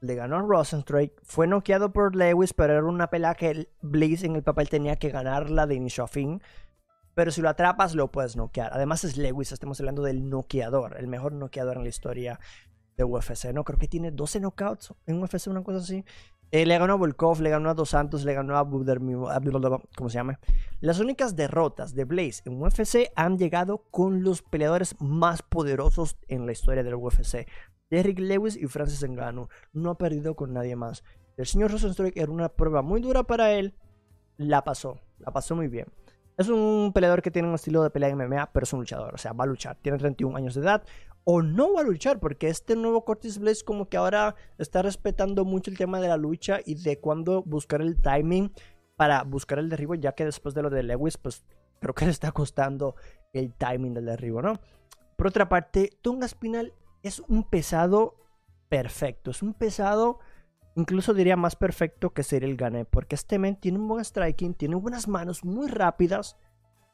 [0.00, 1.14] Le ganó a Rosenstrike.
[1.22, 5.10] Fue noqueado por Lewis, pero era una pelea que Blaze en el papel tenía que
[5.10, 6.42] ganarla de inicio a fin.
[7.14, 8.72] Pero si lo atrapas, lo puedes noquear.
[8.72, 12.40] Además es Lewis, estamos hablando del noqueador, el mejor noqueador en la historia
[12.96, 13.52] de UFC.
[13.54, 16.04] No, creo que tiene 12 knockouts en UFC, una cosa así.
[16.52, 20.14] Eh, le ganó a Volkov, le ganó a Dos Santos, le ganó a ¿cómo se
[20.14, 20.40] llama?
[20.80, 26.46] Las únicas derrotas de Blaze en UFC han llegado con los peleadores más poderosos en
[26.46, 27.46] la historia del UFC.
[27.88, 29.48] Derrick Lewis y Francis Ngannou.
[29.72, 31.04] No ha perdido con nadie más.
[31.36, 33.74] El señor Rosenstruck era una prueba muy dura para él.
[34.36, 35.86] La pasó, la pasó muy bien.
[36.36, 39.14] Es un peleador que tiene un estilo de pelea en MMA, pero es un luchador,
[39.14, 39.76] o sea, va a luchar.
[39.82, 40.82] Tiene 31 años de edad,
[41.24, 45.44] o no va a luchar, porque este nuevo Curtis Blaze como que ahora está respetando
[45.44, 48.52] mucho el tema de la lucha y de cuándo buscar el timing
[48.96, 51.44] para buscar el derribo, ya que después de lo de Lewis, pues
[51.80, 52.96] creo que le está costando
[53.32, 54.60] el timing del derribo, ¿no?
[55.16, 56.72] Por otra parte, Tonga Spinal
[57.02, 58.16] es un pesado
[58.68, 60.18] perfecto, es un pesado,
[60.76, 64.54] incluso diría más perfecto que ser el Gané, porque este men tiene un buen striking,
[64.54, 66.36] tiene buenas manos muy rápidas,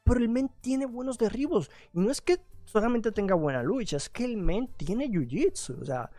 [0.07, 1.69] pero el men tiene buenos derribos.
[1.93, 5.81] Y no es que solamente tenga buena lucha, es que el men tiene jiu-jitsu.
[5.81, 6.09] O sea,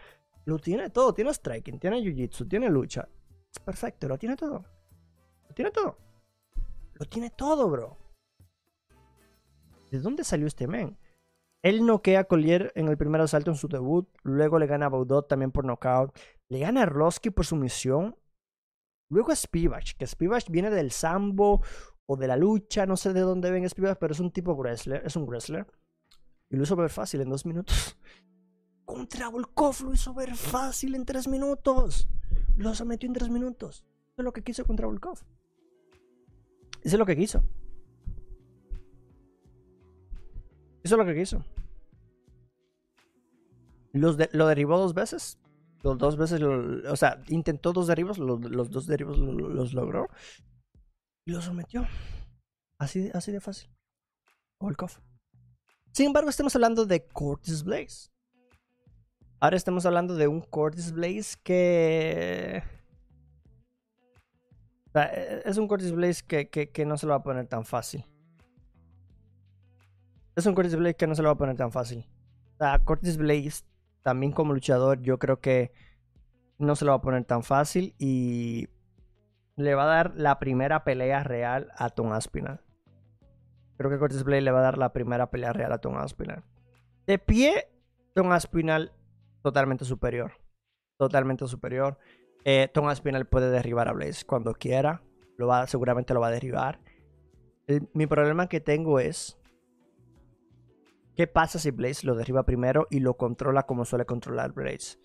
[0.44, 1.14] lo tiene todo.
[1.14, 3.08] Tiene striking, tiene jiu-jitsu, tiene lucha.
[3.50, 4.64] Es perfecto, lo tiene todo.
[5.48, 5.96] Lo tiene todo.
[6.94, 7.96] Lo tiene todo, bro.
[9.90, 10.98] ¿De dónde salió este men?
[11.62, 14.08] Él noquea a Collier en el primer asalto en su debut.
[14.22, 16.16] Luego le gana a Baudot también por knockout.
[16.48, 18.16] Le gana a Roski por su misión.
[19.10, 21.62] Luego a Spivak, que Spivak viene del Sambo
[22.10, 22.86] o de la lucha.
[22.86, 25.02] No sé de dónde ven Spivak, pero es un tipo wrestler.
[25.04, 25.66] Es un wrestler.
[26.50, 27.96] Y lo hizo ver fácil en dos minutos.
[28.86, 32.08] Contra Volkov lo hizo ver fácil en tres minutos.
[32.56, 33.84] Lo sometió en tres minutos.
[34.12, 35.18] Eso es lo que quiso contra Volkov.
[36.82, 37.44] Eso es lo que quiso.
[40.82, 41.44] Eso es lo que quiso.
[43.92, 45.38] Lo derribó dos veces.
[45.82, 50.08] Los dos veces, o sea, intentó dos derribos, los, dos derribos los logró.
[51.28, 51.86] Y lo sometió.
[52.78, 53.68] Así, así de fácil.
[54.58, 54.92] Volkov.
[55.92, 58.08] Sin embargo, estamos hablando de Curtis Blaze.
[59.38, 62.62] Ahora estamos hablando de un Curtis Blaze que...
[65.44, 68.06] Es un Curtis Blaze que, no se lo va a poner tan fácil.
[70.34, 72.06] Es un Curtis Blaze que no se lo va a poner tan fácil.
[72.58, 73.64] O Curtis Blaze,
[74.00, 75.72] también como luchador, yo creo que
[76.56, 78.70] no se lo va a poner tan fácil y
[79.58, 82.60] le va a dar la primera pelea real a Tom Aspinall.
[83.76, 86.44] Creo que Curtis Blade le va a dar la primera pelea real a Tom Aspinall.
[87.06, 87.68] De pie,
[88.14, 88.92] Tom Aspinall
[89.42, 90.32] totalmente superior.
[90.96, 91.98] Totalmente superior.
[92.44, 95.02] Eh, Tom Aspinall puede derribar a Blaze cuando quiera.
[95.36, 96.80] Lo va, seguramente lo va a derribar.
[97.94, 99.38] mi problema que tengo es.
[101.16, 104.98] ¿Qué pasa si Blaze lo derriba primero y lo controla como suele controlar Blaze?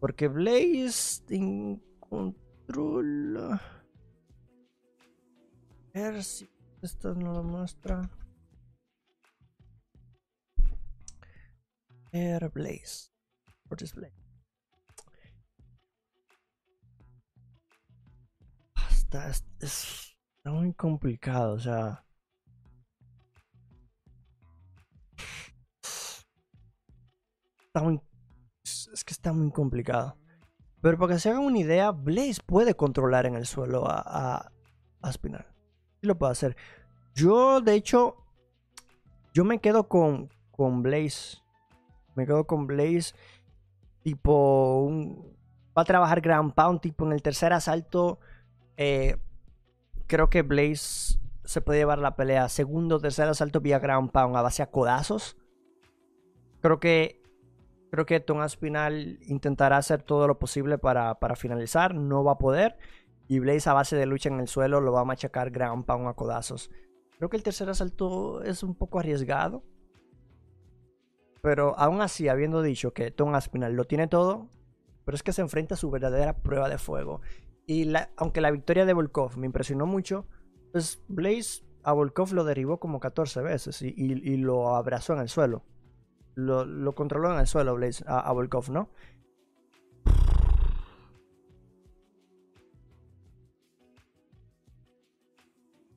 [0.00, 1.22] Porque Blaze
[5.94, 6.48] ver si
[6.82, 8.10] esto no lo muestra.
[12.12, 13.10] Airblaze.
[13.68, 13.94] Blaze.
[13.94, 14.14] Blaze.
[18.90, 22.04] Está, es, está muy complicado, o sea.
[27.66, 28.00] Está muy,
[28.62, 30.16] es que está muy complicado.
[30.84, 34.50] Pero para que se hagan una idea, Blaze puede controlar en el suelo a,
[35.00, 35.46] a, Spinal
[36.02, 36.58] lo puedo hacer.
[37.14, 38.16] Yo, de hecho,
[39.32, 41.38] yo me quedo con, con Blaze.
[42.16, 43.14] Me quedo con Blaze.
[44.02, 44.92] Tipo,
[45.74, 46.82] va a trabajar Grand Pound.
[46.82, 48.18] Tipo, en el tercer asalto,
[48.76, 49.16] eh,
[50.06, 52.50] creo que Blaze se puede llevar la pelea.
[52.50, 55.38] Segundo, tercer asalto vía Ground Pound a base a codazos.
[56.60, 57.23] Creo que
[57.94, 61.94] creo que Tom Aspinal intentará hacer todo lo posible para, finalizar.
[61.94, 62.76] No va a poder.
[63.28, 66.08] Y Blaze a base de lucha en el suelo lo va a machacar ground pound
[66.08, 66.70] a codazos.
[67.16, 69.62] Creo que el tercer asalto es un poco arriesgado.
[71.40, 74.48] Pero aún así, habiendo dicho que Tom Aspinall lo tiene todo,
[75.04, 77.20] pero es que se enfrenta a su verdadera prueba de fuego.
[77.66, 80.26] Y aunque la victoria de Volkov me impresionó mucho,
[80.72, 85.62] pues Blaze a Volkov lo derribó como 14 veces y lo abrazó en el suelo.
[86.34, 88.90] Lo, lo controló en el suelo Blaze, a, a Volkov, ¿no?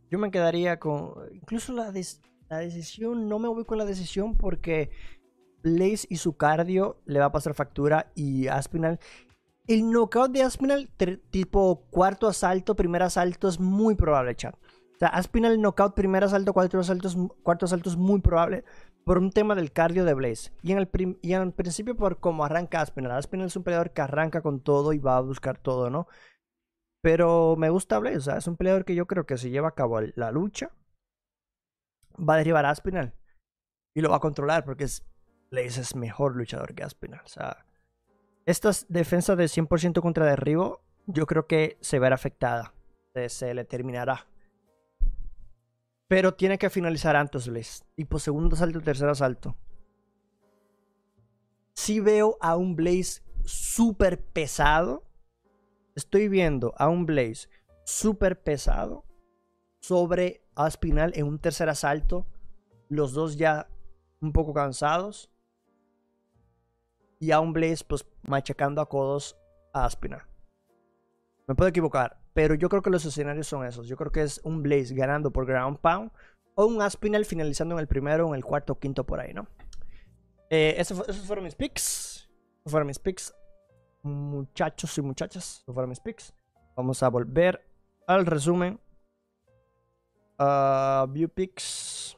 [0.10, 1.14] Yo me quedaría con.
[1.34, 3.28] Incluso la, des- la decisión.
[3.28, 4.90] No me voy con la decisión porque
[5.64, 8.12] Blaze y su cardio le va a pasar factura.
[8.16, 9.00] Y Aspinal.
[9.68, 10.90] El knockout de Aspinal,
[11.30, 14.56] tipo cuarto asalto, primer asalto, es muy probable, chat.
[14.98, 18.64] O sea, Aspinal knockout, primer asalto, cuarto asalto, es, cuarto asalto es muy probable
[19.04, 20.52] por un tema del cardio de Blaze.
[20.64, 23.12] Y en el, y en principio por cómo arranca Aspinal.
[23.12, 26.08] Aspinal es un peleador que arranca con todo y va a buscar todo, ¿no?
[27.04, 29.68] Pero me gusta Blaze, o sea, es un peleador que yo creo que si lleva
[29.68, 30.72] a cabo la lucha,
[32.18, 33.14] va a derribar a Aspinal.
[33.96, 35.06] Y lo va a controlar porque es,
[35.52, 37.22] Blaze es mejor luchador que Aspinal.
[37.24, 37.66] O sea,
[38.48, 42.74] esta defensa de 100% contra derribo, yo creo que se verá afectada.
[43.28, 44.26] Se le terminará.
[46.08, 47.84] Pero tiene que finalizar antes Blaze.
[47.96, 49.56] Tipo segundo asalto, tercer asalto.
[51.74, 55.04] Si veo a un Blaze súper pesado.
[55.96, 57.50] Estoy viendo a un Blaze
[57.84, 59.06] súper pesado
[59.80, 62.26] sobre Aspinal en un tercer asalto.
[62.90, 63.68] Los dos ya
[64.22, 65.30] un poco cansados.
[67.20, 69.38] Y a un Blaze pues machacando a codos
[69.74, 70.24] a Aspinal.
[71.48, 73.88] Me puedo equivocar, pero yo creo que los escenarios son esos.
[73.88, 76.12] Yo creo que es un Blaze ganando por ground pound
[76.54, 79.48] o un Aspinal finalizando en el primero, en el cuarto quinto por ahí, ¿no?
[80.52, 82.30] Eh, esos fueron mis picks.
[82.60, 83.34] Esos fueron mis picks.
[84.04, 86.32] Muchachos y muchachas, esos fueron mis picks.
[86.76, 87.68] Vamos a volver
[88.06, 88.80] al resumen.
[90.38, 92.16] Ah, view picks.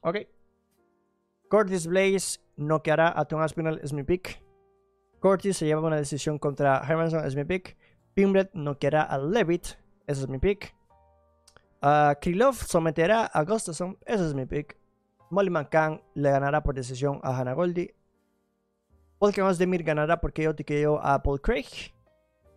[0.00, 0.16] Ok.
[1.50, 4.42] Curtis Blaze noqueará a Tom Aspinall, es mi pick.
[5.20, 7.76] Curtis se lleva una decisión contra Hermanson, es mi pick.
[8.16, 9.76] Pimblet noqueará a Levitt,
[10.06, 10.74] ese es mi pick.
[11.82, 14.78] Ah, Krylov someterá a Gustafsson, ese es mi pick.
[15.28, 17.94] Molly McCann le ganará por decisión a Hannah Goldie.
[19.20, 21.66] Volkan Ozdemir ganará por KO TKO a Paul Craig.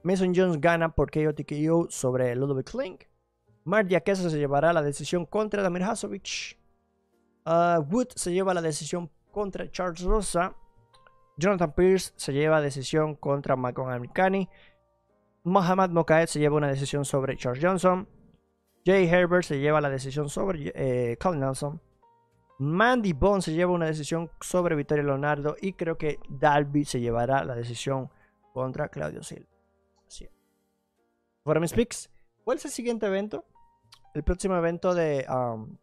[0.02, 3.04] Mason Jones gana por KO TKO sobre Ludovic Klink.
[3.66, 6.58] Mark Diakesa se llevará la decisión contra Damir Hasovic.
[7.44, 10.56] Ah, Wood se lleva la decisión contra Charles Rosa.
[11.38, 14.48] Jonathan Pierce se lleva decisión contra Malcolm Americani.
[15.44, 18.08] Mohamed Mokaed se lleva una decisión sobre Charles Johnson.
[18.86, 21.82] Jay Herbert se lleva la decisión sobre eh, Colin Nelson.
[22.60, 25.56] Mandy Bond se lleva una decisión sobre Victoria Leonardo.
[25.62, 28.10] Y creo que Dalby se llevará la decisión
[28.54, 29.48] contra Claudio Silva.
[30.08, 30.32] Así es.
[31.62, 32.10] Mis picks.
[32.44, 33.46] ¿Cuál es el siguiente evento?
[34.14, 35.78] El próximo evento de, um,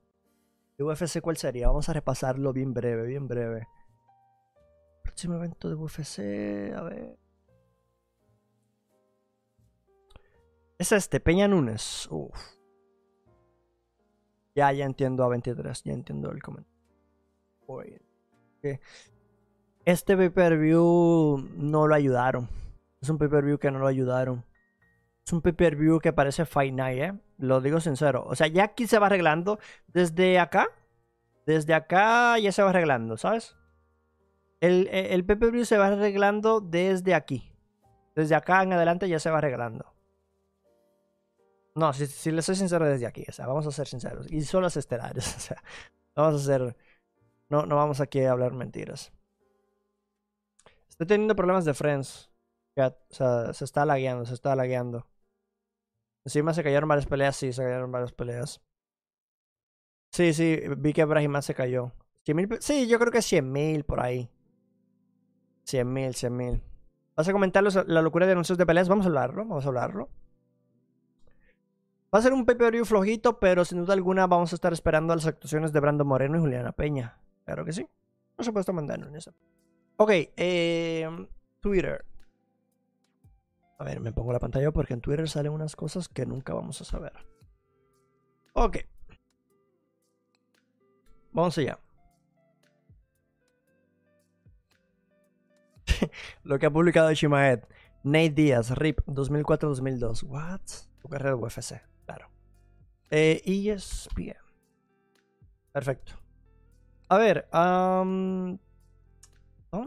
[0.77, 1.69] de UFC, ¿cuál sería?
[1.69, 3.67] Vamos a repasarlo bien breve, bien breve.
[5.03, 7.26] Próximo evento de UFC, a ver.
[10.79, 12.09] Es este, Peña Núñez.
[14.55, 16.77] Ya, ya entiendo a 23, ya entiendo el comentario.
[17.67, 18.01] Oye,
[19.85, 22.49] Este pay-per-view no lo ayudaron.
[23.01, 24.45] Es un pay-per-view que no lo ayudaron.
[25.25, 27.13] Es un pay-per-view que parece Fight ¿eh?
[27.39, 28.25] Lo digo sincero.
[28.27, 29.59] O sea, ya aquí se va arreglando.
[29.89, 30.69] Desde acá.
[31.47, 33.57] Desde acá ya se va arreglando, ¿sabes?
[34.61, 37.53] El, el pay-per-view se va arreglando desde aquí.
[38.15, 39.96] Desde acá en adelante ya se va arreglando.
[41.81, 44.31] No, si, si le soy sincero desde aquí, o sea, vamos a ser sinceros.
[44.33, 45.63] Y son los estelares, o sea,
[46.15, 46.77] vamos a ser.
[47.51, 49.13] No, no vamos aquí a hablar mentiras.
[50.89, 52.31] Estoy teniendo problemas de friends.
[52.77, 55.07] O sea, se está lagueando, se está lagueando.
[56.27, 58.61] Encima se cayeron varias peleas, sí, se cayeron varias peleas.
[60.13, 61.93] Sí, sí, vi que Brahima se cayó.
[62.25, 64.29] 100,000 pe- sí, yo creo que 100.000 por ahí.
[65.65, 66.63] 100.000, 100.000.
[67.17, 68.89] ¿Vas a comentar los- la locura de anuncios de peleas?
[68.89, 70.11] Vamos a hablarlo, vamos a hablarlo.
[72.17, 75.27] Va a ser un pay-per-view flojito, pero sin duda alguna vamos a estar esperando las
[75.27, 77.19] actuaciones de Brando Moreno y Juliana Peña.
[77.45, 77.87] Claro que sí.
[78.35, 79.35] Por supuesto, mandarnos en eso.
[79.99, 81.27] Ok, eh,
[81.61, 82.07] Twitter.
[83.79, 86.81] A ver, me pongo la pantalla porque en Twitter salen unas cosas que nunca vamos
[86.81, 87.13] a saber.
[88.55, 88.79] Ok.
[91.33, 91.79] Vamos allá.
[96.45, 97.61] Lo que ha publicado Shimaed.
[98.05, 100.23] Nate Díaz, RIP 2004-2002.
[100.23, 100.63] What?
[101.03, 102.31] Tu carrera de UFC, claro.
[103.11, 104.37] Eh, ESPN.
[105.73, 106.15] Perfecto.
[107.09, 107.47] A ver,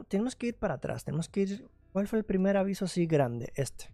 [0.08, 1.04] tenemos que ir para atrás.
[1.04, 1.70] Tenemos que ir.
[1.91, 3.52] ¿Cuál fue el primer aviso así grande?
[3.56, 3.91] Este.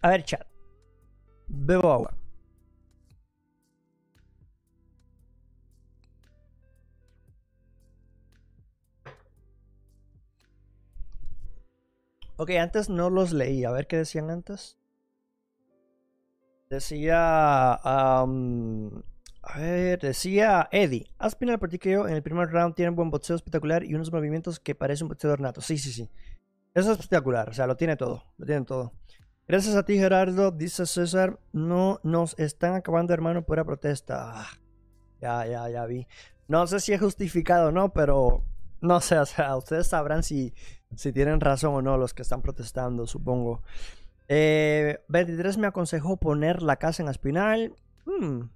[0.00, 0.46] A ver, chat.
[1.48, 2.16] Bebo agua.
[12.36, 13.64] Ok, antes no los leí.
[13.64, 14.78] A ver qué decían antes.
[16.68, 17.74] Decía.
[17.82, 19.02] am,
[19.42, 21.06] a ver, decía Eddie.
[21.18, 24.74] Aspinal practicó en el primer round tiene un buen boxeo espectacular y unos movimientos que
[24.74, 25.60] parece un boxeador nato.
[25.60, 26.10] Sí, sí, sí.
[26.74, 27.48] Eso es espectacular.
[27.48, 28.24] O sea, lo tiene todo.
[28.36, 28.92] Lo tiene todo.
[29.48, 30.50] Gracias a ti, Gerardo.
[30.50, 31.38] Dice César.
[31.52, 34.32] No nos están acabando, hermano, por la protesta.
[34.42, 34.48] Ah,
[35.20, 36.06] ya, ya, ya vi.
[36.48, 38.44] No sé si es justificado o no, pero
[38.80, 40.54] no sé, o sea, ustedes sabrán si,
[40.96, 43.62] si tienen razón o no los que están protestando, supongo.
[44.28, 47.74] Eh, 23 me aconsejó poner la casa en Aspinal.
[48.04, 48.48] Hmm,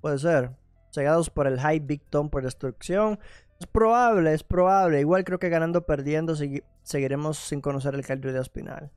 [0.00, 0.50] puede ser.
[0.92, 3.18] Cegados por el high Big Tom por destrucción.
[3.60, 5.00] Es probable, es probable.
[5.00, 8.90] Igual creo que ganando o perdiendo segui- seguiremos sin conocer el calibre de Aspinal.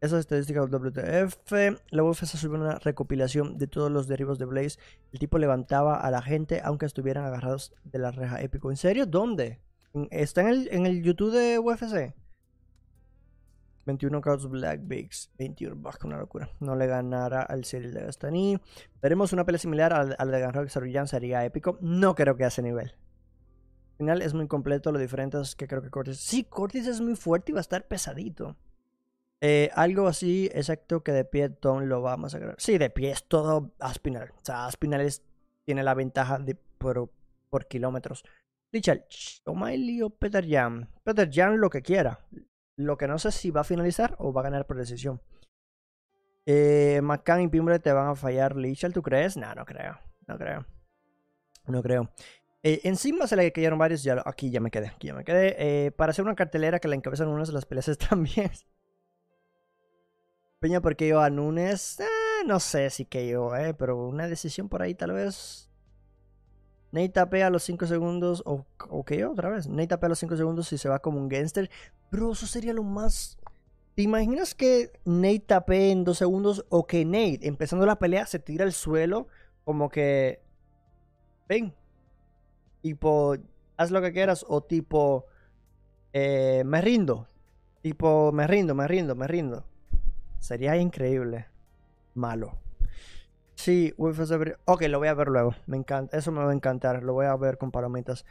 [0.00, 1.78] Esas estadísticas del WTF.
[1.90, 4.78] La UFC subió una recopilación de todos los derribos de Blaze.
[5.12, 8.70] El tipo levantaba a la gente aunque estuvieran agarrados de la reja épico.
[8.70, 9.06] ¿En serio?
[9.06, 9.60] ¿Dónde?
[9.94, 12.14] ¿En- ¿Está en el, en el YouTube de UFC?
[13.86, 15.30] 21 knockouts Black Bigs.
[15.38, 16.48] 21 bah, una locura.
[16.60, 18.58] No le ganará al Cyril de Gastani.
[19.02, 21.06] Veremos una pelea similar a la de Ganrok Saruyan.
[21.06, 21.78] Sería épico.
[21.80, 22.90] No creo que a nivel.
[23.92, 24.90] Al final es muy completo.
[24.90, 26.18] Lo diferente es que creo que Cortis.
[26.18, 28.56] Sí, Cortis es muy fuerte y va a estar pesadito.
[29.42, 32.54] Eh, algo así, exacto, que de pie Tom lo va a masacrar.
[32.58, 34.30] Sí, de pie es todo Aspinal.
[34.30, 35.06] O sea, Aspinal
[35.66, 37.10] tiene la ventaja de, por,
[37.50, 38.24] por kilómetros.
[38.74, 39.04] Richard,
[39.44, 40.90] O'Malley o Peter Jan.
[41.04, 42.18] Peter Jan lo que quiera.
[42.76, 45.22] Lo que no sé si va a finalizar o va a ganar por decisión.
[46.44, 48.56] Eh, McCann y Pimble te van a fallar.
[48.56, 49.36] Lichal, ¿tú crees?
[49.36, 49.98] No, no creo.
[50.26, 50.66] No creo.
[51.66, 52.10] No creo.
[52.64, 54.04] Eh, encima se le cayeron varios.
[54.24, 54.88] Aquí ya me quedé.
[54.88, 55.54] Aquí ya me quedé.
[55.58, 58.50] Eh, para hacer una cartelera que la encabezan unas de las peleas también.
[60.58, 62.00] Peña porque yo a Núñez.
[62.00, 62.06] eh,
[62.46, 65.70] no sé si que yo, eh, pero una decisión por ahí tal vez.
[66.94, 68.42] Nate tapea a los 5 segundos.
[68.46, 69.66] O, o que yo otra vez.
[69.66, 71.68] Nate tapea a los 5 segundos y se va como un gangster.
[72.12, 73.36] Bro, eso sería lo más.
[73.96, 76.64] ¿Te imaginas que Nate tapee en 2 segundos?
[76.68, 79.26] O que Nate, empezando la pelea, se tira al suelo.
[79.64, 80.40] Como que.
[81.48, 81.74] Ven.
[82.80, 83.36] Tipo,
[83.76, 84.44] haz lo que quieras.
[84.48, 85.26] O tipo.
[86.12, 87.26] eh, me rindo.
[87.82, 89.66] Tipo, me rindo, me rindo, me rindo.
[90.38, 91.48] Sería increíble.
[92.14, 92.63] Malo.
[93.54, 94.32] Sí, UFC.
[94.36, 95.54] Bri- Ok, lo voy a ver luego.
[95.66, 96.16] Me encanta.
[96.16, 97.02] Eso me va a encantar.
[97.02, 98.24] Lo voy a ver con palomitas.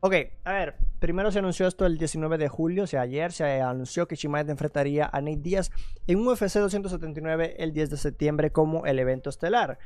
[0.00, 0.76] Ok, a ver.
[0.98, 2.84] Primero se anunció esto el 19 de julio.
[2.84, 5.70] O sea, ayer se anunció que Chimaev enfrentaría a Nate Díaz
[6.06, 9.78] en UFC 279 el 10 de septiembre como el evento estelar.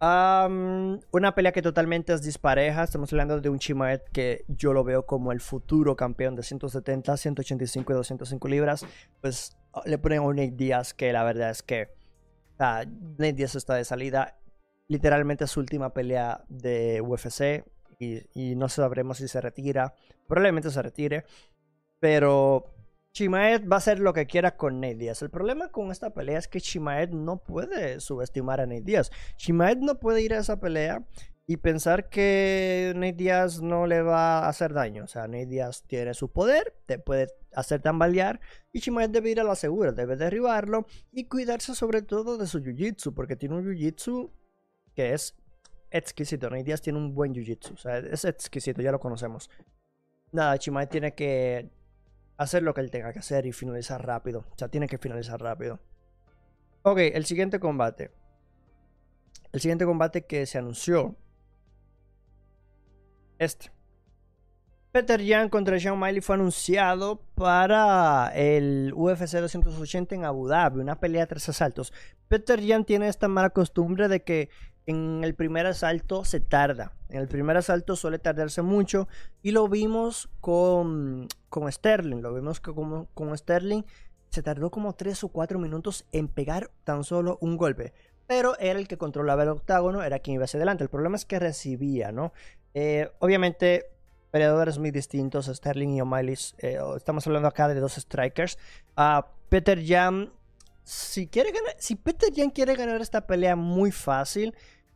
[0.00, 2.82] Una pelea que totalmente es dispareja.
[2.82, 7.16] Estamos hablando de un Chimaev que yo lo veo como el futuro campeón de 170,
[7.16, 8.84] 185 y 205 libras.
[9.20, 11.88] Pues le ponen a un Nate Díaz que la verdad es que
[12.62, 12.84] sea,
[13.18, 14.38] Nate Díaz está de salida.
[14.88, 17.64] Literalmente es su última pelea de UFC.
[17.98, 19.94] Y, no sabremos si se retira.
[20.26, 21.24] Probablemente se retire.
[22.00, 22.74] Pero
[23.12, 25.22] Chimaev va a hacer lo que quiera con Nate Díaz.
[25.22, 29.10] El problema con esta pelea es que Chimaev no puede subestimar a Nate Díaz.
[29.36, 31.04] Chimaev no puede ir a esa pelea
[31.46, 33.30] y pensar que Nate
[33.62, 35.04] no le va a hacer daño.
[35.04, 38.40] O sea, Nate tiene su poder, te puede hacer tambalear
[38.72, 42.60] y Chimaev debe ir a la segura, debe derribarlo y cuidarse sobre todo de su
[42.60, 44.30] jiu-jitsu, porque tiene un jiu-jitsu
[44.94, 45.36] que es
[45.90, 46.48] exquisito.
[46.48, 49.50] Nate tiene un buen jiu-jitsu, o sea, es exquisito, ya lo conocemos.
[50.30, 51.70] Nada, Chimaev tiene que
[52.38, 54.46] hacer lo que él tenga que hacer y finalizar rápido.
[54.50, 55.80] O sea, tiene que finalizar rápido.
[56.82, 58.10] Ok, el siguiente combate.
[59.52, 61.16] El siguiente combate que se anunció.
[63.38, 63.70] Este.
[64.92, 71.00] Peter Yan contra Sean Miley fue anunciado para el UFC 280 en Abu Dhabi, una
[71.00, 71.94] pelea de tres asaltos.
[72.28, 74.50] Peter Yan tiene esta mala costumbre de que
[74.84, 76.92] en el primer asalto se tarda.
[77.08, 79.08] En el primer asalto suele tardarse mucho
[79.42, 82.20] y lo vimos con, con Sterling.
[82.20, 83.84] Lo vimos que como, con Sterling
[84.28, 87.92] se tardó como 3 o 4 minutos en pegar tan solo un golpe.
[88.26, 90.84] Pero era el que controlaba el octágono, era quien iba hacia adelante.
[90.84, 92.32] El problema es que recibía, ¿no?
[92.74, 93.92] Eh, obviamente
[94.32, 96.34] peleadores muy distintos, Sterling y O'Malley.
[96.58, 98.58] eh, estamos hablando acá de dos strikers.
[98.96, 100.32] Uh, Peter Jan,
[100.82, 104.54] si, quiere ganar, si Peter Jan quiere ganar esta pelea muy fácil,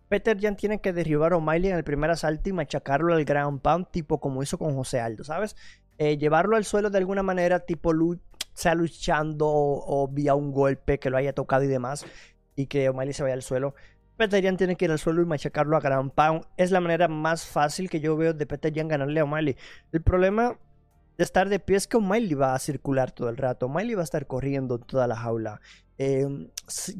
[0.09, 3.61] Peter Jan tiene que derribar a O'Malley en el primer asalto y machacarlo al ground
[3.61, 5.55] pound, tipo como hizo con José Aldo, ¿sabes?
[5.99, 7.93] Eh, llevarlo al suelo de alguna manera, tipo
[8.55, 12.07] sea luchando o, o, vía un golpe que lo haya tocado y demás,
[12.55, 13.75] y que O'Malley se vaya al suelo.
[14.17, 16.45] Peter Jan tiene que ir al suelo y machacarlo a ground pound.
[16.57, 19.57] Es la manera más fácil que yo veo de Peter Jan ganarle a O'Malley.
[19.93, 20.59] El problema
[21.19, 23.67] de estar de pie es que O'Malley va a circular todo el rato.
[23.67, 25.61] O'Malley va a estar corriendo toda la jaula.
[25.99, 26.49] Eh,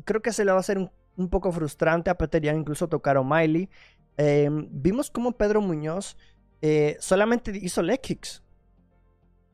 [0.05, 3.17] creo que se le va a hacer un, poco frustrante a Peter Jan incluso tocar
[3.17, 3.71] a O'Malley.
[4.19, 6.17] Eh, vimos como Pedro Muñoz
[6.63, 8.43] eh, solamente hizo leg kicks.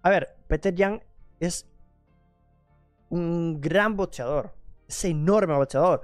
[0.02, 1.02] A ver, Peter Jan
[1.40, 1.66] es
[3.09, 4.55] un gran boxeador.
[4.89, 6.02] es enorme boxeador.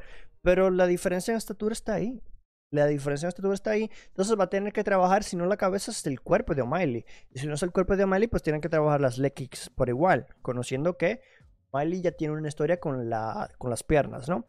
[0.48, 2.22] Pero la diferencia en estatura está ahí.
[2.70, 3.90] La diferencia en estatura está ahí.
[4.06, 7.04] Entonces va a tener que trabajar, si no la cabeza, es el cuerpo de O'Malley.
[7.30, 9.34] Y si no es el cuerpo de O'Malley, pues tienen que trabajar las leg
[9.74, 10.26] por igual.
[10.40, 11.20] Conociendo que
[11.70, 14.46] O'Malley ya tiene una historia con, la, con las piernas, ¿no?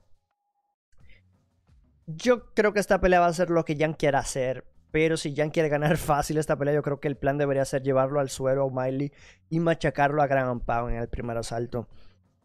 [2.07, 4.63] Yo creo que esta pelea va a ser lo que Jan quiera hacer.
[4.91, 7.83] Pero si Jan quiere ganar fácil esta pelea, yo creo que el plan debería ser
[7.83, 9.11] llevarlo al suelo a O'Malley
[9.49, 11.89] y machacarlo a Gran Pound en el primer asalto.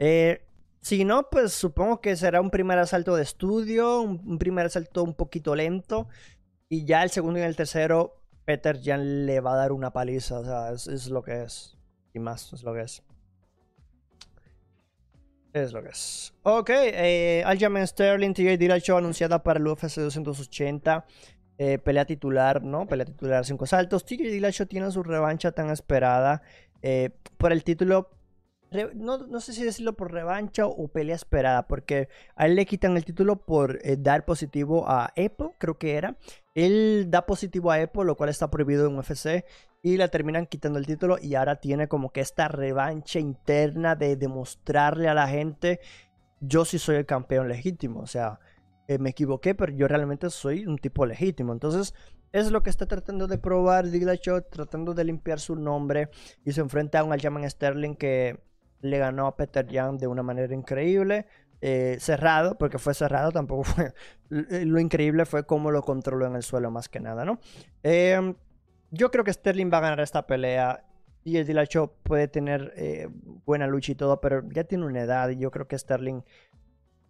[0.01, 0.45] Eh,
[0.85, 5.15] si no, pues supongo que será un primer asalto de estudio, un, primer asalto un
[5.15, 6.09] poquito lento.
[6.69, 10.40] Y ya el segundo y el tercero, Peter ya le va a dar una paliza.
[10.40, 11.78] O sea, es, lo que es.
[12.12, 13.02] Y más, es lo que es.
[15.55, 16.35] Es lo que es.
[16.43, 21.06] Ok, eh, Aljamain Sterling, TJ Dillashaw anunciada para el UFC 280.
[21.56, 22.86] Eh, pelea titular, ¿no?
[22.86, 24.05] Pelea titular, cinco saltos.
[24.05, 26.43] TJ Dillashaw tiene su revancha tan esperada
[26.82, 27.09] eh,
[27.39, 28.11] por el título
[28.95, 33.05] no, sé si decirlo por revancha o pelea esperada, porque a él le quitan el
[33.05, 36.17] título por eh, dar positivo a Epo, creo que era.
[36.55, 39.45] Él da positivo a Epo, lo cual está prohibido en UFC,
[39.83, 44.17] y le terminan quitando el título y ahora tiene como que esta revancha interna de
[44.17, 45.81] demostrarle a la gente,
[46.41, 48.41] yo sí soy el campeón legítimo, o sea,
[48.89, 51.53] eh, me equivoqué, pero yo realmente soy un tipo legítimo.
[51.53, 51.95] Entonces,
[52.33, 56.11] es lo que está tratando de probar Dillashaw, tratando de limpiar su nombre
[56.45, 58.41] y se enfrenta a un Aljamain Sterling que
[58.85, 61.27] le ganó a Peter Young de una manera increíble.
[61.61, 63.94] Eh, cerrado, porque fue cerrado, tampoco fue.
[64.28, 67.39] Lo increíble fue cómo lo controló en el suelo, más que nada, ¿no?
[67.82, 68.35] Em,
[68.90, 70.85] yo creo que Sterling va a ganar esta pelea.
[71.27, 73.09] Y el Dillashaw puede tener eh,
[73.47, 75.31] buena lucha y todo, pero ya tiene una edad.
[75.31, 76.20] Y yo creo que Sterling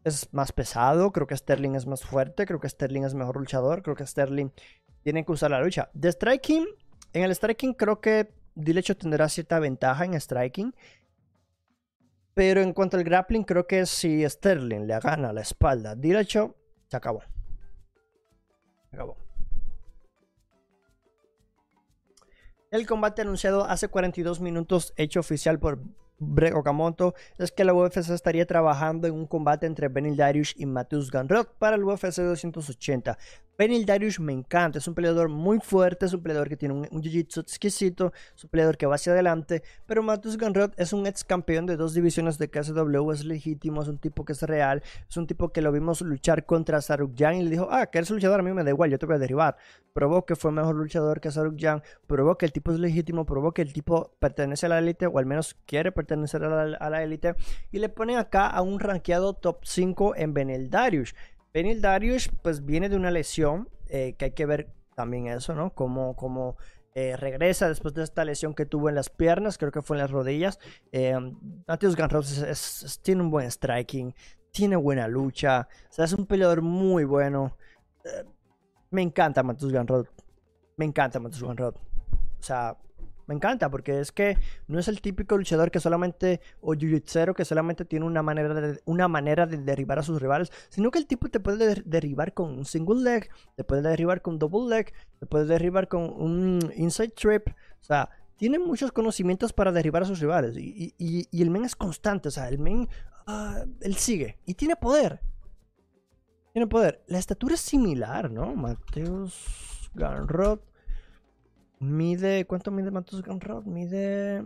[0.05, 1.11] es más pesado.
[1.11, 2.47] Creo que Sterling es más fuerte.
[2.47, 3.83] Creo que Sterling es mejor luchador.
[3.83, 4.51] Creo que Sterling
[5.03, 5.91] tiene que usar la lucha.
[5.95, 6.67] De striking,
[7.13, 10.75] en el striking creo que Dillashaw tendrá cierta ventaja en striking.
[12.35, 16.57] Pero en cuanto al grappling, creo que si Sterling le gana la espalda derecho,
[16.89, 17.23] se acabó.
[18.91, 19.17] Se acabó.
[22.73, 25.79] El combate anunciado hace 42 minutos, hecho oficial por
[26.19, 30.67] Breg Okamoto es que la UFC estaría trabajando en un combate entre Benil Darius y
[30.67, 33.19] Matthews Ganrod para el UFC 280.
[33.57, 36.87] Benil Darius me encanta, es un peleador muy fuerte, es un peleador que tiene un,
[36.87, 41.23] jiu-jitsu exquisito, es un peleador que va hacia adelante, pero Matthews Ganrod es un ex
[41.23, 45.17] campeón de dos divisiones de KSW, es legítimo, es un tipo que es real, es
[45.17, 48.41] un tipo que lo vimos luchar contra Sarukyan y le dijo, ah, que eres luchador,
[48.41, 49.57] a mí me da igual, yo te voy a derribar.
[49.93, 53.63] Probó que fue mejor luchador que Sarukyan, probó que el tipo es legítimo, probó que
[53.63, 57.37] el tipo pertenece a la élite, o al menos quiere pertenecer a la élite,
[57.71, 61.15] y le ponen acá a un rankeado top 5 en Benil Darius.
[61.55, 65.71] Benil Darius pues viene de una lesión, eh, que hay que ver también eso, ¿no?
[65.71, 66.57] Como, como
[66.97, 70.03] eh, regresa después de esta lesión que tuvo en las piernas, creo que fue en
[70.03, 70.59] las rodillas.
[70.91, 71.17] Eh,
[71.67, 71.97] Matthews
[73.03, 74.15] tiene un buen striking,
[74.51, 77.57] tiene buena lucha, o sea, es un peleador muy bueno.
[78.05, 78.25] Eh,
[78.91, 80.07] me encanta Matthews Ganrod,
[80.77, 81.77] me encanta Matthews Ganrod.
[81.77, 82.77] O sea,
[83.27, 87.01] me encanta porque es que no es el típico luchador que solamente, o jiu
[87.35, 90.99] que solamente tiene una manera, de, una manera de derribar a sus rivales, sino que
[90.99, 94.93] el tipo te puede derribar con un single leg, te puede derribar con double leg,
[95.19, 100.07] te puede derribar con un inside trip, o sea, tiene muchos conocimientos para derribar a
[100.07, 102.89] sus rivales y, y, el men es constante, o sea, el men,
[103.27, 105.21] uh, él sigue y tiene poder.
[106.53, 107.03] Tiene poder.
[107.09, 108.55] La estatura es similar, ¿no?
[108.55, 110.61] Mateus Garrod
[111.81, 113.65] Mide, ¿cuánto mide Matos Gunrod?
[113.65, 114.45] Mide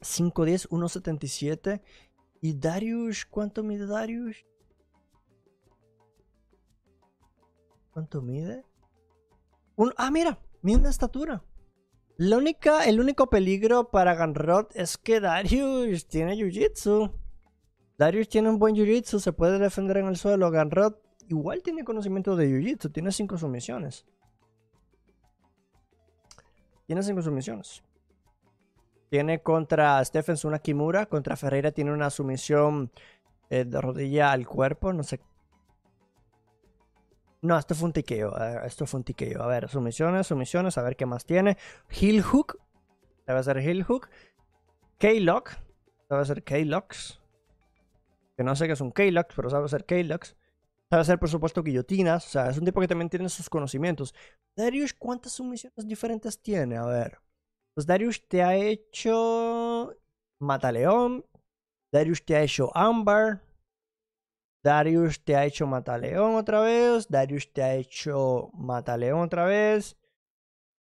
[0.00, 1.80] 5'10, 1'77.
[2.40, 3.24] ¿Y Darius?
[3.26, 4.44] ¿Cuánto mide Darius?
[7.90, 8.64] ¿Cuánto mide?
[9.96, 11.42] ah, mira, mide una estatura.
[12.16, 17.12] La única, el único peligro para Gunrod es que Darius tiene Jiu-Jitsu.
[17.98, 20.50] Darius tiene un buen Jiu-Jitsu, se puede defender en el suelo.
[20.50, 20.94] Gunrod
[21.28, 24.06] igual tiene conocimiento de Jiu-Jitsu, tiene 5 sumisiones.
[26.86, 27.82] Tiene cinco sumisiones.
[29.10, 31.06] Tiene contra Stephen una Kimura.
[31.06, 32.90] Contra Ferreira tiene una sumisión
[33.50, 34.92] eh, de rodilla al cuerpo.
[34.92, 35.20] No sé.
[37.42, 38.36] No, esto fue un tiqueo.
[38.64, 39.42] esto fue un tiqueo.
[39.42, 40.78] A ver, sumisiones, sumisiones.
[40.78, 41.56] A ver qué más tiene.
[41.88, 42.58] Heel hook.
[43.26, 44.08] Debe ser heel hook.
[44.98, 45.52] K-lock.
[46.08, 47.20] Debe ser K-locks.
[48.36, 50.36] Que no sé qué es un K-lock, pero sabe ser K-locks.
[50.90, 52.26] Sabe hacer, por supuesto, guillotinas.
[52.26, 54.14] O sea, es un tipo que también tiene sus conocimientos.
[54.56, 56.76] Darius, ¿cuántas sumisiones diferentes tiene?
[56.76, 57.18] A ver.
[57.74, 59.96] Pues Darius te ha hecho
[60.40, 61.24] Mataleón.
[61.92, 63.40] Darius te ha hecho Amber.
[64.64, 67.08] Darius te ha hecho Mataleón otra vez.
[67.08, 69.96] Darius te ha hecho Mataleón otra vez.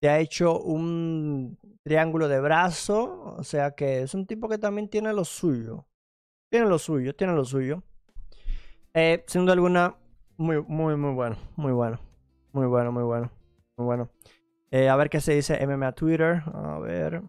[0.02, 3.36] Te ha hecho un triángulo de brazo.
[3.38, 5.88] O sea que es un tipo que también tiene lo suyo.
[6.52, 7.84] Tiene lo suyo, tiene lo suyo.
[8.94, 9.95] Eh, sin duda alguna,
[10.38, 11.38] muy, muy, muy bueno.
[11.56, 11.99] Muy bueno.
[12.52, 13.32] Muy bueno, muy bueno.
[13.76, 14.10] Muy bueno.
[14.70, 16.44] Eh, a ver qué se dice MMA Twitter.
[16.53, 17.24] A ver.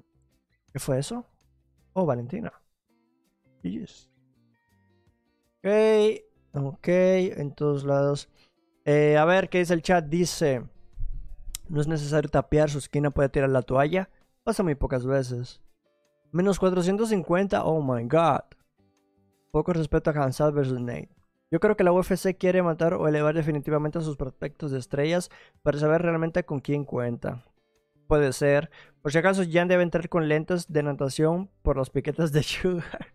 [0.72, 1.26] ¿Qué fue eso?
[1.94, 2.52] Oh, Valentina.
[3.62, 4.10] Yes.
[5.58, 5.70] Ok.
[6.52, 6.88] Ok.
[6.88, 8.28] En todos lados.
[8.84, 10.04] Eh, a ver qué dice el chat.
[10.04, 10.64] Dice.
[11.68, 12.68] No es necesario tapear.
[12.68, 14.10] Su esquina puede tirar la toalla.
[14.42, 15.62] Pasa muy pocas veces.
[16.32, 17.64] Menos 450.
[17.64, 18.42] Oh my god.
[19.50, 21.13] Poco respeto a Hansad versus Nate.
[21.54, 25.30] Yo creo que la UFC quiere matar o elevar definitivamente a sus prospectos de estrellas
[25.62, 27.44] para saber realmente con quién cuenta.
[28.08, 28.70] Puede ser.
[29.02, 33.14] Por si acaso, Jan debe entrar con lentes de natación por los piquetes de Sugar.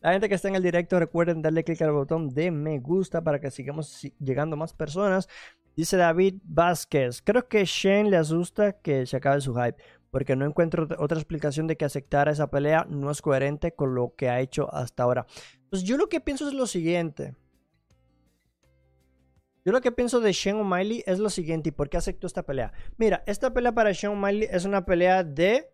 [0.00, 3.22] La gente que está en el directo, recuerden darle clic al botón de me gusta
[3.22, 5.28] para que sigamos llegando más personas.
[5.76, 9.76] Dice David Vázquez, creo que Shane le asusta que se acabe su hype
[10.10, 14.14] porque no encuentro otra explicación de que aceptar esa pelea no es coherente con lo
[14.16, 15.26] que ha hecho hasta ahora.
[15.70, 17.34] Pues yo lo que pienso es lo siguiente.
[19.64, 21.68] Yo lo que pienso de Sean O'Malley es lo siguiente.
[21.68, 22.72] ¿Y por qué aceptó esta pelea?
[22.96, 25.70] Mira, esta pelea para Sean O'Malley es una pelea de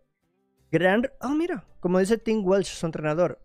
[0.73, 1.09] gran...
[1.21, 3.41] Ah, mira, como dice Tim Welch, su entrenador.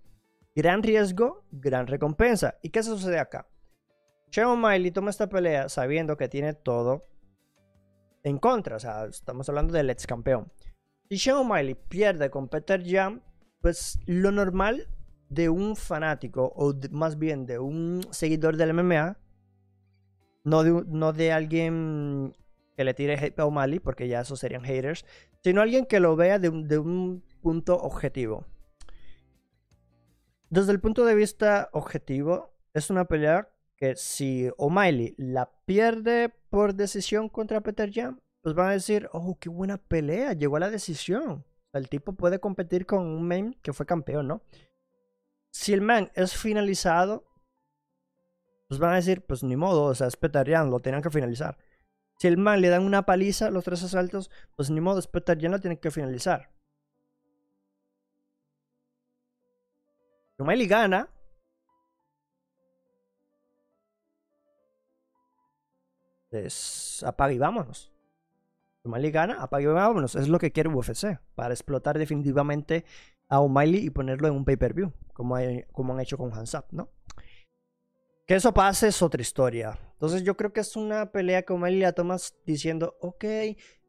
[0.55, 2.57] Gran riesgo, gran recompensa.
[2.63, 3.47] ¿Y qué sucede acá?
[4.31, 7.05] Sean O'Malley toma esta pelea sabiendo que tiene todo
[8.23, 8.77] en contra.
[8.77, 10.51] O sea, estamos hablando del ex campeón.
[11.09, 13.21] Si Sean O'Malley pierde con Peter Jam,
[13.61, 14.87] pues lo normal
[15.29, 19.17] de un fanático, o más bien de un seguidor del MMA,
[20.43, 22.35] no de, no de alguien
[22.75, 25.05] que le tire hate a O'Malley, porque ya esos serían haters,
[25.43, 28.45] sino alguien que lo vea de, de un punto objetivo.
[30.49, 36.73] Desde el punto de vista objetivo, es una pelea que si O'Malley la pierde por
[36.73, 40.69] decisión contra Peter Jam, pues van a decir, oh, qué buena pelea, llegó a la
[40.69, 41.45] decisión.
[41.71, 44.41] El tipo puede competir con un man que fue campeón, ¿no?
[45.51, 47.27] Si el man es finalizado,
[48.67, 51.57] pues van a decir, pues ni modo, o sea, es Peter lo tenían que finalizar.
[52.19, 55.41] Si el man le dan una paliza los tres asaltos, pues ni modo, es Peter
[55.41, 56.51] lo tienen que finalizar.
[60.37, 61.09] O'Malley gana.
[66.29, 67.91] Pues apaga y vámonos.
[68.83, 70.15] O'Malley gana, apague y vámonos.
[70.15, 71.19] Es lo que quiere UFC.
[71.35, 72.85] Para explotar definitivamente
[73.29, 74.91] a O'Malley y ponerlo en un pay-per-view.
[75.13, 75.37] Como,
[75.71, 76.89] como, han hecho con Hansap, ¿no?
[78.25, 79.79] Que eso pase es otra historia.
[79.93, 83.25] Entonces yo creo que es una pelea que O'Malley la tomas diciendo, ok,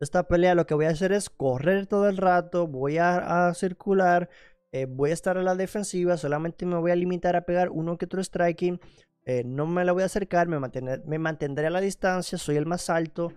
[0.00, 4.28] esta pelea lo que voy a hacer es correr todo el rato, voy a, circular,
[4.72, 7.96] eh, voy a estar a la defensiva, solamente me voy a limitar a pegar uno
[7.96, 8.80] que otro striking,
[9.24, 12.66] eh, no me la voy a acercar, me, me mantendré a la distancia, soy el
[12.66, 13.32] más alto,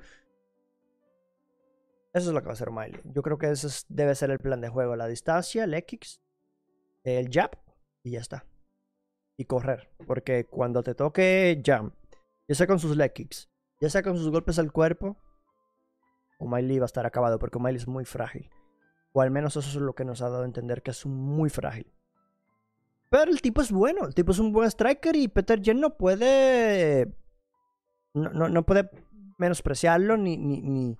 [2.13, 3.01] eso es lo que va a hacer Miley.
[3.05, 4.95] Yo creo que ese debe ser el plan de juego.
[4.95, 6.21] La distancia, el X,
[7.03, 7.57] el jab
[8.03, 8.45] y ya está.
[9.37, 9.89] Y correr.
[10.05, 11.95] Porque cuando te toque jump,
[12.47, 13.49] ya sea con sus leg kicks,
[13.81, 15.17] ya sea con sus golpes al cuerpo,
[16.37, 18.49] O'Malley va a estar acabado porque O'Malley es muy frágil.
[19.11, 21.49] O al menos eso es lo que nos ha dado a entender que es muy
[21.49, 21.91] frágil.
[23.09, 25.97] Pero el tipo es bueno, el tipo es un buen striker y Peter Jen no
[25.97, 27.15] puede.
[28.13, 28.89] No, no, no puede
[29.37, 30.97] menospreciarlo ni, ni, ni,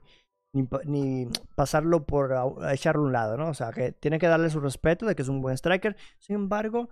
[0.54, 2.34] ni, pasarlo por
[2.72, 3.50] echarlo a un lado, ¿no?
[3.50, 5.98] O sea, que tiene que darle su respeto de que es un buen striker.
[6.20, 6.90] Sin embargo,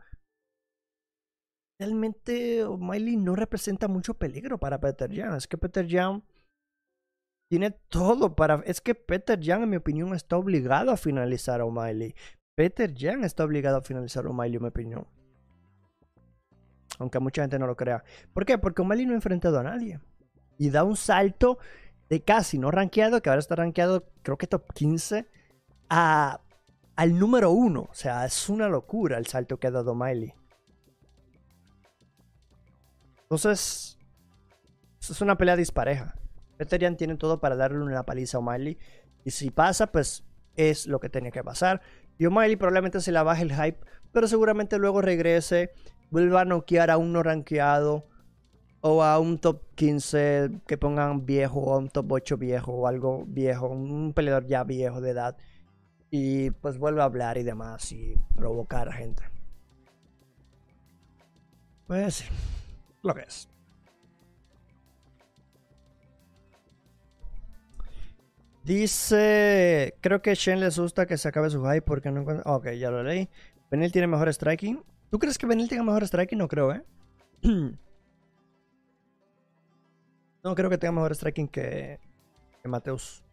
[1.80, 5.36] realmente O'Malley no representa mucho peligro para Peter Jan.
[5.36, 6.24] Es que Peter Jan
[7.50, 8.64] tiene todo para...
[8.66, 12.16] Es que Peter Jan, en mi opinión, está obligado a finalizar a O'Malley.
[12.56, 15.08] Peter Jan está obligado a finalizar a O'Malley, en mi opinión.
[16.98, 18.04] Aunque mucha gente no lo crea.
[18.34, 18.58] ¿Por qué?
[18.58, 20.00] Porque O'Malley no ha enfrentado a nadie.
[20.58, 21.58] Y da un salto
[22.12, 25.30] de casi no rankeado, que ahora está rankeado creo que top 15,
[25.90, 26.42] a,
[26.98, 27.88] al número 1.
[27.90, 30.34] O sea, es una locura el salto que ha dado Miley.
[33.22, 33.98] Entonces,
[35.00, 36.16] es una pelea dispareja.
[36.58, 38.78] Peterian tiene todo para darle una paliza a O'Malley.
[39.24, 40.26] Y si pasa, pues
[40.58, 41.82] es lo que tenía que pasar.
[42.18, 43.80] Y O'Malley probablemente se la baje el hype,
[44.12, 45.72] pero seguramente luego regrese,
[46.10, 48.10] vuelva a noquear a un no rankeado
[48.82, 52.88] o a un top 15 que pongan viejo o a un top 8 viejo o
[52.88, 55.38] algo viejo, un peleador ya viejo de edad
[56.10, 59.24] y pues vuelve a hablar y demás y provocar a gente.
[61.88, 62.26] Pues
[63.04, 63.48] lo que es.
[68.64, 72.52] Dice, creo que Shen les gusta que se acabe su hype porque no encuentra...
[72.52, 73.28] Ok, ya lo leí.
[73.72, 74.84] Benil tiene mejor striking.
[75.10, 76.38] ¿Tú crees que Benil tenga mejor striking?
[76.38, 76.84] No creo, ¿eh?
[80.44, 82.00] No creo que tenga mejor striking que,
[82.62, 83.24] que Mateus.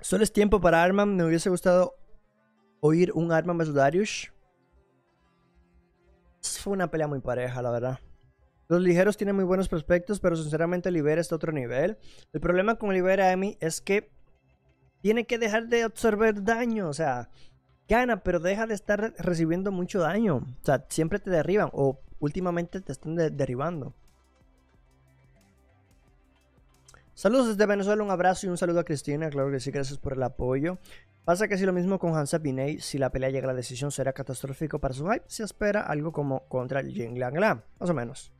[0.00, 1.16] Solo es tiempo para Arman.
[1.16, 1.94] Me hubiese gustado
[2.80, 4.32] oír un arma más Darius.
[6.40, 7.98] Fue una pelea muy pareja, la verdad.
[8.68, 11.98] Los ligeros tienen muy buenos prospectos, pero sinceramente Libera está a otro nivel.
[12.32, 14.10] El problema con Libera Emi es que
[15.00, 16.88] tiene que dejar de absorber daño.
[16.88, 17.30] O sea,
[17.88, 20.36] gana, pero deja de estar recibiendo mucho daño.
[20.36, 23.94] O sea, siempre te derriban o últimamente te están derribando.
[27.14, 29.28] Saludos desde Venezuela, un abrazo y un saludo a Cristina.
[29.28, 30.78] Claro que sí, gracias por el apoyo.
[31.24, 33.90] Pasa que si lo mismo con Hansa Biney, si la pelea llega a la decisión
[33.90, 37.38] será catastrófico para su hype, se espera algo como contra el Jing Lang
[37.78, 38.32] más o menos.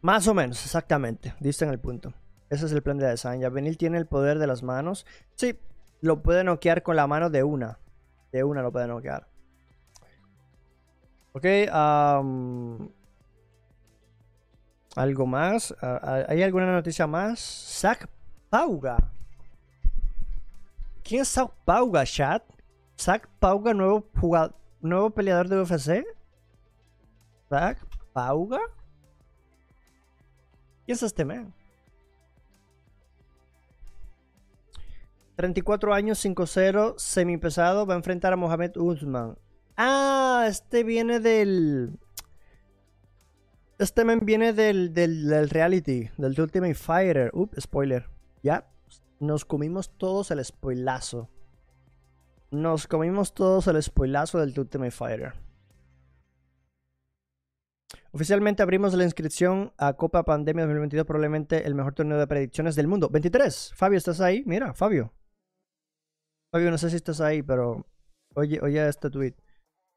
[0.00, 2.12] Más o menos, exactamente, diste en el punto.
[2.50, 3.40] Ese es el plan de design.
[3.52, 5.06] Benil tiene el poder de las manos.
[5.36, 5.56] Sí,
[6.00, 7.78] lo puede noquear con la mano de una.
[8.32, 9.26] De una lo puede noquear.
[11.34, 11.46] Ok,
[14.94, 15.74] ¿Algo más?
[16.28, 17.40] ¿Hay alguna noticia más?
[17.40, 18.08] Zack
[18.50, 18.98] Pauga.
[21.02, 22.42] ¿Quién es Zack Pauga, chat?
[22.98, 26.04] Zack Pauga, nuevo, jugador, nuevo peleador de UFC.
[27.48, 27.78] Zack
[28.12, 28.60] Pauga.
[30.84, 31.54] ¿Quién es este man?
[35.42, 39.36] 34 años, 5-0, semipesado, va a enfrentar a Mohamed Usman.
[39.76, 41.98] Ah, este viene del...
[43.76, 47.32] Este men viene del, del, reality, del Ultimate Fighter.
[47.34, 48.08] Up, spoiler.
[48.44, 48.70] Ya,
[49.18, 51.28] nos comimos todos el spoilazo.
[52.52, 55.32] Nos comimos todos el spoilazo del Ultimate Fighter.
[58.12, 62.86] Oficialmente abrimos la inscripción a Copa Pandemia 2022, probablemente el mejor torneo de predicciones del
[62.86, 63.08] mundo.
[63.08, 63.72] 23.
[63.74, 64.44] Fabio, ¿estás ahí?
[64.46, 65.12] Mira, Fabio.
[66.52, 67.86] Fabio, no sé si estás ahí, pero
[68.34, 69.34] oye, oye este tweet.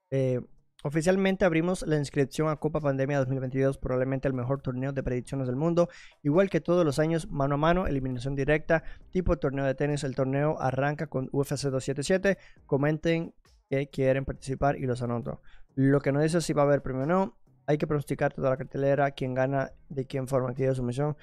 [0.09, 0.39] Eh,
[0.83, 5.57] oficialmente abrimos la inscripción a Copa Pandemia 2022, probablemente el mejor torneo de predicciones del
[5.57, 5.89] mundo.
[6.23, 10.05] Igual que todos los años, mano a mano, eliminación directa, tipo torneo de tenis.
[10.05, 12.37] El torneo arranca con UFC 277.
[12.65, 13.33] Comenten
[13.69, 15.41] que quieren participar y los anoto.
[15.75, 17.37] Lo que no dice si va a haber premio o no.
[17.67, 21.17] Hay que pronosticar toda la cartelera, quién gana, de quién forma activa su misión.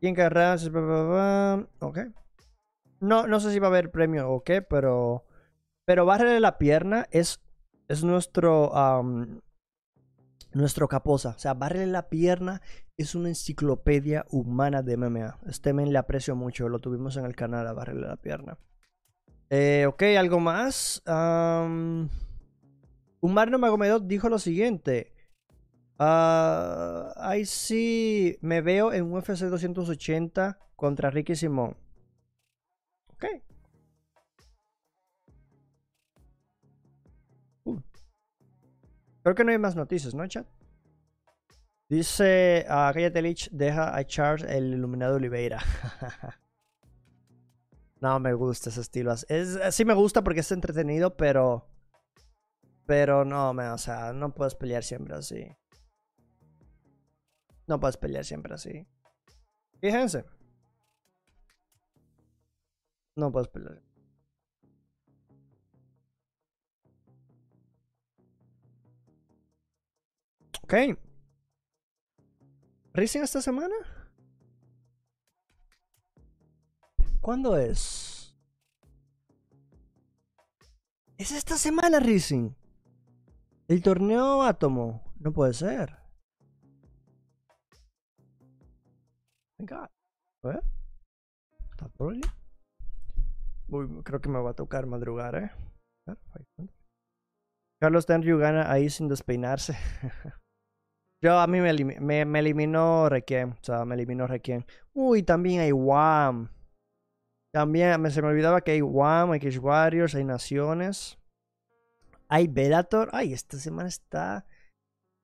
[0.00, 0.56] Quién querrá.
[1.78, 1.98] Ok.
[3.02, 5.24] No, no sé si va a haber premio o qué, pero.
[5.84, 7.42] Pero barrerle la pierna es,
[7.88, 8.70] es nuestro.
[10.52, 11.30] nuestro caposa.
[11.30, 12.62] O sea, barrerle la pierna
[12.96, 15.40] es una enciclopedia humana de MMA.
[15.48, 16.68] Este men le aprecio mucho.
[16.68, 18.56] Lo tuvimos en el canal a barrerle la pierna.
[19.50, 21.02] Eh, ok, algo más.
[21.04, 22.08] Um,
[23.20, 25.12] Umar Magomedov dijo lo siguiente.
[25.98, 31.81] Uh, ahí sí me veo en UFC 280 contra Ricky Simón.
[37.64, 37.80] Uh.
[39.22, 40.46] Creo que no hay más noticias, ¿no, chat?
[41.88, 45.60] Dice a uh, deja a Charles el iluminado Oliveira.
[48.00, 49.12] no me gusta ese estilo.
[49.28, 51.68] Es, sí me gusta porque es entretenido, pero.
[52.86, 55.54] Pero no, me, o sea, no puedes pelear siempre así.
[57.66, 58.86] No puedes pelear siempre así.
[59.80, 60.24] Fíjense.
[63.16, 63.82] No puedes pelear.
[70.62, 70.74] Ok.
[72.94, 73.74] ¿Racing esta semana?
[77.20, 78.34] ¿Cuándo es?
[81.18, 82.50] ¿Es esta semana Racing?
[83.68, 85.04] ¿El torneo Átomo?
[85.20, 85.96] No puede ser.
[89.58, 89.84] Venga.
[90.42, 90.62] A ver.
[91.70, 92.20] ¿Está por ahí?
[94.04, 95.50] Creo que me va a tocar madrugar, ¿eh?
[97.80, 99.76] Carlos Tenryu gana ahí sin despeinarse.
[101.22, 103.52] Yo a mí me, me, eliminó Requiem.
[103.52, 104.64] O sea, me eliminó Requiem.
[104.92, 106.50] Uy, también hay WAM.
[107.54, 111.18] También me, se me olvidaba que hay WAM, hay Kish Warriors, hay Naciones.
[112.28, 113.08] Hay Bellator.
[113.12, 114.46] Ay, esta semana está.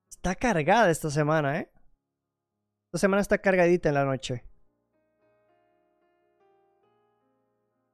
[0.09, 1.71] Está cargada esta semana, ¿eh?
[2.87, 4.43] Esta semana está cargadita en la noche.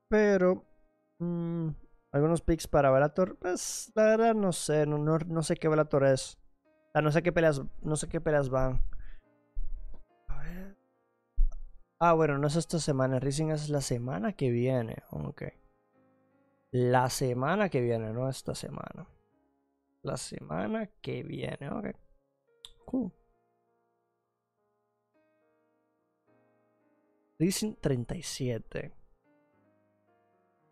[0.09, 0.63] Pero.
[1.19, 1.69] Mmm,
[2.11, 3.37] algunos picks para Bellator.
[3.37, 4.85] Pues la verdad no sé.
[4.85, 6.37] No, no, no sé qué Bellator es
[7.01, 8.81] no sé qué peleas, no sé qué peleas van.
[10.27, 10.77] A ver.
[11.99, 13.19] Ah, bueno, no es esta semana.
[13.19, 15.03] Rising es la semana que viene.
[15.11, 15.43] Ok.
[16.71, 19.07] La semana que viene, no esta semana.
[20.03, 21.87] La semana que viene, ok.
[22.85, 23.11] Cool.
[27.39, 28.93] Rising 37.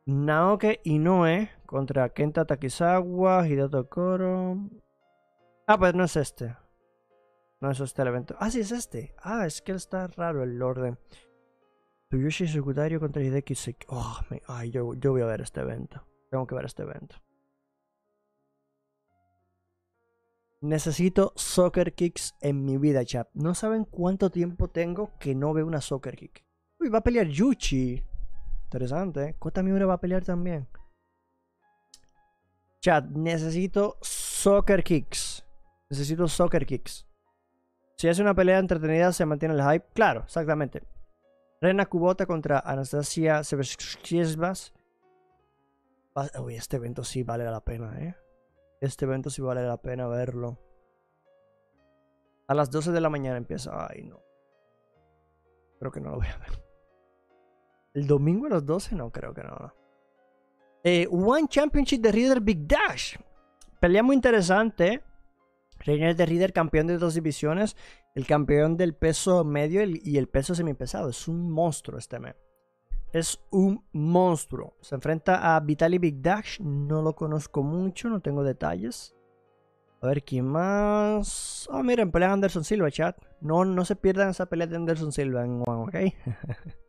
[0.06, 4.58] Naoke Inoue contra Kenta Takizawa, Hidato Koro.
[5.66, 6.58] Ah, pues no es este.
[7.62, 8.36] No es este el evento.
[8.40, 9.16] Ah, sí, es este.
[9.20, 11.00] Ah, es que está raro el orden.
[12.10, 13.88] Tuyushi Secundario contra Hideki Seki.
[13.90, 14.42] Oh, me...
[14.48, 16.06] Ay, yo, yo voy a ver este evento.
[16.30, 17.16] Tengo que ver este evento.
[20.60, 23.30] Necesito soccer kicks en mi vida, chap.
[23.34, 26.46] No saben cuánto tiempo tengo que no veo una soccer kick.
[26.80, 28.04] Uy, va a pelear Yuchi.
[28.74, 29.36] Interesante, ¿eh?
[29.38, 30.68] Kota Miura va a pelear también.
[32.82, 35.46] Chat, necesito soccer kicks.
[35.92, 37.06] Necesito soccer kicks.
[37.98, 39.86] Si es una pelea entretenida, se mantiene el hype.
[39.94, 40.82] Claro, exactamente.
[41.62, 44.74] Rena Kubota contra Anastasia Seveskyevas.
[46.42, 48.16] Uy, este evento sí vale la pena, ¿eh?
[48.82, 50.58] Este evento sí vale la pena verlo.
[52.48, 53.88] A las 12 de la mañana empieza.
[53.88, 54.20] Ay, no.
[55.78, 56.73] Creo que no lo voy a ver.
[57.94, 58.96] ¿El domingo a las 12?
[58.96, 59.74] No, creo que no.
[60.84, 63.16] Eh, One Championship de Reader Big Dash.
[63.80, 65.04] Pelea muy interesante.
[65.80, 67.76] Reiner de Reader, campeón de dos divisiones.
[68.16, 71.10] El campeón del peso medio y el peso semipesado.
[71.10, 72.36] Es un monstruo este mes
[73.14, 74.76] es un monstruo.
[74.82, 76.60] Se enfrenta a Vitaly Big Dash.
[76.60, 79.16] No lo conozco mucho, no tengo detalles.
[80.02, 81.70] A ver quién más.
[81.72, 83.16] Oh, miren, pelea Anderson Silva, chat.
[83.40, 85.96] No, no se pierdan esa pelea de Anderson Silva en One, ¿ok?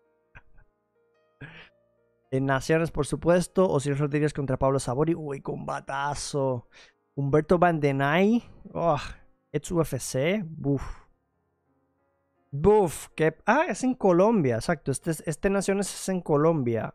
[2.36, 3.68] en Naciones, por supuesto.
[3.70, 5.14] Osiris Rodríguez contra Pablo Sabori.
[5.14, 6.68] Uy, combatazo.
[7.14, 8.42] Humberto Bandenay.
[8.72, 8.98] Oh,
[9.52, 10.44] es UFC.
[10.44, 10.82] Buf.
[13.14, 13.36] Que...
[13.46, 14.90] Ah, es en Colombia, exacto.
[14.90, 16.94] Este, este Naciones es en Colombia.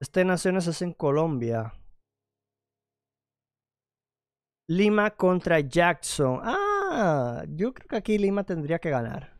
[0.00, 1.74] Este Naciones es en Colombia.
[4.68, 6.40] Lima contra Jackson.
[6.44, 9.37] Ah, yo creo que aquí Lima tendría que ganar.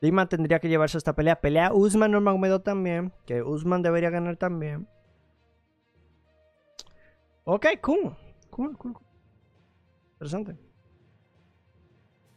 [0.00, 1.40] Lima tendría que llevarse esta pelea.
[1.40, 3.12] Pelea Usman Nurmagomedov también.
[3.24, 4.88] Que Usman debería ganar también.
[7.44, 8.16] Ok, cool.
[8.50, 8.96] Cool, cool.
[10.14, 10.56] Interesante.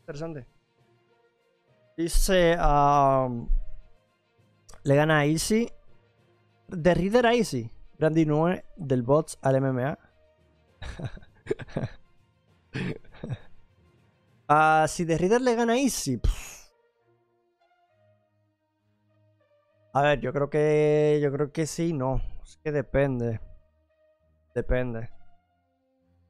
[0.02, 0.48] Interesante.
[1.98, 2.56] Dice.
[4.84, 5.70] le gana a Easy.
[6.68, 7.72] De Reader a Easy.
[7.98, 9.98] Randy Noe del bots al MMA.
[14.52, 16.20] Ah, si de Reader le gana a Easy.
[20.00, 21.20] A ver, yo creo que.
[21.22, 22.22] Yo creo que sí, no.
[22.42, 23.42] Es que depende.
[24.56, 25.10] Depende.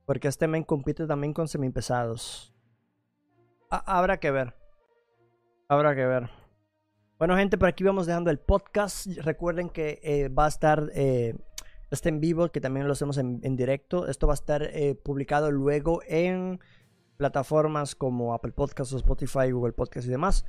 [0.08, 2.52] Porque este men compite también con semipesados.
[3.70, 4.56] habrá que ver.
[5.68, 6.32] Habrá que ver.
[7.20, 9.06] Bueno, gente, por aquí vamos dejando el podcast.
[9.18, 11.36] Recuerden que eh, va a estar eh,
[11.92, 14.08] este en vivo, que también lo hacemos en, directo.
[14.08, 16.60] Esto va a estar eh, publicado luego en
[17.20, 20.46] plataformas como Apple Podcasts, Spotify, Google Podcasts y demás.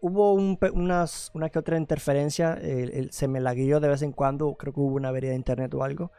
[0.00, 2.56] hubo unas, una que otra interferencia,
[3.10, 5.82] se me lagueó de vez en cuando, creo que hubo una avería de internet o
[5.82, 6.12] algo,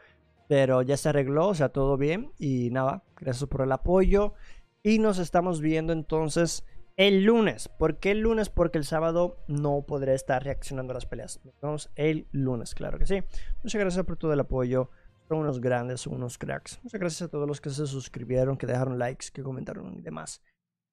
[0.48, 2.30] pero ya se arregló, o sea, todo bien.
[2.38, 4.34] Y nada, gracias por el apoyo.
[4.82, 6.66] Y nos estamos viendo entonces
[6.98, 7.68] el lunes.
[7.68, 8.50] ¿Por qué el lunes?
[8.50, 11.40] Porque el sábado no podré estar reaccionando a las peleas.
[11.42, 13.22] Nos vemos el lunes, claro que sí.
[13.64, 14.90] Muchas gracias por todo el apoyo.
[15.28, 16.78] Son unos grandes, son unos cracks.
[16.82, 20.40] Muchas gracias a todos los que se suscribieron, que dejaron likes, que comentaron y demás.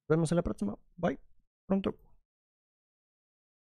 [0.08, 0.76] Nos vemos en la próxima.
[0.96, 1.18] Bye.
[1.66, 1.94] Pronto.